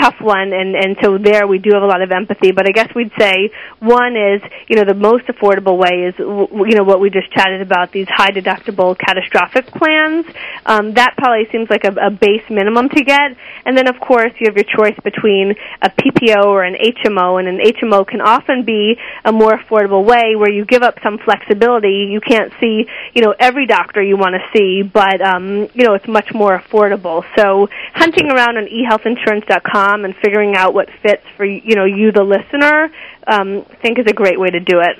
tough 0.00 0.16
one 0.20 0.52
and 0.52 0.74
and 0.74 0.96
so 1.02 1.18
there 1.18 1.46
we 1.46 1.58
do 1.58 1.70
have 1.72 1.82
a 1.82 1.86
lot 1.86 2.02
of 2.02 2.10
empathy. 2.10 2.52
But 2.52 2.66
i 2.66 2.72
guess 2.72 2.88
we'd 2.94 3.12
say 3.18 3.50
one 3.80 4.16
is 4.16 4.42
you 4.68 4.76
know 4.76 4.84
the 4.84 4.94
most 4.94 5.26
affordable 5.26 5.78
way 5.78 6.08
is 6.08 6.14
you 6.18 6.74
know 6.74 6.84
what 6.84 7.00
we 7.00 7.10
just 7.10 7.30
chatted 7.32 7.60
about 7.60 7.92
these 7.92 8.06
high 8.08 8.30
deductible 8.30 8.96
catastrophic 8.98 9.66
plans. 9.66 10.26
Um, 10.66 10.94
that 10.94 11.14
probably 11.16 11.46
seems 11.52 11.70
like 11.70 11.84
a, 11.84 11.94
a 12.00 12.10
base 12.10 12.42
minimum 12.50 12.88
to 12.90 13.02
get. 13.04 13.36
And 13.64 13.76
then 13.76 13.86
of 13.86 14.00
course 14.00 14.32
you 14.38 14.48
have 14.48 14.56
your 14.56 14.64
choice 14.64 14.98
between 15.04 15.54
a 15.82 15.90
ppo 15.90 16.44
or 16.44 16.64
an 16.64 16.74
hmo 16.74 17.38
and 17.38 17.48
an 17.48 17.58
hmo 17.58 18.06
can 18.06 18.20
often 18.20 18.64
be 18.64 18.96
a 19.24 19.32
more 19.32 19.52
affordable 19.56 20.04
way 20.04 20.34
where 20.36 20.50
you 20.50 20.64
give 20.64 20.82
up 20.82 20.98
some 21.02 21.18
flexibility. 21.18 22.08
You 22.10 22.20
can't 22.20 22.52
see 22.60 22.86
you 23.14 23.22
know 23.22 23.34
every 23.38 23.66
doctor 23.66 24.02
you 24.02 24.16
want 24.16 24.34
to 24.34 24.42
see 24.56 24.82
but 24.82 25.20
um, 25.20 25.68
you 25.74 25.84
know 25.84 25.94
it's 25.94 26.08
much 26.08 26.32
more 26.34 26.58
affordable. 26.58 27.24
So 27.36 27.68
hunting 27.94 28.30
around 28.30 28.56
on 28.56 28.66
ehealthinsurance.com 28.66 29.83
and 30.04 30.14
figuring 30.22 30.56
out 30.56 30.74
what 30.74 30.88
fits 31.02 31.22
for 31.36 31.44
you 31.44 31.74
know 31.74 31.84
you, 31.84 32.12
the 32.12 32.22
listener, 32.22 32.90
um, 33.26 33.64
I 33.70 33.76
think 33.82 33.98
is 33.98 34.06
a 34.08 34.14
great 34.14 34.38
way 34.38 34.50
to 34.50 34.60
do 34.60 34.80
it. 34.80 34.96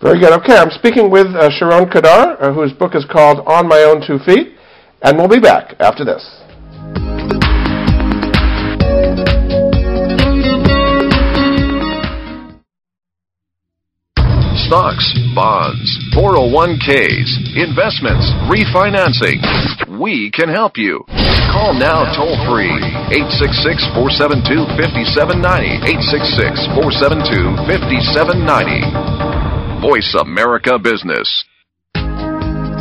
Very 0.00 0.18
good. 0.18 0.32
Okay, 0.40 0.56
I'm 0.56 0.70
speaking 0.70 1.10
with 1.10 1.28
uh, 1.28 1.48
Sharon 1.50 1.88
Kedar, 1.88 2.36
uh, 2.42 2.52
whose 2.52 2.72
book 2.72 2.94
is 2.94 3.04
called 3.04 3.46
On 3.46 3.68
My 3.68 3.82
Own 3.82 4.02
Two 4.04 4.18
Feet, 4.18 4.56
And 5.02 5.16
we'll 5.16 5.28
be 5.28 5.38
back 5.38 5.76
after 5.78 6.04
this. 6.04 7.51
Stocks, 14.72 15.12
bonds, 15.34 15.84
401ks, 16.16 17.60
investments, 17.60 18.24
refinancing. 18.48 19.36
We 20.00 20.30
can 20.30 20.48
help 20.48 20.78
you. 20.78 21.04
Call 21.52 21.74
now 21.76 22.08
toll 22.16 22.40
free 22.48 22.72
866 23.12 23.92
472 23.92 24.64
5790. 24.80 25.76
866 26.08 26.72
472 26.72 27.68
5790. 27.68 29.84
Voice 29.84 30.16
America 30.16 30.80
Business. 30.80 31.28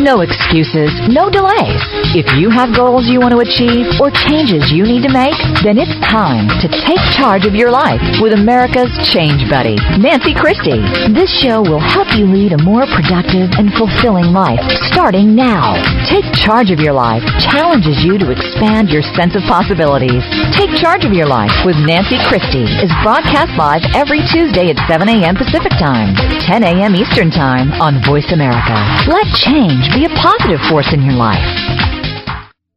No 0.00 0.24
excuses, 0.24 0.88
no 1.12 1.28
delays. 1.28 1.76
If 2.16 2.24
you 2.40 2.48
have 2.48 2.72
goals 2.72 3.04
you 3.04 3.20
want 3.20 3.36
to 3.36 3.44
achieve 3.44 3.84
or 4.00 4.08
changes 4.08 4.72
you 4.72 4.88
need 4.88 5.04
to 5.04 5.12
make, 5.12 5.36
then 5.60 5.76
it's 5.76 5.92
time 6.08 6.48
to 6.64 6.72
take 6.72 6.96
charge 7.12 7.44
of 7.44 7.52
your 7.52 7.68
life 7.68 8.00
with 8.24 8.32
America's 8.32 8.88
Change 9.12 9.44
Buddy, 9.52 9.76
Nancy 10.00 10.32
Christie. 10.32 10.80
This 11.12 11.28
show 11.28 11.60
will 11.60 11.84
help 11.84 12.08
you 12.16 12.24
lead 12.24 12.56
a 12.56 12.64
more 12.64 12.88
productive 12.88 13.52
and 13.60 13.68
fulfilling 13.76 14.32
life 14.32 14.64
starting 14.88 15.36
now. 15.36 15.76
Take 16.08 16.24
charge 16.32 16.72
of 16.72 16.80
your 16.80 16.96
life 16.96 17.20
challenges 17.36 18.00
you 18.00 18.16
to 18.16 18.32
expand 18.32 18.88
your 18.88 19.04
sense 19.04 19.36
of 19.36 19.44
possibilities. 19.44 20.24
Take 20.56 20.72
charge 20.80 21.04
of 21.04 21.12
your 21.12 21.28
life 21.28 21.52
with 21.68 21.76
Nancy 21.84 22.16
Christie 22.24 22.64
is 22.80 22.88
broadcast 23.04 23.52
live 23.60 23.84
every 23.92 24.24
Tuesday 24.32 24.72
at 24.72 24.80
7 24.88 25.04
a.m. 25.12 25.36
Pacific 25.36 25.76
Time, 25.76 26.16
10 26.40 26.64
a.m. 26.64 26.96
Eastern 26.96 27.28
Time 27.28 27.68
on 27.84 28.00
Voice 28.08 28.32
America. 28.32 28.80
Let 29.04 29.28
change 29.36 29.89
be 29.94 30.06
a 30.06 30.12
positive 30.14 30.62
force 30.70 30.86
in 30.94 31.02
your 31.02 31.18
life. 31.18 31.42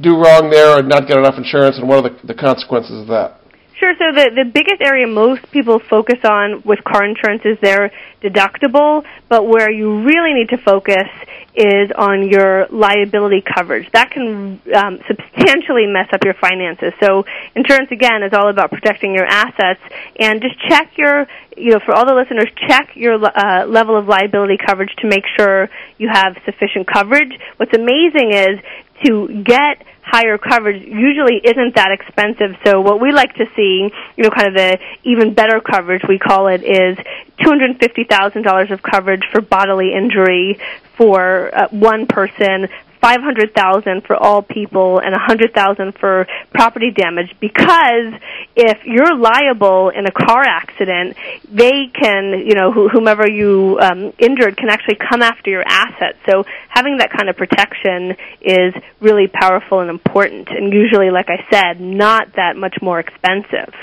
do 0.00 0.16
wrong 0.16 0.50
there 0.50 0.78
or 0.78 0.82
not 0.82 1.06
get 1.06 1.16
enough 1.16 1.38
insurance, 1.38 1.78
and 1.78 1.88
what 1.88 2.04
are 2.04 2.10
the, 2.10 2.26
the 2.26 2.34
consequences 2.34 3.02
of 3.02 3.06
that? 3.06 3.40
Sure. 3.78 3.92
So 3.98 4.14
the 4.14 4.30
the 4.30 4.44
biggest 4.44 4.80
area 4.80 5.04
most 5.06 5.50
people 5.50 5.80
focus 5.90 6.20
on 6.22 6.62
with 6.64 6.78
car 6.84 7.04
insurance 7.04 7.42
is 7.44 7.58
their 7.60 7.90
deductible, 8.22 9.02
but 9.28 9.48
where 9.48 9.68
you 9.68 10.04
really 10.04 10.32
need 10.32 10.48
to 10.50 10.58
focus 10.58 11.10
is 11.54 11.90
on 11.96 12.28
your 12.28 12.66
liability 12.70 13.42
coverage. 13.42 13.88
That 13.92 14.10
can 14.10 14.60
um, 14.74 14.98
substantially 15.06 15.86
mess 15.86 16.08
up 16.12 16.24
your 16.24 16.34
finances. 16.34 16.92
So 17.00 17.24
insurance 17.54 17.90
again 17.92 18.22
is 18.22 18.32
all 18.32 18.48
about 18.48 18.70
protecting 18.70 19.14
your 19.14 19.26
assets 19.26 19.80
and 20.18 20.42
just 20.42 20.58
check 20.68 20.92
your 20.96 21.26
you 21.56 21.70
know 21.70 21.80
for 21.84 21.94
all 21.94 22.04
the 22.06 22.14
listeners 22.14 22.50
check 22.68 22.96
your 22.96 23.14
uh, 23.24 23.66
level 23.66 23.96
of 23.96 24.08
liability 24.08 24.58
coverage 24.64 24.92
to 24.98 25.06
make 25.06 25.24
sure 25.38 25.68
you 25.98 26.08
have 26.12 26.36
sufficient 26.44 26.86
coverage. 26.92 27.32
What's 27.56 27.72
amazing 27.72 28.32
is 28.32 28.58
to 29.04 29.42
get 29.44 29.86
higher 30.04 30.36
coverage 30.36 30.82
usually 30.82 31.40
isn't 31.42 31.74
that 31.76 31.90
expensive. 31.90 32.56
So 32.64 32.80
what 32.80 33.00
we 33.00 33.10
like 33.10 33.34
to 33.36 33.46
see, 33.56 33.90
you 34.16 34.22
know, 34.22 34.30
kind 34.30 34.48
of 34.48 34.54
the 34.54 34.78
even 35.02 35.32
better 35.32 35.60
coverage 35.60 36.02
we 36.06 36.18
call 36.18 36.48
it 36.48 36.62
is 36.62 36.98
$250,000 37.40 38.70
of 38.70 38.82
coverage 38.82 39.22
for 39.32 39.40
bodily 39.40 39.94
injury 39.94 40.60
for 40.96 41.50
uh, 41.56 41.68
one 41.70 42.06
person, 42.06 42.68
500,000 43.04 44.00
for 44.06 44.16
all 44.16 44.40
people 44.40 44.98
and 44.98 45.14
a 45.14 45.20
100,000 45.20 45.92
for 46.00 46.26
property 46.54 46.90
damage 46.90 47.36
because 47.38 48.16
if 48.56 48.78
you're 48.86 49.14
liable 49.14 49.90
in 49.90 50.06
a 50.06 50.10
car 50.10 50.40
accident, 50.40 51.14
they 51.44 51.92
can, 51.92 52.32
you 52.46 52.54
know, 52.54 52.72
wh- 52.72 52.90
whomever 52.90 53.28
you 53.28 53.78
um, 53.82 54.14
injured 54.18 54.56
can 54.56 54.70
actually 54.70 54.96
come 54.96 55.20
after 55.20 55.50
your 55.50 55.64
assets. 55.66 56.16
So 56.26 56.44
having 56.70 56.96
that 56.96 57.10
kind 57.12 57.28
of 57.28 57.36
protection 57.36 58.16
is 58.40 58.72
really 59.00 59.28
powerful 59.28 59.80
and 59.80 59.90
important 59.90 60.48
and 60.48 60.72
usually 60.72 61.10
like 61.10 61.28
I 61.28 61.44
said, 61.52 61.82
not 61.82 62.36
that 62.36 62.56
much 62.56 62.76
more 62.80 63.00
expensive. 63.00 63.74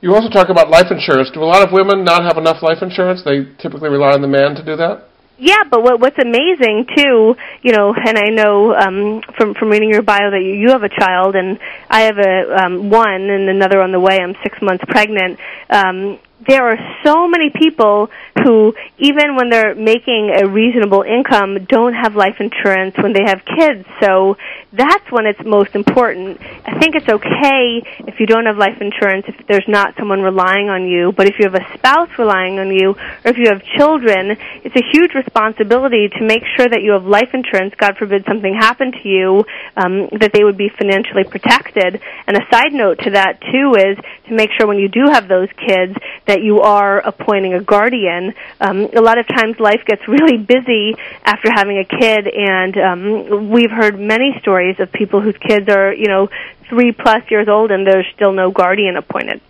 You 0.00 0.12
also 0.12 0.28
talk 0.28 0.48
about 0.48 0.70
life 0.70 0.90
insurance. 0.90 1.30
Do 1.30 1.40
a 1.40 1.46
lot 1.46 1.62
of 1.62 1.72
women 1.72 2.02
not 2.02 2.24
have 2.24 2.36
enough 2.36 2.64
life 2.64 2.82
insurance? 2.82 3.22
They 3.22 3.46
typically 3.62 3.90
rely 3.90 4.10
on 4.10 4.22
the 4.22 4.28
man 4.28 4.56
to 4.56 4.64
do 4.64 4.74
that? 4.74 5.13
Yeah, 5.36 5.64
but 5.68 5.82
what 5.82 5.98
what's 5.98 6.18
amazing 6.18 6.86
too, 6.96 7.34
you 7.62 7.72
know, 7.72 7.92
and 7.92 8.16
I 8.16 8.28
know 8.30 8.72
um 8.74 9.20
from 9.36 9.54
from 9.54 9.68
reading 9.68 9.88
your 9.88 10.02
bio 10.02 10.30
that 10.30 10.40
you, 10.40 10.54
you 10.54 10.68
have 10.70 10.84
a 10.84 10.88
child 10.88 11.34
and 11.34 11.58
I 11.90 12.02
have 12.02 12.18
a 12.18 12.64
um 12.64 12.88
one 12.88 13.22
and 13.22 13.48
another 13.48 13.80
on 13.82 13.90
the 13.90 13.98
way. 13.98 14.18
I'm 14.22 14.36
6 14.44 14.62
months 14.62 14.84
pregnant. 14.86 15.40
Um 15.70 16.20
there 16.46 16.68
are 16.68 16.78
so 17.04 17.28
many 17.28 17.50
people 17.50 18.10
who 18.42 18.74
even 18.98 19.36
when 19.36 19.50
they're 19.50 19.74
making 19.74 20.30
a 20.34 20.46
reasonable 20.46 21.02
income 21.02 21.64
don't 21.68 21.94
have 21.94 22.14
life 22.14 22.36
insurance 22.40 22.94
when 22.98 23.12
they 23.12 23.24
have 23.24 23.42
kids. 23.44 23.86
So 24.00 24.36
that's 24.72 25.10
when 25.10 25.26
it's 25.26 25.40
most 25.44 25.74
important. 25.74 26.40
I 26.64 26.78
think 26.78 26.94
it's 26.94 27.08
okay 27.08 27.82
if 28.06 28.20
you 28.20 28.26
don't 28.26 28.46
have 28.46 28.56
life 28.56 28.80
insurance 28.80 29.26
if 29.28 29.46
there's 29.46 29.66
not 29.68 29.94
someone 29.98 30.20
relying 30.20 30.68
on 30.68 30.86
you, 30.86 31.12
but 31.12 31.26
if 31.26 31.38
you 31.38 31.48
have 31.48 31.54
a 31.54 31.78
spouse 31.78 32.10
relying 32.18 32.58
on 32.58 32.70
you 32.70 32.90
or 33.24 33.30
if 33.30 33.38
you 33.38 33.48
have 33.48 33.62
children, 33.78 34.36
it's 34.64 34.76
a 34.76 34.84
huge 34.92 35.14
responsibility 35.14 36.08
to 36.08 36.24
make 36.24 36.42
sure 36.56 36.68
that 36.68 36.82
you 36.82 36.92
have 36.92 37.04
life 37.04 37.30
insurance, 37.32 37.74
God 37.78 37.96
forbid 37.96 38.24
something 38.26 38.54
happened 38.54 38.94
to 39.02 39.08
you, 39.08 39.44
um, 39.76 40.08
that 40.20 40.32
they 40.32 40.44
would 40.44 40.56
be 40.56 40.68
financially 40.68 41.24
protected. 41.24 42.00
And 42.26 42.36
a 42.36 42.44
side 42.50 42.72
note 42.72 42.98
to 43.04 43.10
that 43.10 43.40
too 43.40 43.74
is 43.78 43.96
to 44.28 44.34
make 44.34 44.50
sure 44.58 44.66
when 44.66 44.78
you 44.78 44.88
do 44.88 45.06
have 45.10 45.28
those 45.28 45.48
kids 45.56 45.94
that 46.26 46.33
you 46.42 46.60
are 46.60 47.00
appointing 47.00 47.54
a 47.54 47.62
guardian. 47.62 48.34
Um, 48.60 48.88
a 48.96 49.00
lot 49.00 49.18
of 49.18 49.26
times 49.26 49.58
life 49.58 49.82
gets 49.86 50.06
really 50.08 50.38
busy 50.38 50.94
after 51.24 51.48
having 51.54 51.78
a 51.78 51.84
kid, 51.84 52.26
and 52.26 52.76
um, 52.78 53.50
we've 53.50 53.70
heard 53.70 53.98
many 53.98 54.36
stories 54.40 54.80
of 54.80 54.92
people 54.92 55.20
whose 55.20 55.36
kids 55.38 55.68
are, 55.68 55.92
you 55.92 56.06
know, 56.06 56.28
three 56.68 56.92
plus 56.92 57.22
years 57.30 57.48
old 57.48 57.70
and 57.70 57.86
there's 57.86 58.06
still 58.14 58.32
no 58.32 58.50
guardian 58.50 58.96
appointed. 58.96 59.40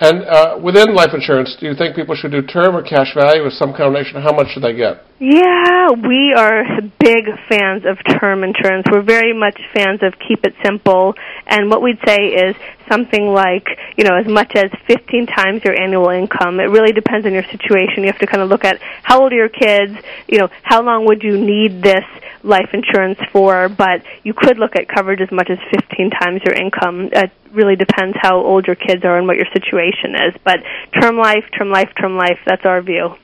And 0.00 0.24
uh, 0.24 0.58
within 0.62 0.94
life 0.94 1.10
insurance, 1.14 1.56
do 1.60 1.66
you 1.66 1.74
think 1.74 1.94
people 1.94 2.16
should 2.16 2.32
do 2.32 2.42
term 2.42 2.74
or 2.74 2.82
cash 2.82 3.14
value 3.14 3.42
or 3.42 3.50
some 3.50 3.72
combination? 3.72 4.20
How 4.20 4.32
much 4.32 4.48
should 4.48 4.64
they 4.64 4.74
get? 4.74 5.04
Yeah, 5.20 5.90
we 5.92 6.34
are 6.34 6.64
big 6.98 7.26
fans 7.48 7.84
of 7.84 7.98
term 8.18 8.42
insurance. 8.42 8.86
We're 8.90 9.02
very 9.02 9.32
much 9.32 9.60
fans 9.72 10.00
of 10.02 10.14
keep 10.18 10.44
it 10.44 10.54
simple. 10.64 11.14
And 11.46 11.70
what 11.70 11.82
we'd 11.82 12.00
say 12.04 12.34
is 12.34 12.56
something 12.90 13.28
like, 13.28 13.68
you 13.96 14.02
know, 14.02 14.16
as 14.16 14.26
much 14.26 14.56
as 14.56 14.72
15 14.88 15.26
times 15.26 15.62
your 15.64 15.80
annual 15.80 16.08
income. 16.08 16.58
It 16.58 16.64
really 16.64 16.92
depends 16.92 17.26
on 17.26 17.32
your 17.32 17.44
situation. 17.44 18.02
You 18.02 18.06
have 18.06 18.18
to 18.18 18.26
kind 18.26 18.42
of 18.42 18.48
look 18.48 18.64
at 18.64 18.82
how 19.04 19.22
old 19.22 19.32
are 19.32 19.36
your 19.36 19.48
kids, 19.48 19.96
you 20.26 20.38
know, 20.38 20.48
how 20.64 20.82
long 20.82 21.06
would 21.06 21.22
you 21.22 21.38
need 21.38 21.80
this 21.80 22.04
life 22.42 22.70
insurance 22.72 23.20
for, 23.30 23.68
but 23.68 24.02
you 24.24 24.34
could 24.34 24.58
look 24.58 24.74
at 24.74 24.88
coverage 24.88 25.20
as 25.20 25.30
much 25.30 25.48
as 25.48 25.58
15 25.70 26.10
times 26.10 26.42
your 26.44 26.54
income. 26.54 27.08
It 27.12 27.30
really 27.52 27.76
depends 27.76 28.16
how 28.20 28.40
old 28.40 28.66
your 28.66 28.76
kids 28.76 29.04
are 29.04 29.16
and 29.16 29.28
what 29.28 29.36
your 29.36 29.46
situation 29.52 30.16
is. 30.26 30.34
But 30.44 30.58
term 31.00 31.16
life, 31.16 31.44
term 31.56 31.70
life, 31.70 31.90
term 31.98 32.16
life, 32.16 32.40
that's 32.44 32.66
our 32.66 32.82
view. 32.82 33.14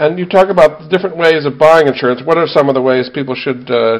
And 0.00 0.18
you 0.18 0.24
talk 0.24 0.48
about 0.48 0.88
different 0.88 1.18
ways 1.18 1.44
of 1.44 1.58
buying 1.58 1.86
insurance. 1.86 2.22
What 2.24 2.38
are 2.38 2.46
some 2.46 2.70
of 2.70 2.74
the 2.74 2.80
ways 2.80 3.10
people 3.12 3.34
should 3.34 3.70
uh, 3.70 3.98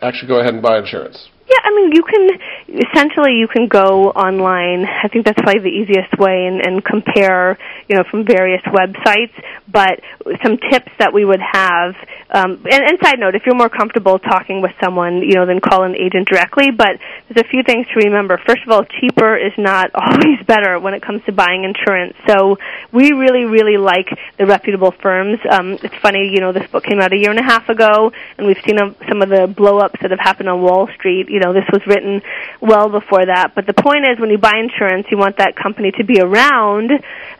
actually 0.00 0.28
go 0.28 0.38
ahead 0.38 0.54
and 0.54 0.62
buy 0.62 0.78
insurance? 0.78 1.28
Yeah, 1.50 1.58
I 1.64 1.74
mean, 1.74 1.90
you 1.90 2.04
can 2.04 2.38
essentially 2.68 3.34
you 3.34 3.48
can 3.48 3.66
go 3.66 4.10
online. 4.10 4.86
I 4.86 5.08
think 5.08 5.24
that's 5.26 5.40
probably 5.42 5.58
the 5.58 5.74
easiest 5.82 6.16
way 6.16 6.46
and, 6.46 6.64
and 6.64 6.84
compare, 6.84 7.58
you 7.88 7.96
know, 7.96 8.04
from 8.08 8.24
various 8.24 8.62
websites. 8.70 9.34
But 9.66 9.98
some 10.44 10.58
tips 10.70 10.92
that 11.00 11.12
we 11.12 11.24
would 11.24 11.40
have, 11.40 11.96
um, 12.30 12.62
and, 12.70 12.82
and 12.86 12.98
side 13.02 13.18
note, 13.18 13.34
if 13.34 13.42
you're 13.46 13.56
more 13.56 13.68
comfortable 13.68 14.20
talking 14.20 14.62
with 14.62 14.70
someone, 14.80 15.22
you 15.22 15.34
know, 15.34 15.44
then 15.44 15.58
call 15.58 15.82
an 15.82 15.96
agent 15.96 16.28
directly. 16.28 16.70
But 16.70 17.00
there's 17.26 17.44
a 17.44 17.48
few 17.48 17.64
things 17.64 17.88
to 17.88 18.06
remember. 18.06 18.38
First 18.46 18.62
of 18.62 18.70
all, 18.70 18.84
cheaper 18.84 19.36
is 19.36 19.52
not 19.58 19.90
always 19.94 20.38
better 20.46 20.78
when 20.78 20.94
it 20.94 21.02
comes 21.02 21.24
to 21.24 21.32
buying 21.32 21.64
insurance. 21.64 22.14
So 22.28 22.58
we 22.92 23.10
really, 23.10 23.44
really 23.44 23.76
like 23.76 24.06
the 24.38 24.46
reputable 24.46 24.92
firms. 25.02 25.40
Um, 25.50 25.72
it's 25.82 25.96
funny, 25.96 26.30
you 26.32 26.38
know, 26.40 26.52
this 26.52 26.70
book 26.70 26.84
came 26.84 27.00
out 27.00 27.12
a 27.12 27.16
year 27.16 27.30
and 27.30 27.40
a 27.40 27.42
half 27.42 27.68
ago, 27.68 28.12
and 28.38 28.46
we've 28.46 28.62
seen 28.64 28.78
a, 28.78 28.94
some 29.08 29.20
of 29.20 29.28
the 29.30 29.48
blow-ups 29.48 29.98
that 30.02 30.12
have 30.12 30.20
happened 30.20 30.48
on 30.48 30.62
Wall 30.62 30.88
Street. 30.94 31.28
You 31.28 31.39
know, 31.40 31.52
this 31.52 31.64
was 31.72 31.82
written 31.86 32.22
well 32.60 32.88
before 32.88 33.26
that. 33.26 33.54
But 33.54 33.66
the 33.66 33.74
point 33.74 34.06
is, 34.08 34.20
when 34.20 34.30
you 34.30 34.38
buy 34.38 34.58
insurance, 34.58 35.06
you 35.10 35.18
want 35.18 35.38
that 35.38 35.56
company 35.56 35.90
to 35.98 36.04
be 36.04 36.20
around. 36.20 36.92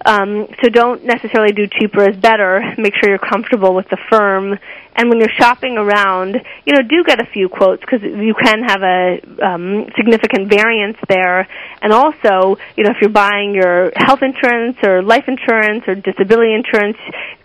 Um, 0.05 0.49
so 0.63 0.69
don't 0.69 1.05
necessarily 1.05 1.53
do 1.53 1.67
cheaper 1.67 2.09
is 2.09 2.17
better. 2.17 2.75
Make 2.79 2.95
sure 2.97 3.09
you're 3.09 3.19
comfortable 3.19 3.75
with 3.75 3.89
the 3.89 3.99
firm. 4.09 4.59
And 5.01 5.09
when 5.09 5.19
you're 5.19 5.33
shopping 5.39 5.79
around, 5.79 6.37
you 6.67 6.75
know, 6.75 6.83
do 6.83 7.03
get 7.07 7.23
a 7.23 7.25
few 7.33 7.49
quotes 7.49 7.81
because 7.81 8.03
you 8.03 8.35
can 8.35 8.63
have 8.63 8.83
a 8.83 9.19
um, 9.43 9.87
significant 9.97 10.51
variance 10.51 10.99
there. 11.09 11.49
And 11.81 11.91
also, 11.91 12.61
you 12.77 12.85
know, 12.85 12.91
if 12.91 13.01
you're 13.01 13.09
buying 13.09 13.55
your 13.55 13.93
health 13.97 14.21
insurance 14.21 14.77
or 14.83 15.01
life 15.03 15.25
insurance 15.27 15.85
or 15.89 15.95
disability 15.95 16.53
insurance, 16.53 16.99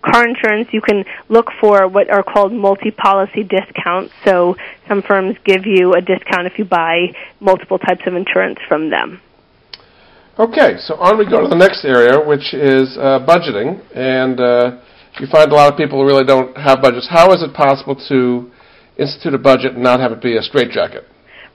car 0.03 0.27
insurance, 0.27 0.67
you 0.73 0.81
can 0.81 1.05
look 1.29 1.47
for 1.61 1.87
what 1.87 2.09
are 2.09 2.23
called 2.23 2.51
multi-policy 2.51 3.43
discounts. 3.43 4.11
So 4.25 4.57
some 4.89 5.01
firms 5.01 5.37
give 5.45 5.65
you 5.65 5.93
a 5.93 6.01
discount 6.01 6.47
if 6.47 6.59
you 6.59 6.65
buy 6.65 7.15
multiple 7.39 7.79
types 7.79 8.01
of 8.05 8.15
insurance 8.15 8.59
from 8.67 8.89
them. 8.89 9.21
Okay, 10.37 10.75
so 10.79 10.95
on 10.95 11.17
we 11.17 11.23
go 11.23 11.39
to 11.39 11.47
the 11.47 11.55
next 11.55 11.85
area, 11.85 12.19
which 12.19 12.53
is 12.53 12.97
uh, 12.97 13.23
budgeting, 13.25 13.79
and 13.95 14.37
uh, 14.41 14.83
you 15.20 15.28
find 15.28 15.51
a 15.51 15.55
lot 15.55 15.72
of 15.72 15.78
people 15.78 15.99
who 16.01 16.05
really 16.05 16.26
don't 16.26 16.55
have 16.57 16.82
budgets. 16.82 17.07
How 17.09 17.32
is 17.32 17.41
it 17.41 17.53
possible 17.53 17.95
to 18.09 18.51
institute 18.97 19.34
a 19.34 19.38
budget 19.38 19.74
and 19.74 19.84
not 19.84 19.99
have 19.99 20.11
it 20.11 20.22
be 20.22 20.38
a 20.38 20.41
straitjacket? 20.41 21.05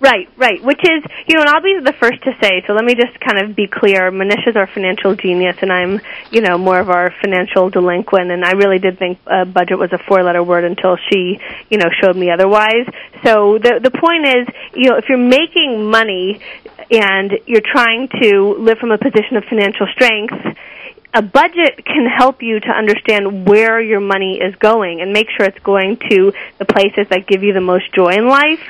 Right, 0.01 0.29
right. 0.39 0.65
Which 0.65 0.81
is, 0.81 1.05
you 1.29 1.37
know, 1.37 1.43
and 1.43 1.51
I'll 1.51 1.61
be 1.61 1.79
the 1.85 1.93
first 2.01 2.25
to 2.25 2.33
say. 2.41 2.63
So 2.67 2.73
let 2.73 2.87
me 2.87 2.95
just 2.95 3.21
kind 3.21 3.37
of 3.37 3.55
be 3.55 3.69
clear. 3.69 4.11
Manish 4.11 4.49
is 4.49 4.57
our 4.57 4.67
financial 4.67 5.15
genius, 5.15 5.57
and 5.61 5.71
I'm, 5.71 6.01
you 6.31 6.41
know, 6.41 6.57
more 6.57 6.81
of 6.81 6.89
our 6.89 7.13
financial 7.21 7.69
delinquent. 7.69 8.31
And 8.31 8.43
I 8.43 8.53
really 8.53 8.79
did 8.79 8.99
think 8.99 9.19
uh, 9.27 9.45
budget 9.45 9.79
was 9.79 9.93
a 9.93 9.99
four-letter 10.09 10.43
word 10.43 10.65
until 10.65 10.97
she, 11.11 11.39
you 11.69 11.77
know, 11.77 11.91
showed 12.01 12.17
me 12.17 12.31
otherwise. 12.31 12.89
So 13.25 13.59
the 13.61 13.79
the 13.85 13.93
point 13.93 14.25
is, 14.25 14.49
you 14.75 14.89
know, 14.89 14.97
if 14.97 15.05
you're 15.07 15.19
making 15.21 15.91
money 15.91 16.41
and 16.91 17.33
you're 17.45 17.61
trying 17.61 18.09
to 18.23 18.57
live 18.59 18.79
from 18.79 18.93
a 18.93 18.99
position 18.99 19.37
of 19.37 19.45
financial 19.45 19.87
strength 19.93 20.33
a 21.13 21.23
budget 21.23 21.85
can 21.85 22.07
help 22.07 22.43
you 22.43 22.61
to 22.61 22.69
understand 22.69 23.47
where 23.49 23.81
your 23.81 24.01
money 24.01 24.39
is 24.41 24.55
going 24.57 25.01
and 25.01 25.13
make 25.13 25.29
sure 25.31 25.47
it's 25.47 25.59
going 25.61 25.97
to 26.09 26.33
the 26.59 26.65
places 26.65 27.09
that 27.11 27.27
give 27.27 27.43
you 27.43 27.53
the 27.53 27.61
most 27.61 27.93
joy 27.93 28.11
in 28.11 28.29
life. 28.29 28.61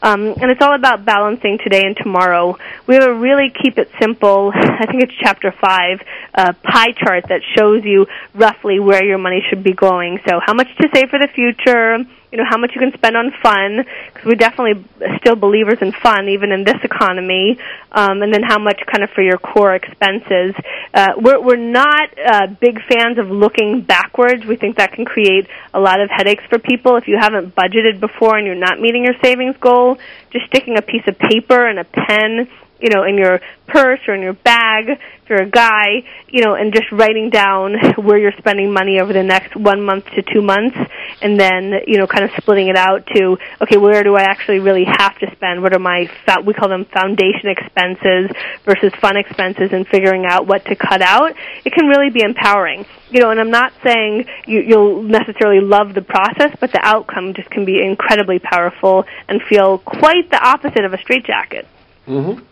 Um, 0.00 0.26
and 0.40 0.50
it's 0.50 0.62
all 0.62 0.74
about 0.74 1.04
balancing 1.04 1.58
today 1.58 1.82
and 1.84 1.96
tomorrow. 1.96 2.56
We 2.86 2.94
have 2.94 3.04
a 3.04 3.14
really 3.14 3.50
keep 3.50 3.78
it 3.78 3.90
simple, 4.00 4.52
I 4.54 4.86
think 4.86 5.02
it's 5.02 5.14
chapter 5.20 5.50
five, 5.50 6.00
uh, 6.34 6.52
pie 6.62 6.92
chart 6.92 7.24
that 7.28 7.40
shows 7.56 7.84
you 7.84 8.06
roughly 8.32 8.78
where 8.78 9.04
your 9.04 9.18
money 9.18 9.44
should 9.48 9.64
be 9.64 9.72
going. 9.72 10.20
So 10.28 10.38
how 10.44 10.54
much 10.54 10.68
to 10.80 10.88
save 10.94 11.10
for 11.10 11.18
the 11.18 11.28
future, 11.28 11.98
you 12.30 12.38
know 12.38 12.44
how 12.48 12.58
much 12.58 12.72
you 12.74 12.80
can 12.80 12.92
spend 12.92 13.16
on 13.16 13.32
fun 13.42 13.84
because 14.12 14.26
we're 14.26 14.34
definitely 14.34 14.84
still 15.18 15.36
believers 15.36 15.78
in 15.80 15.92
fun 15.92 16.28
even 16.28 16.52
in 16.52 16.64
this 16.64 16.76
economy 16.82 17.58
um, 17.92 18.22
and 18.22 18.32
then 18.32 18.42
how 18.42 18.58
much 18.58 18.80
kind 18.86 19.02
of 19.02 19.10
for 19.10 19.22
your 19.22 19.38
core 19.38 19.74
expenses. 19.74 20.54
Uh, 20.92 21.12
we're 21.16 21.40
we're 21.40 21.56
not 21.56 22.10
uh, 22.18 22.46
big 22.46 22.80
fans 22.82 23.18
of 23.18 23.30
looking 23.30 23.80
backwards. 23.80 24.44
We 24.44 24.56
think 24.56 24.76
that 24.76 24.92
can 24.92 25.04
create 25.04 25.46
a 25.72 25.80
lot 25.80 26.00
of 26.00 26.10
headaches 26.10 26.44
for 26.48 26.58
people. 26.58 26.96
If 26.96 27.08
you 27.08 27.16
haven't 27.18 27.54
budgeted 27.54 28.00
before 28.00 28.36
and 28.36 28.46
you're 28.46 28.54
not 28.54 28.80
meeting 28.80 29.04
your 29.04 29.18
savings 29.22 29.56
goal 29.58 29.98
just 30.30 30.46
sticking 30.46 30.76
a 30.76 30.82
piece 30.82 31.06
of 31.06 31.18
paper 31.18 31.66
and 31.66 31.78
a 31.78 31.84
pen 31.84 32.48
you 32.80 32.90
know, 32.90 33.04
in 33.04 33.16
your 33.16 33.40
purse 33.66 34.00
or 34.08 34.14
in 34.14 34.22
your 34.22 34.32
bag 34.32 34.98
if 35.28 35.30
you're 35.30 35.42
a 35.42 35.50
guy, 35.50 36.02
you 36.28 36.42
know, 36.42 36.54
and 36.54 36.72
just 36.72 36.90
writing 36.90 37.28
down 37.28 37.74
where 37.98 38.16
you're 38.16 38.32
spending 38.38 38.72
money 38.72 38.98
over 38.98 39.12
the 39.12 39.22
next 39.22 39.54
one 39.54 39.84
month 39.84 40.06
to 40.16 40.22
two 40.22 40.40
months, 40.40 40.76
and 41.20 41.38
then, 41.38 41.82
you 41.86 41.98
know, 41.98 42.06
kind 42.06 42.24
of 42.24 42.30
splitting 42.40 42.68
it 42.68 42.76
out 42.76 43.06
to, 43.14 43.36
okay, 43.60 43.76
where 43.76 44.02
do 44.02 44.16
I 44.16 44.22
actually 44.22 44.60
really 44.60 44.84
have 44.84 45.18
to 45.18 45.30
spend? 45.32 45.62
What 45.62 45.74
are 45.74 45.78
my, 45.78 46.08
we 46.46 46.54
call 46.54 46.70
them 46.70 46.86
foundation 46.86 47.50
expenses 47.50 48.30
versus 48.64 48.92
fun 49.00 49.18
expenses 49.18 49.70
and 49.72 49.86
figuring 49.86 50.24
out 50.24 50.46
what 50.46 50.64
to 50.66 50.76
cut 50.76 51.02
out. 51.02 51.34
It 51.64 51.74
can 51.74 51.86
really 51.88 52.10
be 52.10 52.22
empowering. 52.22 52.86
You 53.10 53.20
know, 53.20 53.30
and 53.30 53.40
I'm 53.40 53.50
not 53.50 53.72
saying 53.84 54.26
you, 54.46 54.60
you'll 54.60 55.02
necessarily 55.02 55.60
love 55.60 55.94
the 55.94 56.02
process, 56.02 56.56
but 56.58 56.72
the 56.72 56.80
outcome 56.82 57.34
just 57.34 57.50
can 57.50 57.66
be 57.66 57.82
incredibly 57.82 58.38
powerful 58.38 59.04
and 59.28 59.42
feel 59.42 59.78
quite 59.78 60.30
the 60.30 60.42
opposite 60.42 60.84
of 60.84 60.94
a 60.94 60.98
straitjacket. 60.98 61.66
Mm-hmm. 62.06 62.44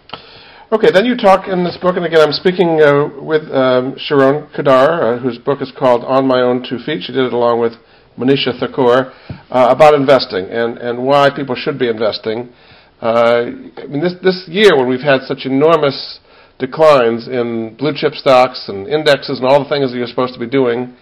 Okay, 0.73 0.91
then 0.93 1.05
you 1.07 1.17
talk 1.17 1.47
in 1.47 1.63
this 1.63 1.77
book, 1.81 1.97
and 1.97 2.05
again, 2.05 2.21
I'm 2.21 2.33
speaking 2.33 2.81
uh, 2.83 3.09
with 3.23 3.43
um, 3.53 3.95
Sharon 3.99 4.49
Kedar, 4.55 5.15
uh, 5.15 5.19
whose 5.21 5.39
book 5.39 5.63
is 5.63 5.73
called 5.79 6.05
On 6.05 6.27
My 6.27 6.41
Own 6.41 6.67
Two 6.69 6.79
Feet. 6.79 7.05
She 7.05 7.13
did 7.13 7.25
it 7.25 7.33
along 7.33 7.61
with 7.61 7.75
Manisha 8.19 8.59
Thakor 8.59 9.13
uh, 9.51 9.69
about 9.71 9.95
investing 9.95 10.47
and, 10.47 10.79
and 10.79 11.07
why 11.07 11.31
people 11.31 11.55
should 11.55 11.79
be 11.79 11.89
investing. 11.89 12.53
Uh, 13.01 13.45
I 13.77 13.87
mean, 13.87 14.01
this, 14.01 14.15
this 14.23 14.45
year 14.49 14.77
when 14.77 14.89
we've 14.89 15.01
had 15.01 15.21
such 15.23 15.45
enormous 15.45 16.19
declines 16.59 17.29
in 17.29 17.77
blue 17.77 17.93
chip 17.95 18.15
stocks 18.15 18.69
and 18.69 18.89
indexes 18.89 19.39
and 19.39 19.47
all 19.47 19.63
the 19.63 19.69
things 19.69 19.93
that 19.93 19.99
you're 19.99 20.07
supposed 20.07 20.33
to 20.35 20.41
be 20.41 20.49
doing, 20.49 20.97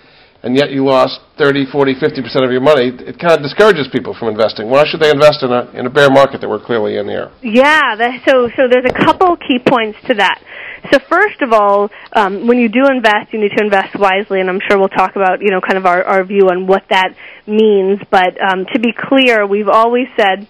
and 0.45 0.55
yet 0.55 0.71
you 0.71 0.85
lost 0.85 1.21
30, 1.39 1.73
40, 1.73 1.95
50% 1.95 2.45
of 2.45 2.53
your 2.53 2.61
money, 2.61 2.93
it 2.93 3.19
kind 3.19 3.33
of 3.33 3.41
discourages 3.41 3.89
people 3.91 4.13
from 4.13 4.29
investing. 4.29 4.69
Why 4.69 4.85
should 4.85 5.01
they 5.01 5.11
invest 5.11 5.43
in 5.43 5.51
a, 5.51 5.71
in 5.73 5.87
a 5.87 5.91
bear 5.91 6.11
market 6.11 6.43
that 6.43 6.49
we're 6.51 6.63
clearly 6.63 6.99
in 6.99 7.09
here? 7.09 7.33
Yeah, 7.43 7.97
that, 7.97 8.21
so, 8.29 8.51
so 8.55 8.69
there's 8.69 8.85
a 8.85 8.93
couple 8.93 9.35
key 9.37 9.59
points 9.59 9.99
to 10.07 10.15
that. 10.21 10.45
So 10.93 10.99
first 11.09 11.41
of 11.41 11.55
all, 11.55 11.91
um, 12.13 12.47
when 12.47 12.59
you 12.59 12.69
do 12.69 12.85
invest, 12.87 13.33
you 13.33 13.41
need 13.41 13.57
to 13.57 13.65
invest 13.65 13.99
wisely, 13.99 14.41
and 14.41 14.51
I'm 14.51 14.61
sure 14.69 14.79
we'll 14.79 14.93
talk 14.93 15.17
about, 15.17 15.41
you 15.41 15.51
know, 15.51 15.63
kind 15.63 15.79
of 15.79 15.87
our, 15.87 16.05
our 16.05 16.25
view 16.25 16.51
on 16.51 16.67
what 16.67 16.85
that 16.91 17.17
means. 17.47 18.01
But 18.11 18.37
um, 18.37 18.67
to 18.75 18.79
be 18.79 18.93
clear, 18.93 19.47
we've 19.47 19.69
always 19.69 20.09
said 20.15 20.47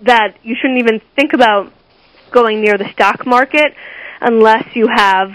that 0.00 0.38
you 0.42 0.56
shouldn't 0.58 0.78
even 0.78 1.02
think 1.14 1.34
about 1.34 1.70
going 2.32 2.62
near 2.62 2.78
the 2.78 2.88
stock 2.92 3.26
market 3.26 3.74
unless 4.26 4.66
you 4.74 4.88
have 4.92 5.30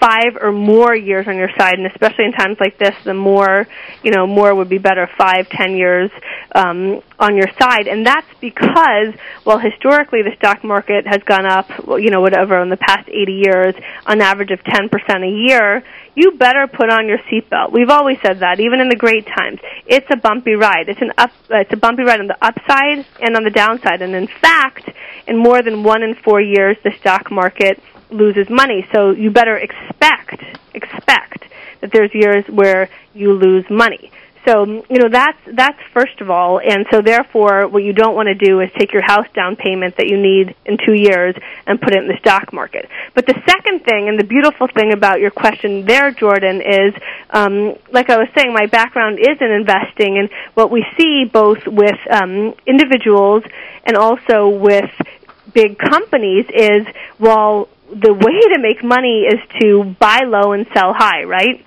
five 0.00 0.36
or 0.40 0.50
more 0.50 0.96
years 0.96 1.28
on 1.28 1.36
your 1.36 1.50
side, 1.56 1.74
and 1.78 1.86
especially 1.86 2.24
in 2.24 2.32
times 2.32 2.56
like 2.58 2.76
this, 2.76 2.94
the 3.04 3.14
more, 3.14 3.68
you 4.02 4.10
know, 4.10 4.26
more 4.26 4.52
would 4.52 4.68
be 4.68 4.78
better, 4.78 5.08
five, 5.16 5.48
ten 5.48 5.76
years 5.76 6.10
um, 6.56 7.00
on 7.20 7.36
your 7.36 7.46
side. 7.56 7.86
And 7.86 8.04
that's 8.04 8.26
because, 8.40 9.14
well, 9.46 9.58
historically 9.58 10.22
the 10.22 10.34
stock 10.38 10.64
market 10.64 11.06
has 11.06 11.22
gone 11.22 11.46
up, 11.46 11.70
you 12.00 12.10
know, 12.10 12.20
whatever, 12.20 12.60
in 12.60 12.68
the 12.68 12.76
past 12.76 13.08
80 13.08 13.32
years, 13.32 13.74
on 14.06 14.20
average 14.20 14.50
of 14.50 14.58
10% 14.64 14.90
a 14.90 15.48
year, 15.48 15.84
you 16.16 16.32
better 16.32 16.66
put 16.66 16.90
on 16.90 17.06
your 17.06 17.18
seatbelt. 17.30 17.72
We've 17.72 17.90
always 17.90 18.18
said 18.22 18.40
that, 18.40 18.58
even 18.58 18.80
in 18.80 18.88
the 18.88 18.96
great 18.96 19.24
times. 19.24 19.60
It's 19.86 20.06
a 20.10 20.16
bumpy 20.16 20.54
ride. 20.54 20.88
It's 20.88 21.00
an 21.00 21.12
up, 21.16 21.30
uh, 21.48 21.58
it's 21.58 21.72
a 21.72 21.76
bumpy 21.76 22.02
ride 22.02 22.18
on 22.18 22.26
the 22.26 22.44
upside 22.44 23.06
and 23.20 23.36
on 23.36 23.44
the 23.44 23.50
downside. 23.50 24.02
And 24.02 24.16
in 24.16 24.26
fact, 24.26 24.90
in 25.28 25.38
more 25.38 25.62
than 25.62 25.84
one 25.84 26.02
in 26.02 26.16
four 26.16 26.40
years, 26.40 26.76
the 26.82 26.90
stock 26.98 27.30
market 27.30 27.80
loses 28.12 28.48
money. 28.48 28.86
So 28.92 29.10
you 29.10 29.30
better 29.30 29.56
expect 29.56 30.42
expect 30.74 31.44
that 31.80 31.92
there's 31.92 32.14
years 32.14 32.44
where 32.46 32.88
you 33.14 33.32
lose 33.32 33.64
money. 33.68 34.10
So, 34.44 34.64
you 34.66 34.98
know, 34.98 35.08
that's, 35.08 35.38
that's 35.52 35.78
first 35.92 36.20
of 36.20 36.28
all, 36.28 36.58
and 36.58 36.84
so 36.90 37.00
therefore 37.00 37.68
what 37.68 37.84
you 37.84 37.92
don't 37.92 38.16
want 38.16 38.26
to 38.26 38.34
do 38.34 38.58
is 38.58 38.70
take 38.76 38.92
your 38.92 39.02
house 39.02 39.26
down 39.34 39.54
payment 39.54 39.96
that 39.98 40.08
you 40.08 40.20
need 40.20 40.56
in 40.66 40.78
two 40.84 40.94
years 40.94 41.36
and 41.64 41.80
put 41.80 41.94
it 41.94 42.02
in 42.02 42.08
the 42.08 42.18
stock 42.18 42.52
market. 42.52 42.88
But 43.14 43.26
the 43.26 43.40
second 43.46 43.84
thing, 43.84 44.08
and 44.08 44.18
the 44.18 44.24
beautiful 44.24 44.66
thing 44.66 44.92
about 44.92 45.20
your 45.20 45.30
question 45.30 45.84
there, 45.86 46.10
Jordan, 46.10 46.60
is, 46.60 46.92
um, 47.30 47.76
like 47.92 48.10
I 48.10 48.16
was 48.16 48.28
saying, 48.36 48.52
my 48.52 48.66
background 48.66 49.20
is 49.20 49.40
in 49.40 49.52
investing, 49.52 50.18
and 50.18 50.28
what 50.54 50.72
we 50.72 50.84
see 50.98 51.24
both 51.24 51.64
with 51.64 51.98
um, 52.10 52.54
individuals 52.66 53.44
and 53.84 53.96
also 53.96 54.48
with 54.48 54.90
big 55.54 55.78
companies 55.78 56.46
is, 56.52 56.84
while 57.18 57.68
the 57.94 58.12
way 58.12 58.40
to 58.54 58.58
make 58.60 58.82
money 58.82 59.26
is 59.28 59.40
to 59.60 59.94
buy 60.00 60.20
low 60.24 60.52
and 60.52 60.66
sell 60.74 60.94
high, 60.94 61.24
right? 61.24 61.64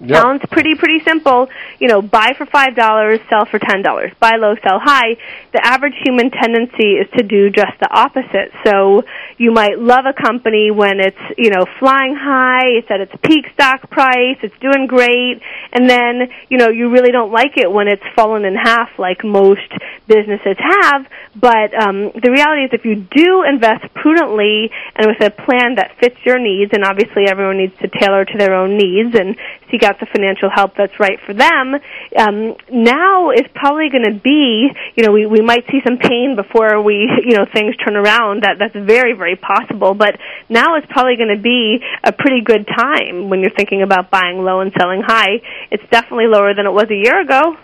Yep. 0.00 0.22
Sounds 0.22 0.42
pretty 0.50 0.74
pretty 0.76 1.02
simple. 1.04 1.48
You 1.80 1.88
know, 1.88 2.00
buy 2.02 2.34
for 2.38 2.46
five 2.46 2.76
dollars, 2.76 3.18
sell 3.28 3.46
for 3.46 3.58
ten 3.58 3.82
dollars. 3.82 4.12
Buy 4.20 4.36
low, 4.38 4.54
sell 4.62 4.78
high. 4.78 5.16
The 5.52 5.60
average 5.64 5.94
human 6.04 6.30
tendency 6.30 6.92
is 6.94 7.08
to 7.16 7.24
do 7.24 7.50
just 7.50 7.72
the 7.80 7.88
opposite. 7.90 8.52
So 8.64 9.02
you 9.38 9.50
might 9.50 9.78
love 9.78 10.04
a 10.06 10.12
company 10.14 10.70
when 10.70 11.00
it's 11.00 11.18
you 11.36 11.50
know 11.50 11.66
flying 11.80 12.14
high, 12.14 12.78
it's 12.78 12.90
at 12.90 13.00
its 13.00 13.12
peak 13.24 13.46
stock 13.54 13.90
price, 13.90 14.38
it's 14.42 14.54
doing 14.60 14.86
great, 14.86 15.42
and 15.72 15.90
then 15.90 16.30
you 16.48 16.58
know 16.58 16.68
you 16.68 16.90
really 16.90 17.10
don't 17.10 17.32
like 17.32 17.56
it 17.56 17.70
when 17.70 17.88
it's 17.88 18.02
fallen 18.14 18.44
in 18.44 18.54
half, 18.54 18.90
like 18.98 19.24
most 19.24 19.72
businesses 20.06 20.56
have. 20.58 21.06
But 21.34 21.74
um, 21.74 22.10
the 22.14 22.30
reality 22.30 22.62
is, 22.62 22.70
if 22.72 22.84
you 22.84 22.96
do 22.96 23.42
invest 23.42 23.92
prudently 23.94 24.70
and 24.94 25.06
with 25.06 25.20
a 25.20 25.30
plan 25.30 25.74
that 25.76 25.96
fits 25.98 26.18
your 26.24 26.38
needs, 26.38 26.70
and 26.72 26.84
obviously 26.84 27.26
everyone 27.28 27.58
needs 27.58 27.76
to 27.78 27.88
tailor 27.88 28.24
to 28.24 28.38
their 28.38 28.54
own 28.54 28.76
needs 28.76 29.14
and 29.14 29.36
seek 29.70 29.82
out 29.82 30.00
the 30.00 30.06
financial 30.06 30.50
help 30.50 30.74
that's 30.76 30.98
right 30.98 31.18
for 31.26 31.34
them, 31.34 31.74
um, 32.16 32.56
now 32.70 33.30
is 33.30 33.46
probably 33.54 33.88
going 33.90 34.04
to 34.04 34.18
be, 34.18 34.68
you 34.96 35.04
know, 35.04 35.12
we, 35.12 35.26
we 35.26 35.40
might 35.40 35.64
see 35.70 35.80
some 35.86 35.98
pain 35.98 36.36
before 36.36 36.82
we, 36.82 37.08
you 37.24 37.36
know, 37.36 37.46
things 37.52 37.76
turn 37.84 37.96
around. 37.96 38.42
That 38.42 38.56
that's 38.58 38.74
very 38.74 39.12
very 39.14 39.36
possible. 39.36 39.94
But 39.94 40.18
now 40.48 40.76
is 40.76 40.84
probably 40.90 41.16
going 41.16 41.34
to 41.34 41.42
be 41.42 41.78
a 42.04 42.12
pretty 42.12 42.40
good 42.42 42.66
time 42.66 43.28
when 43.28 43.40
you're 43.40 43.54
thinking 43.56 43.82
about 43.82 44.10
buying 44.10 44.38
low 44.38 44.60
and 44.60 44.72
selling 44.78 45.02
high. 45.04 45.40
It's 45.70 45.84
definitely 45.90 46.26
lower 46.26 46.54
than 46.54 46.66
it 46.66 46.72
was 46.72 46.86
a 46.90 46.96
year 46.96 47.20
ago. 47.20 47.56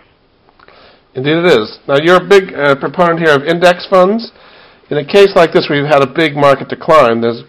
Indeed, 1.14 1.46
it 1.46 1.46
is. 1.46 1.78
Now, 1.86 1.96
you're 2.02 2.18
a 2.18 2.28
big 2.28 2.52
uh, 2.52 2.74
proponent 2.74 3.20
here 3.20 3.34
of 3.34 3.42
index 3.42 3.86
funds. 3.88 4.32
In 4.90 4.98
a 4.98 5.06
case 5.06 5.30
like 5.36 5.52
this 5.52 5.66
where 5.70 5.78
you've 5.78 5.90
had 5.90 6.02
a 6.02 6.10
big 6.10 6.34
market 6.34 6.68
decline, 6.68 7.20
there's 7.20 7.42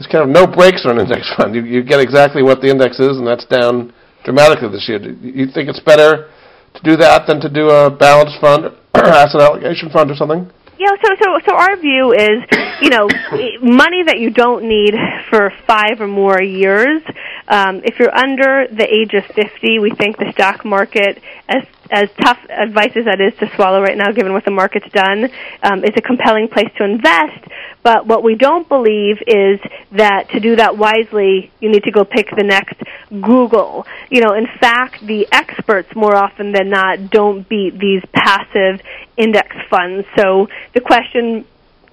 there's 0.00 0.08
kind 0.08 0.24
of 0.24 0.32
no 0.32 0.48
brakes 0.48 0.88
on 0.88 0.96
an 0.96 1.04
index 1.04 1.28
fund. 1.36 1.54
You, 1.54 1.62
you 1.62 1.84
get 1.84 2.00
exactly 2.00 2.42
what 2.42 2.62
the 2.62 2.68
index 2.68 2.98
is, 2.98 3.20
and 3.20 3.26
that's 3.26 3.44
down 3.44 3.92
dramatically 4.24 4.72
this 4.72 4.88
year. 4.88 4.98
Do 4.98 5.12
you 5.20 5.44
think 5.52 5.68
it's 5.68 5.80
better 5.80 6.32
to 6.72 6.80
do 6.82 6.96
that 6.96 7.28
than 7.28 7.38
to 7.44 7.50
do 7.52 7.68
a 7.68 7.90
balanced 7.90 8.40
fund 8.40 8.64
or 8.64 8.72
asset 8.96 9.42
allocation 9.42 9.90
fund 9.90 10.10
or 10.10 10.16
something? 10.16 10.50
Yeah, 10.80 10.96
so 11.04 11.12
so 11.20 11.28
so 11.46 11.52
our 11.54 11.76
view 11.76 12.16
is, 12.16 12.40
you 12.80 12.88
know, 12.88 13.04
money 13.60 14.00
that 14.08 14.16
you 14.16 14.30
don't 14.30 14.64
need 14.64 14.96
for 15.28 15.52
five 15.68 16.00
or 16.00 16.08
more 16.08 16.40
years. 16.40 17.02
Um, 17.50 17.82
if 17.84 17.98
you're 17.98 18.16
under 18.16 18.68
the 18.70 18.86
age 18.86 19.12
of 19.14 19.24
fifty, 19.34 19.80
we 19.80 19.90
think 19.90 20.16
the 20.16 20.30
stock 20.32 20.64
market, 20.64 21.20
as 21.48 21.64
as 21.90 22.08
tough 22.22 22.38
advice 22.48 22.92
as 22.94 23.04
that 23.06 23.20
is 23.20 23.36
to 23.40 23.50
swallow 23.56 23.82
right 23.82 23.98
now, 23.98 24.12
given 24.12 24.32
what 24.32 24.44
the 24.44 24.52
market's 24.52 24.88
done, 24.92 25.28
um, 25.64 25.82
is 25.82 25.90
a 25.96 26.00
compelling 26.00 26.46
place 26.46 26.70
to 26.78 26.84
invest. 26.84 27.42
But 27.82 28.06
what 28.06 28.22
we 28.22 28.36
don't 28.36 28.68
believe 28.68 29.16
is 29.26 29.58
that 29.90 30.28
to 30.30 30.38
do 30.38 30.54
that 30.54 30.78
wisely, 30.78 31.50
you 31.60 31.68
need 31.68 31.82
to 31.84 31.90
go 31.90 32.04
pick 32.04 32.28
the 32.30 32.44
next 32.44 32.78
Google. 33.10 33.86
You 34.08 34.20
know, 34.20 34.34
in 34.34 34.46
fact, 34.60 35.04
the 35.04 35.26
experts 35.32 35.90
more 35.96 36.14
often 36.14 36.52
than 36.52 36.68
not 36.70 37.10
don't 37.10 37.48
beat 37.48 37.76
these 37.76 38.02
passive 38.12 38.80
index 39.16 39.56
funds. 39.68 40.06
So 40.16 40.46
the 40.72 40.80
question 40.80 41.44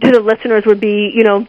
to 0.03 0.11
the 0.11 0.19
listeners 0.19 0.63
would 0.67 0.79
be, 0.79 1.11
you 1.11 1.23
know, 1.23 1.47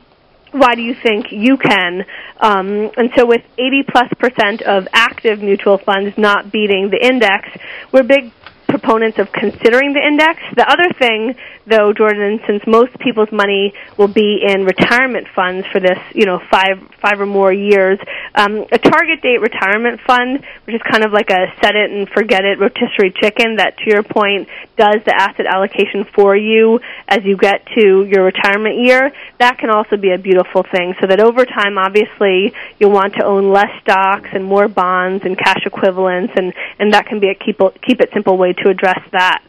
why 0.53 0.75
do 0.75 0.83
you 0.83 0.95
think 0.95 1.27
you 1.31 1.57
can? 1.57 2.05
Um, 2.41 2.91
and 2.97 3.11
so, 3.17 3.27
with 3.27 3.43
80 3.59 3.85
plus 3.91 4.09
percent 4.19 4.63
of 4.63 4.89
active 4.93 5.41
mutual 5.41 5.79
funds 5.79 6.17
not 6.17 6.51
beating 6.51 6.91
the 6.91 7.05
index, 7.05 7.49
we're 7.93 8.03
big 8.03 8.33
proponents 8.69 9.19
of 9.19 9.33
considering 9.33 9.93
the 9.95 10.01
index. 10.07 10.41
The 10.55 10.69
other 10.69 10.93
thing, 10.99 11.35
though, 11.67 11.93
Jordan, 11.93 12.41
since 12.47 12.63
most 12.67 12.99
people's 12.99 13.33
money 13.33 13.73
will 13.97 14.09
be 14.09 14.41
in 14.47 14.65
retirement 14.65 15.27
funds 15.35 15.67
for 15.73 15.81
this, 15.81 15.99
you 16.15 16.27
know, 16.27 16.39
five 16.51 16.79
five 17.01 17.21
or 17.21 17.27
more 17.27 17.53
years, 17.53 17.99
um, 18.35 18.67
a 18.73 18.79
target 18.79 19.23
date 19.23 19.41
retirement 19.41 20.01
fund, 20.07 20.45
which 20.65 20.75
is 20.75 20.83
kind 20.91 21.05
of 21.05 21.13
like 21.13 21.31
a 21.31 21.47
set 21.63 21.77
it 21.77 21.91
and 21.91 22.09
forget 22.09 22.45
it 22.45 22.59
rotisserie 22.59 23.13
chicken, 23.23 23.57
that 23.57 23.77
to 23.79 23.85
your 23.87 24.03
point 24.03 24.49
does 24.77 24.99
the 25.07 25.15
asset 25.15 25.47
allocation 25.47 26.05
for 26.15 26.37
you 26.37 26.81
as 27.07 27.21
you 27.25 27.37
get 27.37 27.65
to 27.77 28.05
your 28.05 28.25
retirement 28.25 28.77
year. 28.79 29.13
That 29.39 29.59
can 29.59 29.71
also 29.71 29.97
be 29.97 30.13
a 30.13 30.19
beautiful 30.19 30.65
thing. 30.65 30.95
So 31.01 31.07
that 31.07 31.21
over 31.21 31.45
time, 31.45 31.79
obviously, 31.79 32.53
you'll 32.79 32.91
want 32.91 33.15
to 33.15 33.25
own 33.25 33.53
less 33.53 33.71
stocks 33.81 34.29
and 34.33 34.45
more 34.45 34.69
bonds 34.69 35.25
and 35.25 35.39
cash 35.39 35.65
equivalents, 35.65 36.33
and 36.37 36.53
and 36.79 36.93
that 36.93 37.07
can 37.07 37.21
be 37.21 37.29
a 37.31 37.35
keep 37.35 37.59
keep 37.83 38.01
it 38.01 38.11
simple 38.13 38.37
way 38.37 38.53
to 38.63 38.71
address 38.71 39.01
that. 39.13 39.43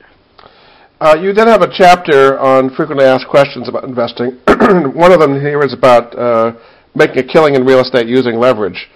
Uh, 1.01 1.15
you 1.21 1.31
then 1.31 1.47
have 1.47 1.61
a 1.61 1.71
chapter 1.71 2.37
on 2.39 2.75
frequently 2.75 3.05
asked 3.05 3.27
questions 3.27 3.69
about 3.69 3.85
investing. 3.85 4.37
One 4.93 5.13
of 5.13 5.19
them 5.19 5.39
here 5.39 5.61
is 5.61 5.73
about 5.73 6.17
uh, 6.17 6.51
making 6.93 7.19
a 7.19 7.23
killing 7.23 7.55
in 7.55 7.63
real 7.65 7.79
estate 7.79 8.07
using 8.07 8.35
leverage. 8.35 8.89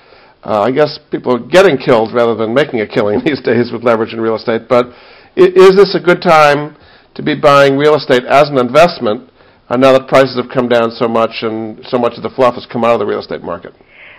Uh, 0.44 0.64
I 0.64 0.72
guess 0.72 1.00
people 1.10 1.36
are 1.36 1.48
getting 1.48 1.78
killed 1.78 2.14
rather 2.14 2.36
than 2.36 2.54
making 2.54 2.82
a 2.82 2.88
killing 2.88 3.22
these 3.26 3.42
days 3.42 3.72
with 3.72 3.84
leverage 3.84 4.14
in 4.14 4.20
real 4.20 4.36
estate. 4.36 4.68
But 4.68 4.88
is 5.36 5.76
this 5.76 5.96
a 5.96 6.04
good 6.04 6.22
time 6.22 6.76
to 7.16 7.24
be 7.24 7.40
buying 7.40 7.78
real 7.78 7.96
estate 7.96 8.24
as 8.26 8.50
an 8.50 8.58
investment 8.58 9.30
uh, 9.70 9.78
now 9.78 9.94
that 9.94 10.08
prices 10.08 10.36
have 10.36 10.52
come 10.54 10.68
down 10.68 10.92
so 10.92 11.08
much 11.08 11.42
and 11.42 11.80
so 11.88 11.98
much 11.98 12.14
of 12.18 12.24
the 12.24 12.30
fluff 12.36 12.56
has 12.56 12.66
come 12.66 12.84
out 12.84 12.92
of 12.92 13.00
the 13.00 13.06
real 13.06 13.20
estate 13.20 13.42
market? 13.42 13.74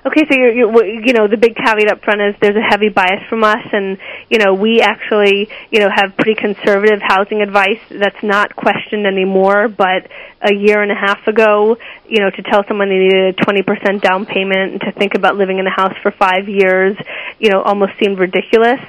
Okay, 0.07 0.27
so 0.31 0.37
you're, 0.37 0.53
you're, 0.53 0.85
you 0.85 1.15
know, 1.15 1.29
the 1.29 1.39
big 1.39 1.57
caveat 1.57 1.91
up 1.91 2.05
front 2.05 2.21
is 2.21 2.35
there's 2.39 2.57
a 2.57 2.61
heavy 2.61 2.91
bias 2.91 3.23
from 3.31 3.43
us, 3.43 3.65
and 3.73 3.97
you 4.29 4.37
know, 4.37 4.53
we 4.53 4.83
actually, 4.83 5.49
you 5.71 5.81
know, 5.81 5.89
have 5.89 6.15
pretty 6.17 6.35
conservative 6.35 7.01
housing 7.01 7.41
advice 7.41 7.81
that's 7.89 8.23
not 8.23 8.55
questioned 8.55 9.07
anymore. 9.07 9.69
But 9.69 10.09
a 10.43 10.53
year 10.53 10.83
and 10.83 10.93
a 10.93 10.95
half 10.95 11.27
ago, 11.27 11.79
you 12.07 12.21
know, 12.21 12.29
to 12.29 12.43
tell 12.43 12.65
someone 12.69 12.91
they 12.91 12.99
needed 12.99 13.41
a 13.41 13.45
20% 13.45 14.03
down 14.03 14.27
payment 14.27 14.73
and 14.73 14.81
to 14.83 14.93
think 14.93 15.15
about 15.15 15.37
living 15.37 15.59
in 15.59 15.67
a 15.67 15.75
house 15.75 15.97
for 16.03 16.11
five 16.11 16.51
years, 16.51 16.99
you 17.39 17.49
know, 17.49 17.63
almost 17.63 17.93
seemed 17.99 18.19
ridiculous. 18.19 18.81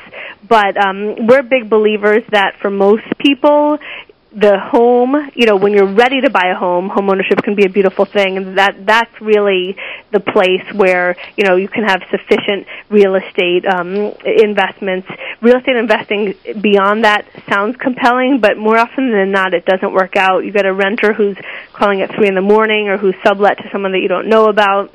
But 0.45 0.75
um, 0.75 1.27
we're 1.27 1.43
big 1.43 1.69
believers 1.69 2.23
that 2.31 2.57
for 2.59 2.69
most 2.69 3.05
people, 3.19 3.79
the 4.35 4.59
home, 4.59 5.31
you 5.33 5.45
know, 5.45 5.55
when 5.55 5.71
you're 5.71 5.93
ready 5.93 6.19
to 6.19 6.29
buy 6.29 6.51
a 6.53 6.55
home, 6.55 6.89
home 6.89 7.09
ownership 7.09 7.41
can 7.41 7.55
be 7.55 7.65
a 7.65 7.69
beautiful 7.69 8.03
thing, 8.03 8.35
and 8.35 8.57
that 8.57 8.85
that's 8.85 9.21
really 9.21 9.77
the 10.11 10.19
place 10.19 10.63
where 10.73 11.15
you 11.35 11.43
know 11.43 11.55
you 11.55 11.67
can 11.67 11.83
have 11.83 12.01
sufficient 12.09 12.67
real 12.89 13.15
estate 13.15 13.65
um, 13.65 14.13
investments. 14.25 15.07
Real 15.41 15.57
estate 15.57 15.75
investing 15.75 16.33
beyond 16.61 17.03
that 17.03 17.25
sounds 17.49 17.75
compelling, 17.77 18.39
but 18.41 18.57
more 18.57 18.77
often 18.77 19.11
than 19.11 19.31
not, 19.31 19.53
it 19.53 19.65
doesn't 19.65 19.93
work 19.93 20.15
out. 20.15 20.45
You 20.45 20.51
get 20.51 20.65
a 20.65 20.73
renter 20.73 21.13
who's 21.13 21.37
calling 21.73 22.01
at 22.01 22.13
three 22.15 22.27
in 22.27 22.35
the 22.35 22.41
morning, 22.41 22.87
or 22.87 22.97
who's 22.97 23.15
sublet 23.25 23.57
to 23.57 23.69
someone 23.71 23.91
that 23.91 23.99
you 23.99 24.07
don't 24.07 24.29
know 24.29 24.45
about. 24.45 24.91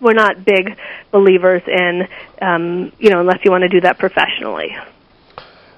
We're 0.00 0.14
not 0.14 0.44
big 0.46 0.78
believers 1.12 1.62
in, 1.66 2.08
um, 2.40 2.90
you 2.98 3.10
know, 3.10 3.20
unless 3.20 3.40
you 3.44 3.50
want 3.50 3.62
to 3.62 3.68
do 3.68 3.82
that 3.82 3.98
professionally. 3.98 4.74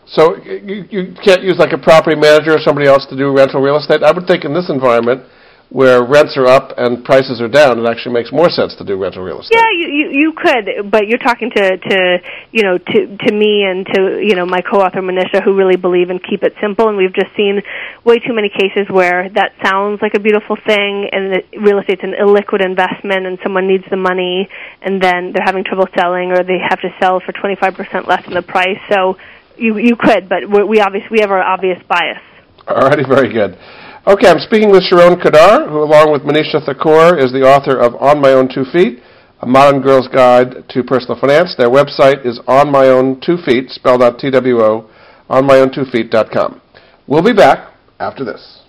So 0.07 0.37
you, 0.37 0.85
you 0.91 1.15
can't 1.25 1.43
use 1.43 1.59
like 1.59 1.73
a 1.73 1.79
property 1.79 2.17
manager 2.17 2.53
or 2.53 2.59
somebody 2.61 2.87
else 2.87 3.07
to 3.07 3.17
do 3.17 3.35
rental 3.35 3.61
real 3.61 3.77
estate. 3.77 4.03
I 4.03 4.13
would 4.13 4.27
think 4.27 4.45
in 4.45 4.55
this 4.55 4.69
environment 4.69 5.25
where 5.73 6.05
rents 6.05 6.37
are 6.37 6.45
up 6.47 6.77
and 6.77 7.03
prices 7.03 7.41
are 7.41 7.49
down, 7.49 7.79
it 7.79 7.89
actually 7.89 8.13
makes 8.13 8.31
more 8.31 8.51
sense 8.51 8.77
to 8.77 8.85
do 8.85 9.01
rental 9.01 9.23
real 9.23 9.41
estate. 9.41 9.57
Yeah, 9.57 9.73
you 9.73 9.89
you, 9.89 10.07
you 10.13 10.33
could, 10.37 10.91
but 10.91 11.09
you're 11.09 11.19
talking 11.19 11.51
to 11.51 11.77
to 11.79 12.19
you 12.53 12.63
know 12.63 12.77
to 12.77 13.17
to 13.17 13.33
me 13.33 13.65
and 13.65 13.87
to 13.87 14.21
you 14.21 14.37
know 14.37 14.45
my 14.45 14.61
co-author 14.61 15.01
Manisha 15.01 15.43
who 15.43 15.57
really 15.57 15.77
believe 15.77 16.11
in 16.11 16.19
keep 16.19 16.43
it 16.43 16.53
simple, 16.61 16.89
and 16.89 16.99
we've 16.99 17.15
just 17.15 17.35
seen 17.35 17.63
way 18.05 18.19
too 18.19 18.35
many 18.35 18.51
cases 18.51 18.87
where 18.91 19.31
that 19.31 19.53
sounds 19.65 20.03
like 20.03 20.13
a 20.15 20.21
beautiful 20.21 20.57
thing, 20.57 21.09
and 21.11 21.33
the 21.33 21.59
real 21.59 21.79
estate's 21.79 22.03
an 22.05 22.13
illiquid 22.21 22.63
investment, 22.63 23.25
and 23.25 23.39
someone 23.43 23.67
needs 23.67 23.85
the 23.89 23.97
money, 23.97 24.51
and 24.83 25.01
then 25.01 25.33
they're 25.33 25.47
having 25.47 25.65
trouble 25.65 25.89
selling, 25.97 26.33
or 26.33 26.45
they 26.45 26.59
have 26.61 26.83
to 26.83 26.95
sell 27.01 27.19
for 27.21 27.33
25% 27.33 28.07
less 28.07 28.25
than 28.27 28.35
the 28.35 28.43
price. 28.43 28.79
So 28.91 29.17
you 29.57 29.79
you 29.79 29.97
could, 29.97 30.29
but 30.29 30.51
we, 30.51 30.65
we 30.65 30.81
obviously 30.81 31.09
we 31.11 31.21
have 31.21 31.31
our 31.31 31.43
obvious 31.43 31.83
bias. 31.89 32.21
Alrighty, 32.69 33.09
very 33.09 33.33
good. 33.33 33.57
Okay, 34.05 34.27
I'm 34.27 34.41
speaking 34.41 34.73
with 34.73 34.83
Sharon 34.83 35.17
Kedar, 35.17 35.69
who, 35.69 35.79
along 35.81 36.11
with 36.11 36.23
Manisha 36.23 36.59
Thakor, 36.67 37.23
is 37.23 37.31
the 37.31 37.43
author 37.43 37.79
of 37.79 37.95
On 38.03 38.21
My 38.21 38.33
Own 38.33 38.49
Two 38.53 38.65
Feet, 38.65 39.01
A 39.43 39.47
Modern 39.47 39.81
Girl's 39.81 40.09
Guide 40.09 40.69
to 40.71 40.83
Personal 40.83 41.21
Finance. 41.21 41.55
Their 41.57 41.71
website 41.71 42.27
is 42.27 42.41
On 42.49 42.73
My 42.73 42.87
Own 42.87 43.21
Two 43.21 43.37
Feet, 43.37 43.71
spelled 43.71 44.03
out 44.03 44.19
T-W-O, 44.19 44.91
onmyown2feet.com. 45.31 46.61
We'll 47.07 47.23
be 47.23 47.33
back 47.33 47.73
after 48.01 48.25
this. 48.25 48.63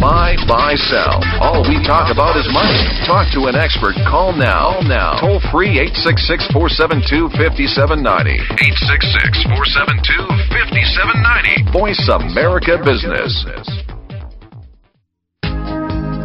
Buy, 0.00 0.36
buy, 0.46 0.74
sell. 0.76 1.18
All 1.40 1.62
we 1.66 1.82
talk 1.82 2.12
about 2.12 2.36
is 2.36 2.46
money. 2.52 2.86
Talk 3.06 3.32
to 3.34 3.46
an 3.50 3.56
expert. 3.56 3.94
Call 4.06 4.32
now. 4.32 4.78
Now. 4.86 5.18
Toll 5.18 5.40
free 5.50 5.78
866 5.80 6.52
472 6.52 7.34
5790. 7.34 8.38
866 8.38 9.42
472 9.50 10.22
5790. 10.54 11.72
Voice 11.72 11.98
America 12.06 12.78
Business. 12.78 13.95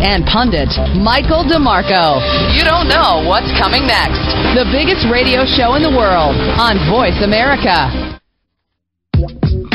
and 0.00 0.24
pundit, 0.24 0.70
Michael 0.98 1.44
DeMarco. 1.44 2.20
You 2.54 2.64
don't 2.64 2.88
know 2.88 3.24
what's 3.24 3.50
coming 3.58 3.86
next. 3.86 4.20
The 4.56 4.68
biggest 4.72 5.06
radio 5.10 5.44
show 5.44 5.74
in 5.74 5.82
the 5.82 5.92
world 5.92 6.36
on 6.58 6.80
Voice 6.88 7.18
America. 7.22 8.18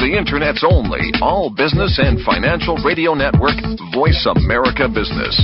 The 0.02 0.18
Internet's 0.18 0.66
only 0.66 1.14
all 1.22 1.50
business 1.50 2.00
and 2.02 2.22
financial 2.26 2.78
radio 2.84 3.14
network, 3.14 3.58
Voice 3.94 4.26
America 4.26 4.90
Business. 4.90 5.38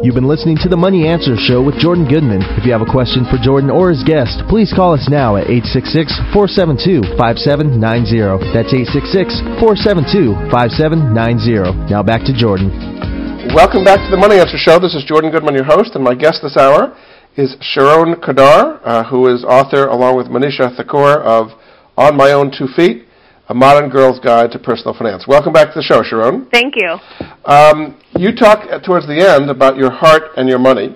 You've 0.00 0.14
been 0.14 0.30
listening 0.30 0.56
to 0.62 0.68
the 0.68 0.76
Money 0.76 1.08
Answer 1.08 1.34
Show 1.34 1.58
with 1.58 1.74
Jordan 1.74 2.06
Goodman. 2.06 2.38
If 2.54 2.62
you 2.62 2.70
have 2.70 2.86
a 2.86 2.88
question 2.88 3.26
for 3.26 3.34
Jordan 3.34 3.66
or 3.66 3.90
his 3.90 4.06
guest, 4.06 4.46
please 4.46 4.70
call 4.70 4.94
us 4.94 5.10
now 5.10 5.34
at 5.34 5.50
866-472-5790. 6.38 7.18
That's 8.54 8.70
866-472-5790. 9.58 11.90
Now 11.90 12.06
back 12.06 12.22
to 12.30 12.32
Jordan. 12.32 12.70
Welcome 13.50 13.82
back 13.82 13.98
to 14.06 14.10
the 14.14 14.16
Money 14.16 14.38
Answer 14.38 14.54
Show. 14.54 14.78
This 14.78 14.94
is 14.94 15.02
Jordan 15.02 15.32
Goodman, 15.32 15.58
your 15.58 15.66
host, 15.66 15.96
and 15.96 16.04
my 16.04 16.14
guest 16.14 16.46
this 16.46 16.56
hour 16.56 16.94
is 17.34 17.56
Sharon 17.60 18.22
Kedar, 18.22 18.78
uh, 18.86 19.02
who 19.10 19.26
is 19.34 19.42
author, 19.42 19.90
along 19.90 20.16
with 20.16 20.28
Manisha 20.28 20.70
Thakor, 20.78 21.18
of 21.26 21.50
On 21.96 22.16
My 22.16 22.30
Own 22.30 22.52
Two 22.56 22.68
Feet, 22.68 23.07
A 23.50 23.54
Modern 23.54 23.88
Girl's 23.88 24.20
Guide 24.20 24.52
to 24.52 24.58
Personal 24.58 24.92
Finance. 24.92 25.24
Welcome 25.26 25.54
back 25.54 25.68
to 25.68 25.80
the 25.80 25.82
show, 25.82 26.02
Sharon. 26.02 26.50
Thank 26.52 26.74
you. 26.76 26.98
Um, 27.46 27.98
you 28.18 28.36
talk 28.36 28.68
towards 28.84 29.06
the 29.06 29.16
end 29.16 29.48
about 29.48 29.78
your 29.78 29.90
heart 29.90 30.36
and 30.36 30.46
your 30.46 30.58
money, 30.58 30.94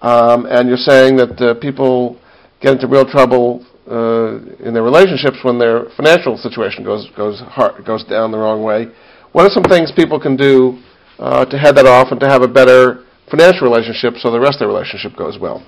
um, 0.00 0.46
and 0.46 0.68
you're 0.68 0.78
saying 0.78 1.16
that 1.16 1.34
uh, 1.40 1.54
people 1.58 2.16
get 2.60 2.74
into 2.74 2.86
real 2.86 3.04
trouble 3.04 3.66
uh, 3.90 4.38
in 4.62 4.72
their 4.72 4.84
relationships 4.84 5.38
when 5.42 5.58
their 5.58 5.86
financial 5.96 6.38
situation 6.38 6.84
goes 6.84 7.10
goes 7.16 7.40
hard, 7.40 7.84
goes 7.84 8.04
down 8.04 8.30
the 8.30 8.38
wrong 8.38 8.62
way. 8.62 8.86
What 9.32 9.46
are 9.46 9.50
some 9.50 9.64
things 9.64 9.90
people 9.90 10.20
can 10.20 10.36
do 10.36 10.78
uh, 11.18 11.44
to 11.46 11.58
head 11.58 11.74
that 11.74 11.86
off 11.86 12.12
and 12.12 12.20
to 12.20 12.28
have 12.28 12.42
a 12.42 12.48
better 12.48 13.02
financial 13.28 13.66
relationship 13.66 14.14
so 14.18 14.30
the 14.30 14.38
rest 14.38 14.62
of 14.62 14.68
the 14.68 14.72
relationship 14.72 15.16
goes 15.16 15.40
well? 15.40 15.66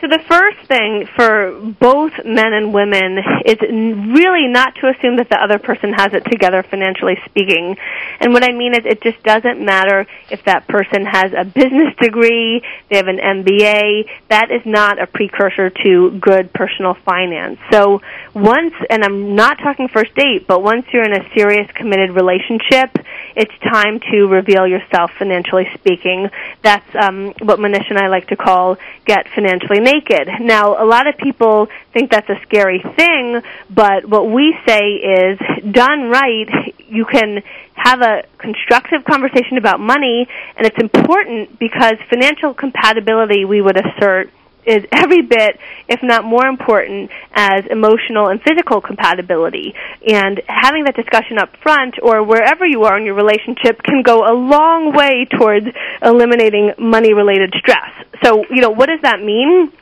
So 0.00 0.08
the 0.08 0.20
first 0.28 0.58
thing 0.68 1.08
for 1.16 1.58
both 1.80 2.12
men 2.22 2.52
and 2.52 2.74
women 2.74 3.16
is 3.46 3.56
really 3.62 4.46
not 4.46 4.74
to 4.76 4.88
assume 4.88 5.16
that 5.16 5.30
the 5.30 5.42
other 5.42 5.58
person 5.58 5.94
has 5.94 6.12
it 6.12 6.20
together 6.30 6.62
financially 6.62 7.16
speaking. 7.24 7.76
And 8.20 8.34
what 8.34 8.44
I 8.44 8.52
mean 8.52 8.74
is 8.74 8.84
it 8.84 9.00
just 9.00 9.22
doesn't 9.22 9.58
matter 9.64 10.06
if 10.28 10.44
that 10.44 10.68
person 10.68 11.06
has 11.06 11.32
a 11.32 11.44
business 11.46 11.96
degree, 11.98 12.62
they 12.90 12.96
have 12.96 13.08
an 13.08 13.16
MBA, 13.16 14.04
that 14.28 14.50
is 14.50 14.60
not 14.66 15.00
a 15.00 15.06
precursor 15.06 15.70
to 15.70 16.10
good 16.20 16.52
personal 16.52 16.92
finance. 17.06 17.58
So 17.72 18.02
once, 18.34 18.74
and 18.90 19.02
I'm 19.02 19.34
not 19.34 19.56
talking 19.64 19.88
first 19.88 20.14
date, 20.14 20.46
but 20.46 20.62
once 20.62 20.84
you're 20.92 21.04
in 21.04 21.14
a 21.14 21.26
serious 21.34 21.70
committed 21.72 22.10
relationship, 22.10 22.90
it's 23.36 23.52
time 23.62 24.00
to 24.10 24.26
reveal 24.26 24.66
yourself 24.66 25.10
financially 25.18 25.68
speaking. 25.74 26.30
That's 26.62 26.88
um, 26.94 27.34
what 27.40 27.58
Manish 27.58 27.88
and 27.90 27.98
I 27.98 28.08
like 28.08 28.28
to 28.28 28.36
call 28.36 28.78
get 29.04 29.28
financially 29.34 29.80
naked. 29.80 30.28
Now, 30.40 30.82
a 30.82 30.86
lot 30.86 31.06
of 31.06 31.18
people 31.18 31.68
think 31.92 32.10
that's 32.10 32.28
a 32.30 32.40
scary 32.42 32.82
thing, 32.96 33.42
but 33.68 34.06
what 34.08 34.30
we 34.30 34.56
say 34.66 34.94
is 34.94 35.38
done 35.70 36.08
right, 36.08 36.48
you 36.88 37.04
can 37.04 37.42
have 37.74 38.00
a 38.00 38.24
constructive 38.38 39.04
conversation 39.04 39.58
about 39.58 39.80
money, 39.80 40.26
and 40.56 40.66
it's 40.66 40.78
important 40.78 41.58
because 41.58 41.96
financial 42.08 42.54
compatibility, 42.54 43.44
we 43.44 43.60
would 43.60 43.76
assert, 43.76 44.30
is 44.66 44.84
every 44.92 45.22
bit, 45.22 45.58
if 45.88 46.02
not 46.02 46.24
more 46.24 46.46
important, 46.46 47.10
as 47.32 47.64
emotional 47.70 48.28
and 48.28 48.42
physical 48.42 48.80
compatibility. 48.80 49.74
And 50.06 50.42
having 50.46 50.84
that 50.84 50.96
discussion 50.96 51.38
up 51.38 51.56
front 51.62 51.94
or 52.02 52.22
wherever 52.22 52.66
you 52.66 52.84
are 52.84 52.98
in 52.98 53.04
your 53.04 53.14
relationship 53.14 53.82
can 53.82 54.02
go 54.02 54.24
a 54.26 54.34
long 54.34 54.92
way 54.92 55.26
towards 55.30 55.66
eliminating 56.02 56.72
money 56.78 57.14
related 57.14 57.54
stress. 57.56 57.90
So, 58.22 58.44
you 58.50 58.60
know, 58.60 58.70
what 58.70 58.88
does 58.88 59.00
that 59.02 59.20
mean? 59.22 59.72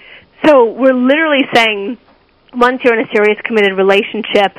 So 0.44 0.70
we're 0.70 0.94
literally 0.94 1.48
saying 1.54 1.98
once 2.52 2.84
you're 2.84 2.98
in 2.98 3.06
a 3.06 3.10
serious 3.10 3.40
committed 3.42 3.76
relationship, 3.76 4.56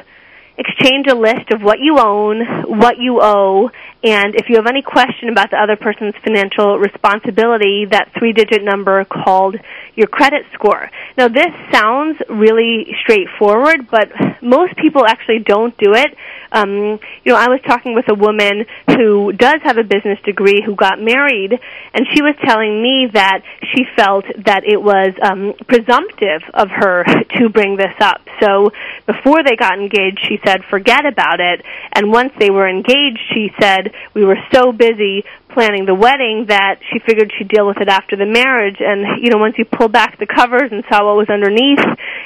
exchange 0.57 1.07
a 1.07 1.15
list 1.15 1.51
of 1.51 1.61
what 1.61 1.79
you 1.79 1.99
own, 1.99 2.45
what 2.79 2.97
you 2.97 3.19
owe, 3.21 3.69
and 4.05 4.35
if 4.35 4.49
you 4.49 4.57
have 4.57 4.67
any 4.67 4.83
question 4.83 5.29
about 5.29 5.49
the 5.49 5.57
other 5.57 5.75
person's 5.75 6.13
financial 6.23 6.77
responsibility, 6.77 7.85
that 7.89 8.11
three 8.17 8.33
digit 8.33 8.63
number 8.63 9.03
called 9.03 9.55
your 9.95 10.05
credit 10.05 10.45
score. 10.53 10.91
Now 11.17 11.27
this 11.27 11.49
sounds 11.71 12.21
really 12.29 12.95
straightforward, 13.01 13.87
but 13.89 14.11
most 14.43 14.77
people 14.77 15.07
actually 15.07 15.39
don't 15.39 15.75
do 15.77 15.93
it. 15.93 16.15
Um, 16.51 16.99
you 17.23 17.33
know, 17.33 17.35
I 17.35 17.49
was 17.49 17.59
talking 17.65 17.95
with 17.95 18.07
a 18.09 18.13
woman 18.13 18.65
who 18.95 19.33
does 19.33 19.61
have 19.63 19.77
a 19.77 19.83
business 19.83 20.19
degree 20.23 20.61
who 20.63 20.75
got 20.75 21.01
married, 21.01 21.59
and 21.93 22.05
she 22.13 22.21
was 22.21 22.35
telling 22.45 22.81
me 22.81 23.09
that 23.11 23.41
she 23.73 23.85
felt 23.95 24.25
that 24.45 24.63
it 24.65 24.81
was 24.81 25.13
um, 25.21 25.53
presumptive 25.67 26.43
of 26.53 26.69
her 26.69 27.03
to 27.37 27.49
bring 27.49 27.75
this 27.75 27.95
up. 27.99 28.21
So 28.39 28.71
before 29.07 29.43
they 29.43 29.55
got 29.55 29.79
engaged, 29.79 30.19
she 30.27 30.39
said, 30.45 30.63
forget 30.69 31.05
about 31.05 31.39
it. 31.39 31.65
And 31.93 32.11
once 32.11 32.33
they 32.39 32.51
were 32.51 32.69
engaged, 32.69 33.19
she 33.33 33.51
said, 33.59 33.91
we 34.13 34.23
were 34.23 34.37
so 34.53 34.71
busy 34.71 35.23
planning 35.55 35.85
the 35.85 35.95
wedding 35.95 36.45
that 36.49 36.79
she 36.91 36.99
figured 36.99 37.31
she'd 37.37 37.47
deal 37.47 37.65
with 37.65 37.77
it 37.77 37.87
after 37.87 38.15
the 38.15 38.25
marriage. 38.25 38.77
And 38.79 39.23
you 39.23 39.29
know 39.29 39.37
once 39.37 39.55
you 39.57 39.65
pulled 39.65 39.91
back 39.91 40.19
the 40.19 40.27
covers 40.27 40.71
and 40.71 40.83
saw 40.89 41.07
what 41.07 41.15
was 41.15 41.29
underneath 41.29 41.79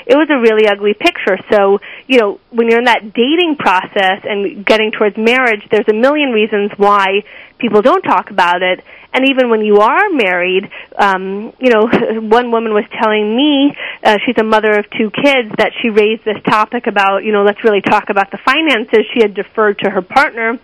it 0.08 0.18
was 0.18 0.28
a 0.30 0.40
really 0.40 0.68
ugly 0.68 0.94
picture. 0.94 1.38
So 1.52 1.80
you 2.08 2.20
know 2.20 2.40
when 2.50 2.68
you're 2.68 2.80
in 2.80 2.86
that 2.86 3.14
dating 3.14 3.58
process 3.58 4.26
and 4.26 4.66
getting 4.66 4.92
towards 4.92 5.16
marriage 5.18 5.62
there's 5.70 5.88
a 5.88 5.94
million 5.94 6.32
reasons 6.32 6.72
why 6.76 7.24
people 7.60 7.82
don't 7.82 8.02
talk 8.02 8.32
about 8.32 8.62
it. 8.64 8.84
And 9.14 9.28
even 9.30 9.50
when 9.50 9.62
you 9.62 9.78
are 9.78 10.10
married 10.10 10.70
um 10.98 11.54
you 11.60 11.70
know 11.70 11.86
one 12.20 12.52
woman 12.52 12.74
was 12.74 12.86
telling 13.00 13.36
me 13.36 13.76
uh, 14.04 14.18
she's 14.26 14.38
a 14.38 14.44
mother 14.44 14.74
of 14.74 14.90
two 14.90 15.12
kids 15.12 15.54
that 15.58 15.72
she 15.82 15.90
raised 15.90 16.26
this 16.26 16.42
topic 16.44 16.88
about 16.88 17.24
you 17.24 17.32
know 17.32 17.44
let's 17.44 17.64
really 17.64 17.82
talk 17.82 18.10
about 18.10 18.32
the 18.32 18.38
finances. 18.38 19.06
She 19.14 19.22
had 19.22 19.36
deferred 19.36 19.78
to 19.80 19.90
her 19.92 20.02
partner 20.02 20.58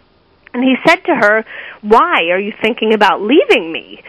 and 0.55 0.63
he 0.63 0.75
said 0.87 1.03
to 1.05 1.13
her, 1.13 1.45
Why 1.81 2.29
are 2.31 2.39
you 2.39 2.53
thinking 2.61 2.93
about 2.93 3.21
leaving 3.21 3.73
me? 3.73 4.01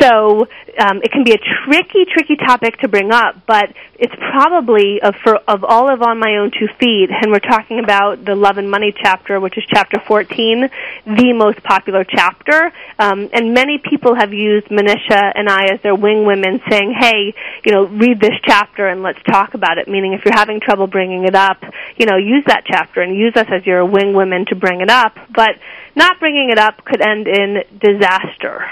So 0.00 0.48
um, 0.78 1.02
it 1.02 1.12
can 1.12 1.24
be 1.24 1.32
a 1.32 1.38
tricky, 1.64 2.06
tricky 2.10 2.36
topic 2.36 2.78
to 2.78 2.88
bring 2.88 3.12
up, 3.12 3.36
but 3.46 3.74
it's 3.98 4.14
probably 4.30 5.02
of, 5.02 5.14
for, 5.24 5.36
of 5.48 5.64
all 5.64 5.92
of 5.92 6.02
On 6.02 6.18
My 6.18 6.36
Own 6.36 6.52
Two 6.52 6.68
Feet, 6.78 7.10
and 7.10 7.32
we're 7.32 7.40
talking 7.40 7.82
about 7.82 8.24
the 8.24 8.36
Love 8.36 8.58
and 8.58 8.70
Money 8.70 8.94
chapter, 8.96 9.40
which 9.40 9.58
is 9.58 9.64
chapter 9.68 9.98
14, 10.06 10.70
the 11.06 11.32
most 11.32 11.62
popular 11.64 12.04
chapter. 12.04 12.72
Um, 12.98 13.28
and 13.32 13.52
many 13.52 13.78
people 13.78 14.14
have 14.14 14.32
used 14.32 14.68
Manisha 14.68 15.32
and 15.34 15.48
I 15.48 15.74
as 15.74 15.82
their 15.82 15.96
wing 15.96 16.24
women, 16.26 16.60
saying, 16.70 16.94
Hey, 16.98 17.34
you 17.66 17.72
know, 17.72 17.86
read 17.86 18.20
this 18.20 18.38
chapter 18.44 18.86
and 18.86 19.02
let's 19.02 19.22
talk 19.24 19.54
about 19.54 19.78
it. 19.78 19.88
Meaning, 19.88 20.12
if 20.12 20.24
you're 20.24 20.34
having 20.34 20.60
trouble 20.60 20.86
bringing 20.86 21.24
it 21.24 21.34
up, 21.34 21.58
you 21.96 22.06
know, 22.06 22.16
use 22.16 22.44
that 22.46 22.62
chapter 22.64 23.02
and 23.02 23.16
use 23.16 23.34
us 23.34 23.46
as 23.52 23.66
your 23.66 23.84
wing 23.84 24.14
women 24.14 24.46
to 24.46 24.54
bring 24.54 24.80
it 24.80 24.90
up. 24.90 25.16
But 25.34 25.58
not 25.96 26.20
bringing 26.20 26.50
it 26.50 26.58
up 26.58 26.84
could 26.84 27.00
end 27.00 27.26
in 27.26 27.64
disaster. 27.80 28.64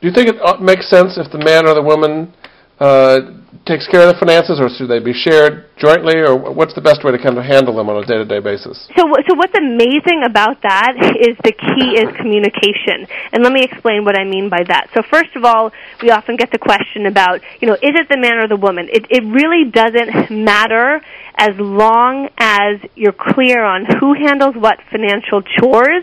Do 0.00 0.08
you 0.08 0.12
think 0.12 0.30
it 0.30 0.42
uh, 0.42 0.58
makes 0.58 0.90
sense 0.90 1.16
if 1.16 1.30
the 1.30 1.38
man 1.38 1.68
or 1.68 1.74
the 1.74 1.82
woman 1.82 2.34
Uh, 2.82 3.38
takes 3.62 3.86
care 3.86 4.02
of 4.02 4.10
the 4.10 4.18
finances, 4.18 4.58
or 4.58 4.66
should 4.68 4.90
they 4.90 4.98
be 4.98 5.14
shared 5.14 5.70
jointly, 5.78 6.18
or 6.18 6.34
what's 6.34 6.74
the 6.74 6.80
best 6.80 7.04
way 7.04 7.12
to 7.12 7.18
kind 7.18 7.38
of 7.38 7.44
handle 7.44 7.76
them 7.76 7.88
on 7.88 8.02
a 8.02 8.04
day-to-day 8.04 8.40
basis? 8.40 8.90
So, 8.98 9.06
so 9.28 9.38
what's 9.38 9.54
amazing 9.54 10.26
about 10.26 10.58
that 10.66 10.98
is 10.98 11.38
the 11.46 11.54
key 11.54 11.94
is 11.94 12.10
communication, 12.18 13.06
and 13.30 13.44
let 13.44 13.52
me 13.52 13.62
explain 13.62 14.04
what 14.04 14.18
I 14.18 14.24
mean 14.24 14.50
by 14.50 14.66
that. 14.66 14.90
So, 14.94 15.02
first 15.06 15.36
of 15.36 15.44
all, 15.44 15.70
we 16.02 16.10
often 16.10 16.34
get 16.34 16.50
the 16.50 16.58
question 16.58 17.06
about, 17.06 17.40
you 17.60 17.68
know, 17.68 17.74
is 17.74 17.94
it 17.94 18.08
the 18.10 18.18
man 18.18 18.42
or 18.42 18.48
the 18.48 18.58
woman? 18.58 18.88
It, 18.90 19.06
it 19.10 19.22
really 19.30 19.70
doesn't 19.70 20.34
matter 20.34 21.00
as 21.38 21.54
long 21.58 22.30
as 22.38 22.82
you're 22.96 23.14
clear 23.14 23.62
on 23.62 23.86
who 24.00 24.14
handles 24.14 24.56
what 24.56 24.78
financial 24.90 25.40
chores 25.40 26.02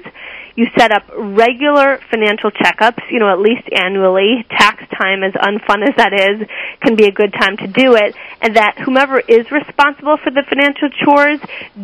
you 0.59 0.67
set 0.77 0.91
up 0.91 1.03
regular 1.15 2.01
financial 2.11 2.51
checkups, 2.51 2.99
you 3.09 3.17
know, 3.17 3.31
at 3.31 3.39
least 3.39 3.63
annually. 3.71 4.45
Tax 4.49 4.83
time, 4.99 5.23
as 5.23 5.31
unfun 5.31 5.87
as 5.87 5.95
that 5.95 6.11
is, 6.11 6.45
can 6.81 6.97
be 6.97 7.05
a 7.05 7.13
good 7.13 7.31
time 7.31 7.55
to 7.55 7.67
do 7.67 7.95
it. 7.95 8.13
And 8.41 8.57
that 8.57 8.77
whomever 8.77 9.21
is 9.21 9.49
responsible 9.51 10.17
for 10.21 10.31
the 10.31 10.43
financial 10.43 10.89
chores 10.89 11.39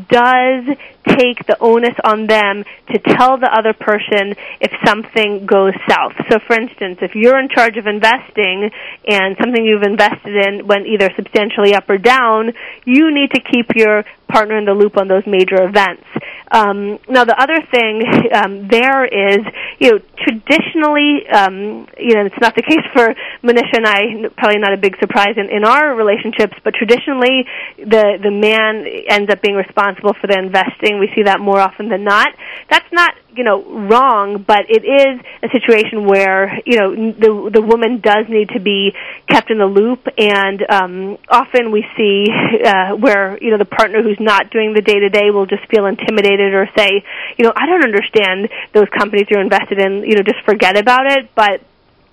does 0.09 0.75
take 1.07 1.45
the 1.47 1.55
onus 1.61 1.95
on 2.03 2.27
them 2.27 2.65
to 2.91 2.99
tell 2.99 3.37
the 3.37 3.47
other 3.47 3.71
person 3.71 4.35
if 4.59 4.71
something 4.85 5.45
goes 5.45 5.73
south. 5.87 6.11
So 6.29 6.39
for 6.45 6.59
instance, 6.59 6.99
if 7.01 7.15
you're 7.15 7.39
in 7.39 7.47
charge 7.47 7.77
of 7.77 7.87
investing 7.87 8.71
and 9.07 9.37
something 9.39 9.63
you've 9.63 9.83
invested 9.83 10.35
in 10.35 10.67
went 10.67 10.85
either 10.87 11.11
substantially 11.15 11.75
up 11.75 11.89
or 11.89 11.97
down, 11.97 12.51
you 12.83 13.13
need 13.13 13.31
to 13.31 13.39
keep 13.39 13.71
your 13.73 14.03
partner 14.27 14.57
in 14.57 14.65
the 14.65 14.73
loop 14.73 14.97
on 14.97 15.07
those 15.07 15.23
major 15.25 15.63
events. 15.63 16.03
Um, 16.51 16.99
now, 17.09 17.25
the 17.25 17.35
other 17.37 17.59
thing 17.71 18.03
um, 18.33 18.67
there 18.67 19.05
is, 19.05 19.39
you 19.79 19.91
know, 19.91 19.99
traditionally, 20.17 21.27
um, 21.29 21.87
you 21.97 22.15
know, 22.15 22.25
it's 22.25 22.39
not 22.41 22.55
the 22.55 22.61
case 22.61 22.85
for 22.93 23.13
Manisha 23.43 23.77
and 23.77 23.87
I. 23.87 24.29
Probably 24.37 24.59
not 24.59 24.73
a 24.73 24.77
big 24.77 24.97
surprise 24.99 25.35
in, 25.37 25.49
in 25.49 25.63
our 25.65 25.95
relationships, 25.95 26.53
but 26.63 26.73
traditionally, 26.73 27.45
the 27.77 28.17
the 28.21 28.31
man 28.31 28.85
ends 29.07 29.31
up 29.31 29.41
being 29.41 29.55
responsible 29.55 30.13
for 30.19 30.27
the 30.27 30.37
investing. 30.37 30.99
We 30.99 31.09
see 31.15 31.23
that 31.23 31.39
more 31.39 31.59
often 31.59 31.89
than 31.89 32.03
not. 32.03 32.29
That's 32.69 32.91
not 32.91 33.13
you 33.35 33.43
know 33.43 33.63
wrong, 33.63 34.43
but 34.45 34.65
it 34.69 34.83
is 34.83 35.19
a 35.43 35.49
situation 35.51 36.05
where 36.05 36.59
you 36.65 36.77
know 36.77 37.11
the 37.11 37.51
the 37.53 37.61
woman 37.61 37.99
does 37.99 38.25
need 38.29 38.49
to 38.49 38.59
be 38.59 38.93
kept 39.27 39.51
in 39.51 39.57
the 39.57 39.65
loop, 39.65 40.07
and 40.17 40.65
um, 40.69 41.17
often 41.29 41.71
we 41.71 41.85
see 41.97 42.27
uh, 42.65 42.95
where 42.95 43.37
you 43.41 43.51
know 43.51 43.57
the 43.57 43.65
partner 43.65 44.01
who's 44.01 44.19
not 44.19 44.51
doing 44.51 44.73
the 44.73 44.81
day 44.81 44.99
to 44.99 45.09
day 45.09 45.31
will 45.31 45.45
just 45.45 45.65
feel 45.67 45.85
intimidated 45.85 46.53
or 46.53 46.69
say, 46.77 47.03
you 47.37 47.45
know, 47.45 47.53
I 47.55 47.65
don't 47.65 47.83
understand 47.83 48.49
those 48.73 48.87
companies 48.89 49.27
you're 49.29 49.41
invested 49.41 49.79
in. 49.79 50.03
You 50.03 50.15
know, 50.15 50.23
just 50.23 50.43
forget 50.45 50.77
about 50.77 51.11
it, 51.11 51.29
but 51.35 51.61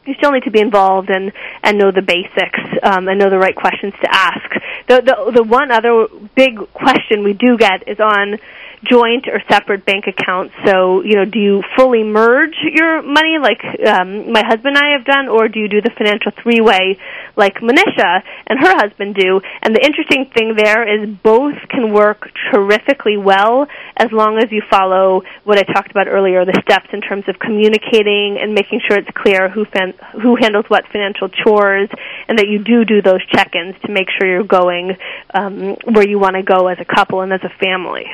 you 0.07 0.15
still 0.15 0.33
need 0.33 0.45
to 0.45 0.51
be 0.51 0.61
involved 0.61 1.11
and 1.11 1.33
and 1.63 1.79
know 1.79 1.91
the 1.91 2.03
basics 2.03 2.61
um, 2.83 3.09
and 3.09 3.19
know 3.19 3.31
the 3.31 3.39
right 3.39 3.55
questions 3.55 3.95
to 4.03 4.09
ask. 4.11 4.51
The 4.89 5.01
the 5.01 5.33
the 5.37 5.43
one 5.43 5.71
other 5.71 6.07
big 6.35 6.59
question 6.73 7.23
we 7.23 7.33
do 7.33 7.57
get 7.57 7.87
is 7.89 8.01
on 8.01 8.39
joint 8.85 9.29
or 9.29 9.41
separate 9.49 9.85
bank 9.85 10.07
accounts. 10.07 10.55
So, 10.65 11.03
you 11.03 11.17
know, 11.17 11.25
do 11.25 11.39
you 11.39 11.63
fully 11.77 12.03
merge 12.03 12.57
your 12.63 13.03
money 13.03 13.39
like 13.41 13.63
um, 13.87 14.33
my 14.33 14.43
husband 14.45 14.77
and 14.77 14.79
I 14.79 14.93
have 14.97 15.05
done, 15.05 15.29
or 15.29 15.49
do 15.49 15.61
you 15.61 15.69
do 15.69 15.81
the 15.81 15.91
financial 15.97 16.33
three 16.43 16.61
way 16.61 16.99
like 17.37 17.57
Manisha 17.61 18.23
and 18.47 18.59
her 18.59 18.75
husband 18.77 19.15
do? 19.15 19.41
And 19.63 19.75
the 19.75 19.85
interesting 19.85 20.31
thing 20.35 20.55
there 20.57 20.83
is 20.83 21.09
both 21.23 21.57
can 21.69 21.93
work 21.93 22.29
terrifically 22.51 23.17
well 23.17 23.69
as 23.97 24.11
long 24.11 24.39
as 24.39 24.51
you 24.51 24.63
follow 24.69 25.23
what 25.45 25.59
I 25.59 25.63
talked 25.63 25.91
about 25.91 26.09
earlier, 26.09 26.45
the 26.45 26.61
steps 26.63 26.89
in 26.93 27.01
terms 27.01 27.25
of 27.29 27.39
communicating 27.39 28.39
and 28.41 28.55
making 28.55 28.81
sure 28.87 28.99
it's 28.99 29.11
clear 29.15 29.49
who 29.49 29.65
fan- 29.65 29.95
who 30.21 30.37
handles 30.37 30.67
what 30.69 30.87
financial 30.89 31.29
chores, 31.29 31.89
and 32.29 32.39
that 32.39 32.49
you 32.49 32.59
do 32.59 32.85
do 32.85 33.01
those 33.01 33.25
check-ins 33.27 33.77
to 33.87 33.93
make 33.93 34.09
sure 34.11 34.29
you're 34.29 34.45
going 34.45 34.97
um, 35.35 35.77
where 35.85 36.07
you 36.07 36.19
want 36.19 36.37
to 36.37 36.43
go 36.43 36.67
as 36.67 36.79
a 36.81 36.85
couple 36.85 37.21
and 37.21 37.33
as 37.33 37.41
a 37.45 37.49
family. 37.49 38.07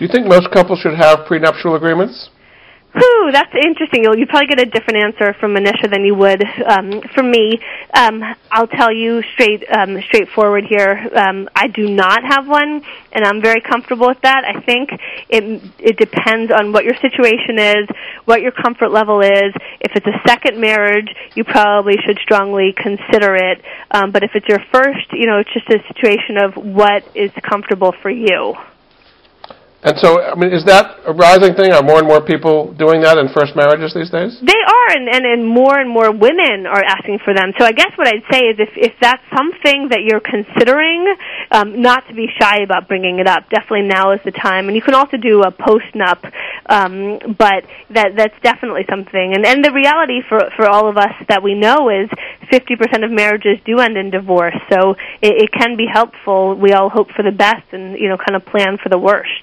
Do 0.00 0.06
you 0.06 0.10
think 0.10 0.26
most 0.26 0.50
couples 0.50 0.78
should 0.78 0.96
have 0.96 1.26
prenuptial 1.26 1.74
agreements? 1.74 2.30
Whew, 2.94 3.28
that's 3.34 3.52
interesting. 3.54 4.02
You'll, 4.02 4.16
you 4.16 4.26
probably 4.26 4.46
get 4.46 4.58
a 4.58 4.64
different 4.64 4.96
answer 4.96 5.34
from 5.38 5.54
Manisha 5.54 5.92
than 5.92 6.06
you 6.06 6.14
would 6.14 6.42
um, 6.66 7.02
from 7.14 7.30
me. 7.30 7.60
Um, 7.92 8.22
I'll 8.50 8.66
tell 8.66 8.90
you 8.90 9.20
straight, 9.34 9.62
um, 9.70 10.00
straightforward 10.08 10.64
here. 10.66 11.06
Um, 11.14 11.50
I 11.54 11.66
do 11.68 11.90
not 11.90 12.24
have 12.24 12.48
one, 12.48 12.80
and 13.12 13.26
I'm 13.26 13.42
very 13.42 13.60
comfortable 13.60 14.06
with 14.06 14.22
that. 14.22 14.42
I 14.46 14.62
think 14.64 14.88
it 15.28 15.62
it 15.78 15.98
depends 15.98 16.50
on 16.50 16.72
what 16.72 16.84
your 16.84 16.96
situation 16.96 17.58
is, 17.58 17.86
what 18.24 18.40
your 18.40 18.52
comfort 18.52 18.88
level 18.88 19.20
is. 19.20 19.52
If 19.80 19.92
it's 19.96 20.06
a 20.06 20.18
second 20.26 20.58
marriage, 20.58 21.14
you 21.34 21.44
probably 21.44 21.96
should 22.06 22.16
strongly 22.22 22.72
consider 22.74 23.36
it. 23.36 23.60
Um, 23.90 24.12
but 24.12 24.24
if 24.24 24.30
it's 24.34 24.48
your 24.48 24.64
first, 24.72 25.12
you 25.12 25.26
know, 25.26 25.40
it's 25.40 25.52
just 25.52 25.68
a 25.68 25.78
situation 25.92 26.38
of 26.38 26.54
what 26.56 27.04
is 27.14 27.30
comfortable 27.44 27.92
for 28.00 28.10
you. 28.10 28.56
And 29.82 29.96
so, 29.96 30.20
I 30.20 30.36
mean, 30.36 30.52
is 30.52 30.64
that 30.68 31.00
a 31.08 31.12
rising 31.12 31.56
thing? 31.56 31.72
Are 31.72 31.82
more 31.82 31.98
and 31.98 32.06
more 32.06 32.20
people 32.20 32.76
doing 32.76 33.00
that 33.00 33.16
in 33.16 33.32
first 33.32 33.56
marriages 33.56 33.96
these 33.96 34.12
days? 34.12 34.36
They 34.44 34.60
are, 34.60 34.88
and, 34.92 35.08
and, 35.08 35.24
and 35.24 35.48
more 35.48 35.80
and 35.80 35.88
more 35.88 36.12
women 36.12 36.68
are 36.68 36.84
asking 36.84 37.20
for 37.24 37.32
them. 37.32 37.56
So 37.56 37.64
I 37.64 37.72
guess 37.72 37.88
what 37.96 38.06
I'd 38.06 38.28
say 38.30 38.52
is 38.52 38.60
if, 38.60 38.68
if 38.76 38.92
that's 39.00 39.24
something 39.32 39.88
that 39.88 40.04
you're 40.04 40.20
considering, 40.20 41.08
um, 41.50 41.80
not 41.80 42.06
to 42.08 42.14
be 42.14 42.28
shy 42.38 42.60
about 42.60 42.88
bringing 42.88 43.20
it 43.20 43.26
up. 43.26 43.48
Definitely 43.48 43.88
now 43.88 44.12
is 44.12 44.20
the 44.22 44.32
time. 44.36 44.68
And 44.68 44.76
you 44.76 44.82
can 44.82 44.92
also 44.92 45.16
do 45.16 45.42
a 45.42 45.50
post-nup, 45.50 46.28
um, 46.68 47.34
but 47.40 47.64
that, 47.88 48.20
that's 48.20 48.36
definitely 48.42 48.84
something. 48.84 49.32
And, 49.32 49.46
and 49.46 49.64
the 49.64 49.72
reality 49.72 50.20
for, 50.28 50.40
for 50.56 50.68
all 50.68 50.90
of 50.92 50.98
us 50.98 51.16
that 51.32 51.42
we 51.42 51.54
know 51.54 51.88
is 51.88 52.10
50% 52.52 53.02
of 53.02 53.10
marriages 53.10 53.56
do 53.64 53.80
end 53.80 53.96
in 53.96 54.10
divorce. 54.10 54.60
So 54.68 54.92
it, 55.24 55.48
it 55.48 55.52
can 55.52 55.78
be 55.78 55.86
helpful. 55.90 56.54
We 56.54 56.72
all 56.72 56.90
hope 56.90 57.08
for 57.16 57.22
the 57.22 57.32
best 57.32 57.64
and, 57.72 57.96
you 57.96 58.10
know, 58.10 58.18
kind 58.18 58.36
of 58.36 58.44
plan 58.44 58.76
for 58.76 58.90
the 58.90 58.98
worst. 58.98 59.40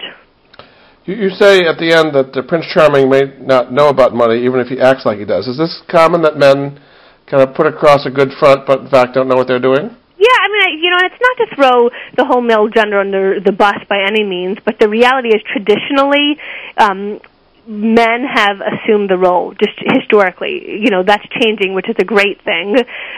You, 1.08 1.16
you 1.16 1.30
say 1.32 1.66
at 1.66 1.80
the 1.80 1.96
end 1.96 2.14
that 2.14 2.34
the 2.34 2.44
Prince 2.44 2.68
Charming 2.68 3.10
may 3.10 3.34
not 3.40 3.72
know 3.72 3.88
about 3.88 4.14
money, 4.14 4.44
even 4.44 4.60
if 4.60 4.68
he 4.68 4.80
acts 4.80 5.06
like 5.06 5.18
he 5.18 5.26
does. 5.26 5.48
Is 5.48 5.58
this 5.58 5.82
common 5.90 6.22
that 6.22 6.38
men 6.38 6.80
kind 7.26 7.42
of 7.42 7.56
put 7.56 7.66
across 7.66 8.06
a 8.06 8.12
good 8.12 8.32
front, 8.38 8.68
but 8.68 8.82
in 8.82 8.90
fact 8.90 9.16
don't 9.16 9.28
know 9.28 9.36
what 9.36 9.48
they're 9.48 9.64
doing? 9.64 9.90
Yeah, 10.20 10.38
I 10.42 10.48
mean, 10.50 10.62
I, 10.62 10.70
you 10.82 10.90
know, 10.92 11.02
it's 11.06 11.22
not 11.22 11.38
to 11.46 11.56
throw 11.56 11.90
the 12.18 12.26
whole 12.26 12.42
male 12.42 12.68
gender 12.68 13.00
under 13.00 13.40
the 13.40 13.52
bus 13.52 13.78
by 13.88 14.02
any 14.02 14.24
means, 14.24 14.58
but 14.66 14.80
the 14.80 14.90
reality 14.90 15.30
is 15.30 15.42
traditionally, 15.46 16.38
um, 16.78 17.20
men 17.68 18.24
have 18.24 18.58
assumed 18.62 19.10
the 19.10 19.18
role 19.18 19.54
just 19.54 19.78
historically. 19.94 20.80
You 20.82 20.90
know 20.90 21.04
that's 21.04 21.26
changing 21.42 21.74
which 21.74 21.90
is 21.90 21.96
a 22.00 22.06
great 22.06 22.42
thing 22.44 22.76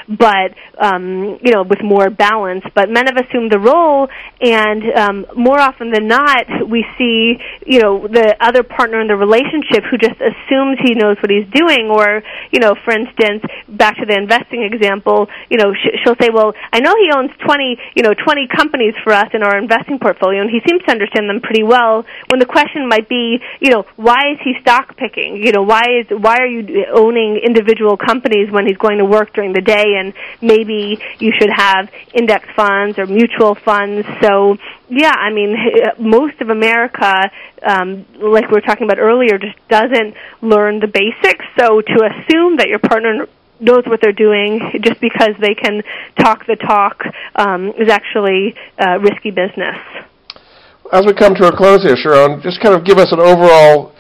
but 0.07 0.53
um 0.79 1.37
you 1.43 1.51
know 1.51 1.63
with 1.63 1.81
more 1.83 2.09
balance. 2.09 2.63
But 2.73 2.89
men 2.89 3.05
have 3.05 3.17
assumed 3.17 3.51
the 3.51 3.59
role 3.59 4.09
and 4.41 4.83
um 4.95 5.25
more 5.35 5.59
often 5.59 5.91
than 5.91 6.07
not 6.07 6.45
we 6.67 6.85
see 6.97 7.37
you 7.65 7.79
know 7.79 8.07
the 8.07 8.35
other 8.41 8.63
partner 8.63 8.99
in 9.01 9.07
the 9.07 9.15
relationship 9.15 9.83
who 9.89 9.97
just 9.97 10.19
assumes 10.19 10.79
he 10.83 10.95
knows 10.95 11.17
what 11.21 11.29
he's 11.29 11.47
doing. 11.53 11.89
Or 11.91 12.23
you 12.51 12.59
know 12.59 12.73
for 12.83 12.91
instance 12.91 13.43
back 13.67 13.97
to 13.97 14.05
the 14.05 14.15
investing 14.15 14.63
example 14.63 15.27
you 15.49 15.57
know 15.57 15.73
sh- 15.73 15.97
she'll 16.03 16.17
say 16.19 16.29
well 16.33 16.53
i 16.73 16.79
know 16.79 16.95
he 16.95 17.11
owns 17.13 17.31
20 17.45 17.77
you 17.95 18.03
know 18.03 18.13
20 18.13 18.47
companies 18.47 18.93
for 19.03 19.13
us 19.13 19.29
in 19.33 19.43
our 19.43 19.57
investing 19.57 19.99
portfolio 19.99 20.41
and 20.41 20.49
he 20.49 20.59
seems 20.67 20.81
to 20.83 20.91
understand 20.91 21.29
them 21.29 21.41
pretty 21.41 21.63
well. 21.63 22.05
When 22.29 22.39
the 22.39 22.45
question 22.45 22.87
might 22.87 23.07
be 23.07 23.39
you 23.59 23.69
know 23.69 23.85
why 23.95 24.33
is 24.33 24.38
is 24.39 24.55
he 24.55 24.61
stock 24.61 24.95
picking? 24.97 25.37
You 25.37 25.51
know, 25.51 25.63
why 25.63 25.83
is 25.99 26.07
why 26.09 26.37
are 26.37 26.47
you 26.47 26.85
owning 26.93 27.41
individual 27.43 27.97
companies 27.97 28.51
when 28.51 28.65
he's 28.65 28.77
going 28.77 28.97
to 28.99 29.05
work 29.05 29.33
during 29.33 29.53
the 29.53 29.61
day 29.61 29.95
and 29.97 30.13
maybe 30.41 30.99
you 31.19 31.31
should 31.39 31.49
have 31.49 31.89
index 32.13 32.47
funds 32.55 32.97
or 32.97 33.05
mutual 33.05 33.55
funds. 33.55 34.07
So, 34.21 34.57
yeah, 34.89 35.13
I 35.13 35.31
mean, 35.31 35.55
most 35.99 36.41
of 36.41 36.49
America 36.49 37.29
um, 37.65 38.05
like 38.21 38.49
we 38.49 38.55
were 38.55 38.61
talking 38.61 38.85
about 38.85 38.99
earlier, 38.99 39.37
just 39.37 39.57
doesn't 39.67 40.15
learn 40.41 40.79
the 40.79 40.87
basics. 40.87 41.45
So 41.59 41.81
to 41.81 41.97
assume 42.05 42.57
that 42.57 42.67
your 42.67 42.79
partner 42.79 43.27
knows 43.59 43.83
what 43.85 43.99
they're 44.01 44.13
doing 44.13 44.59
just 44.81 45.01
because 45.01 45.35
they 45.41 45.53
can 45.53 45.83
talk 46.17 46.45
the 46.45 46.55
talk 46.55 47.03
um, 47.35 47.73
is 47.77 47.89
actually 47.89 48.55
uh, 48.79 48.99
risky 48.99 49.31
business. 49.31 49.77
As 50.91 51.05
we 51.05 51.13
come 51.13 51.35
to 51.35 51.47
a 51.47 51.55
close 51.55 51.83
here, 51.83 51.95
Sharon, 51.95 52.41
just 52.41 52.61
kind 52.61 52.73
of 52.73 52.85
give 52.85 52.97
us 52.97 53.11
an 53.11 53.19
overall 53.19 53.93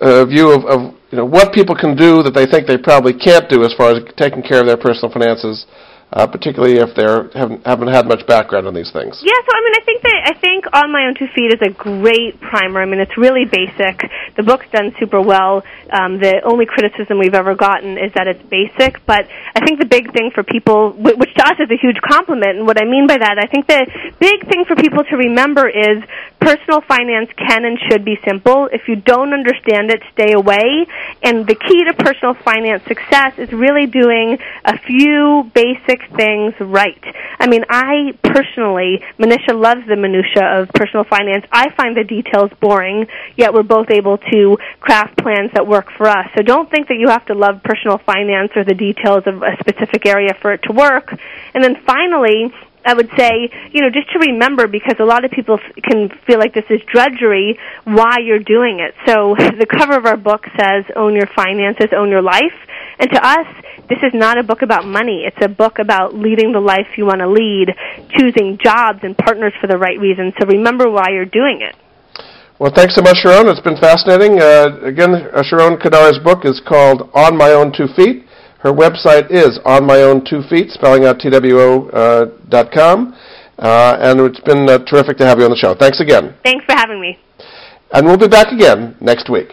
uh, 0.00 0.24
view 0.24 0.50
of, 0.52 0.64
of 0.64 0.94
you 1.10 1.18
know 1.18 1.24
what 1.24 1.52
people 1.52 1.74
can 1.74 1.96
do 1.96 2.22
that 2.22 2.34
they 2.34 2.46
think 2.46 2.66
they 2.66 2.78
probably 2.78 3.14
can't 3.14 3.48
do 3.48 3.64
as 3.64 3.72
far 3.74 3.90
as 3.92 4.02
taking 4.16 4.42
care 4.42 4.60
of 4.60 4.66
their 4.66 4.76
personal 4.76 5.12
finances 5.12 5.66
uh, 6.12 6.26
particularly 6.26 6.80
if 6.80 6.94
they 6.96 7.04
haven't 7.38 7.66
haven't 7.66 7.88
had 7.88 8.06
much 8.06 8.26
background 8.26 8.66
on 8.66 8.74
these 8.74 8.90
things. 8.92 9.20
Yeah, 9.20 9.36
so 9.44 9.50
I 9.52 9.60
mean, 9.60 9.74
I 9.76 9.84
think 9.84 10.02
that 10.02 10.20
I 10.24 10.34
think 10.40 10.64
on 10.72 10.92
my 10.92 11.04
own 11.04 11.14
two 11.14 11.28
feet 11.34 11.52
is 11.52 11.60
a 11.60 11.70
great 11.70 12.40
primer. 12.40 12.80
I 12.80 12.86
mean, 12.86 13.00
it's 13.00 13.16
really 13.18 13.44
basic. 13.44 14.08
The 14.36 14.42
book's 14.42 14.66
done 14.72 14.94
super 14.98 15.20
well. 15.20 15.62
Um, 15.92 16.18
the 16.18 16.40
only 16.44 16.64
criticism 16.64 17.18
we've 17.18 17.34
ever 17.34 17.54
gotten 17.54 17.98
is 17.98 18.12
that 18.14 18.26
it's 18.26 18.42
basic, 18.48 19.04
but 19.04 19.28
I 19.54 19.60
think 19.64 19.80
the 19.80 19.88
big 19.88 20.12
thing 20.12 20.30
for 20.34 20.42
people, 20.42 20.92
which 20.96 21.34
to 21.36 21.42
us 21.44 21.60
is 21.60 21.68
a 21.70 21.76
huge 21.80 22.00
compliment, 22.00 22.58
and 22.58 22.66
what 22.66 22.80
I 22.80 22.84
mean 22.84 23.06
by 23.06 23.18
that, 23.18 23.36
I 23.36 23.46
think 23.46 23.66
the 23.66 23.84
big 24.18 24.48
thing 24.48 24.64
for 24.64 24.76
people 24.76 25.04
to 25.04 25.16
remember 25.16 25.68
is 25.68 26.00
personal 26.40 26.80
finance 26.80 27.28
can 27.36 27.64
and 27.64 27.78
should 27.90 28.04
be 28.04 28.16
simple. 28.24 28.68
If 28.72 28.88
you 28.88 28.96
don't 28.96 29.32
understand 29.32 29.90
it, 29.90 30.00
stay 30.12 30.32
away. 30.32 30.86
And 31.22 31.46
the 31.46 31.54
key 31.54 31.84
to 31.84 31.92
personal 31.92 32.34
finance 32.34 32.84
success 32.84 33.36
is 33.36 33.52
really 33.52 33.86
doing 33.86 34.38
a 34.64 34.78
few 34.78 35.50
basic 35.54 35.97
things 36.16 36.54
right. 36.60 37.02
I 37.38 37.46
mean, 37.46 37.64
I 37.68 38.12
personally, 38.22 39.02
Manisha 39.18 39.58
loves 39.58 39.86
the 39.86 39.96
minutia 39.96 40.60
of 40.60 40.68
personal 40.70 41.04
finance. 41.04 41.44
I 41.52 41.70
find 41.74 41.96
the 41.96 42.04
details 42.04 42.50
boring, 42.60 43.06
yet 43.36 43.54
we're 43.54 43.62
both 43.62 43.90
able 43.90 44.18
to 44.18 44.58
craft 44.80 45.18
plans 45.18 45.52
that 45.54 45.66
work 45.66 45.90
for 45.96 46.08
us. 46.08 46.28
So 46.36 46.42
don't 46.42 46.70
think 46.70 46.88
that 46.88 46.96
you 46.98 47.08
have 47.08 47.26
to 47.26 47.34
love 47.34 47.62
personal 47.62 47.98
finance 47.98 48.52
or 48.56 48.64
the 48.64 48.74
details 48.74 49.24
of 49.26 49.42
a 49.42 49.56
specific 49.60 50.06
area 50.06 50.34
for 50.40 50.52
it 50.52 50.62
to 50.64 50.72
work. 50.72 51.12
And 51.54 51.62
then 51.62 51.76
finally, 51.86 52.52
I 52.84 52.94
would 52.94 53.10
say, 53.18 53.50
you 53.72 53.82
know, 53.82 53.90
just 53.90 54.10
to 54.12 54.18
remember 54.18 54.66
because 54.66 54.96
a 54.98 55.04
lot 55.04 55.24
of 55.24 55.30
people 55.30 55.58
can 55.82 56.08
feel 56.26 56.38
like 56.38 56.54
this 56.54 56.64
is 56.70 56.80
drudgery 56.90 57.58
why 57.84 58.18
you're 58.24 58.38
doing 58.38 58.80
it. 58.80 58.94
So 59.06 59.34
the 59.38 59.66
cover 59.66 59.94
of 59.96 60.06
our 60.06 60.16
book 60.16 60.46
says 60.58 60.84
own 60.96 61.14
your 61.14 61.26
finances, 61.26 61.88
own 61.92 62.08
your 62.08 62.22
life. 62.22 62.56
And 63.00 63.10
to 63.10 63.20
us, 63.24 63.46
this 63.88 63.98
is 64.02 64.12
not 64.12 64.38
a 64.38 64.42
book 64.42 64.62
about 64.62 64.84
money. 64.84 65.24
It's 65.24 65.44
a 65.44 65.48
book 65.48 65.78
about 65.78 66.14
leading 66.14 66.52
the 66.52 66.60
life 66.60 66.86
you 66.96 67.06
want 67.06 67.20
to 67.20 67.28
lead, 67.28 67.68
choosing 68.18 68.58
jobs 68.62 69.00
and 69.02 69.16
partners 69.16 69.52
for 69.60 69.66
the 69.66 69.78
right 69.78 69.98
reasons. 69.98 70.34
So 70.40 70.46
remember 70.46 70.90
why 70.90 71.06
you're 71.10 71.24
doing 71.24 71.60
it. 71.62 71.76
Well, 72.58 72.72
thanks 72.74 72.96
so 72.96 73.02
much, 73.02 73.18
Sharon. 73.22 73.46
It's 73.46 73.60
been 73.60 73.78
fascinating. 73.78 74.42
Uh, 74.42 74.80
again, 74.82 75.14
uh, 75.14 75.42
Sharon 75.44 75.78
Kedar's 75.78 76.18
book 76.18 76.44
is 76.44 76.60
called 76.66 77.08
On 77.14 77.36
My 77.36 77.52
Own 77.52 77.72
Two 77.72 77.86
Feet. 77.94 78.24
Her 78.58 78.72
website 78.72 79.30
is 79.30 79.60
on 79.64 79.86
my 79.86 80.02
own 80.02 80.24
two 80.28 80.42
feet, 80.50 80.70
spelling 80.70 81.04
out 81.04 81.20
two 81.20 81.30
uh, 81.30 82.26
dot 82.48 82.72
com. 82.72 83.14
Uh, 83.56 83.96
and 84.00 84.20
it's 84.20 84.40
been 84.40 84.68
uh, 84.68 84.78
terrific 84.86 85.16
to 85.18 85.26
have 85.26 85.38
you 85.38 85.44
on 85.44 85.50
the 85.50 85.56
show. 85.56 85.74
Thanks 85.74 86.00
again. 86.00 86.34
Thanks 86.42 86.64
for 86.64 86.74
having 86.74 87.00
me. 87.00 87.16
And 87.92 88.04
we'll 88.04 88.18
be 88.18 88.26
back 88.26 88.52
again 88.52 88.96
next 89.00 89.30
week. 89.30 89.52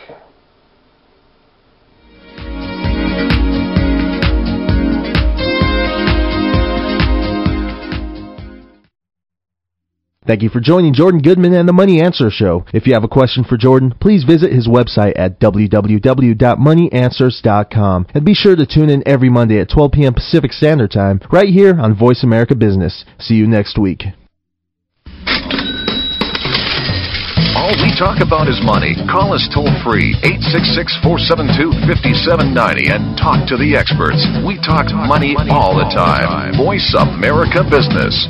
Thank 10.28 10.42
you 10.42 10.50
for 10.50 10.60
joining 10.60 10.96
Jordan 10.96 11.22
Goodman 11.22 11.54
and 11.54 11.70
the 11.70 11.74
Money 11.74 12.02
Answer 12.02 12.32
Show. 12.32 12.66
If 12.74 12.88
you 12.88 12.96
have 12.96 13.04
a 13.04 13.08
question 13.08 13.44
for 13.44 13.58
Jordan, 13.58 13.94
please 14.02 14.24
visit 14.24 14.52
his 14.52 14.68
website 14.68 15.14
at 15.16 15.40
www.moneyanswers.com 15.40 18.08
and 18.12 18.26
be 18.26 18.34
sure 18.34 18.56
to 18.56 18.66
tune 18.66 18.90
in 18.90 19.08
every 19.08 19.30
Monday 19.30 19.60
at 19.60 19.70
12 19.70 19.92
p.m. 19.92 20.16
Pacific 20.16 20.52
Standard 20.52 20.90
Time 20.90 21.22
right 21.32 21.50
here 21.50 21.80
on 21.80 21.96
Voice 21.96 22.24
America 22.24 22.56
Business. 22.56 23.06
See 23.20 23.36
you 23.36 23.46
next 23.46 23.78
week. 23.78 24.06
All 27.56 27.72
we 27.82 27.90
talk 27.98 28.22
about 28.22 28.48
is 28.50 28.60
money. 28.66 28.96
Call 29.06 29.32
us 29.34 29.48
toll 29.54 29.70
free 29.86 30.16
866 30.26 30.98
472 31.06 31.70
5790 31.86 32.90
and 32.90 33.16
talk 33.18 33.48
to 33.50 33.58
the 33.58 33.76
experts. 33.78 34.26
We 34.42 34.58
talk 34.58 34.90
money 34.90 35.38
all 35.54 35.78
the 35.78 35.86
time. 35.94 36.58
Voice 36.58 36.96
America 36.98 37.62
Business. 37.62 38.26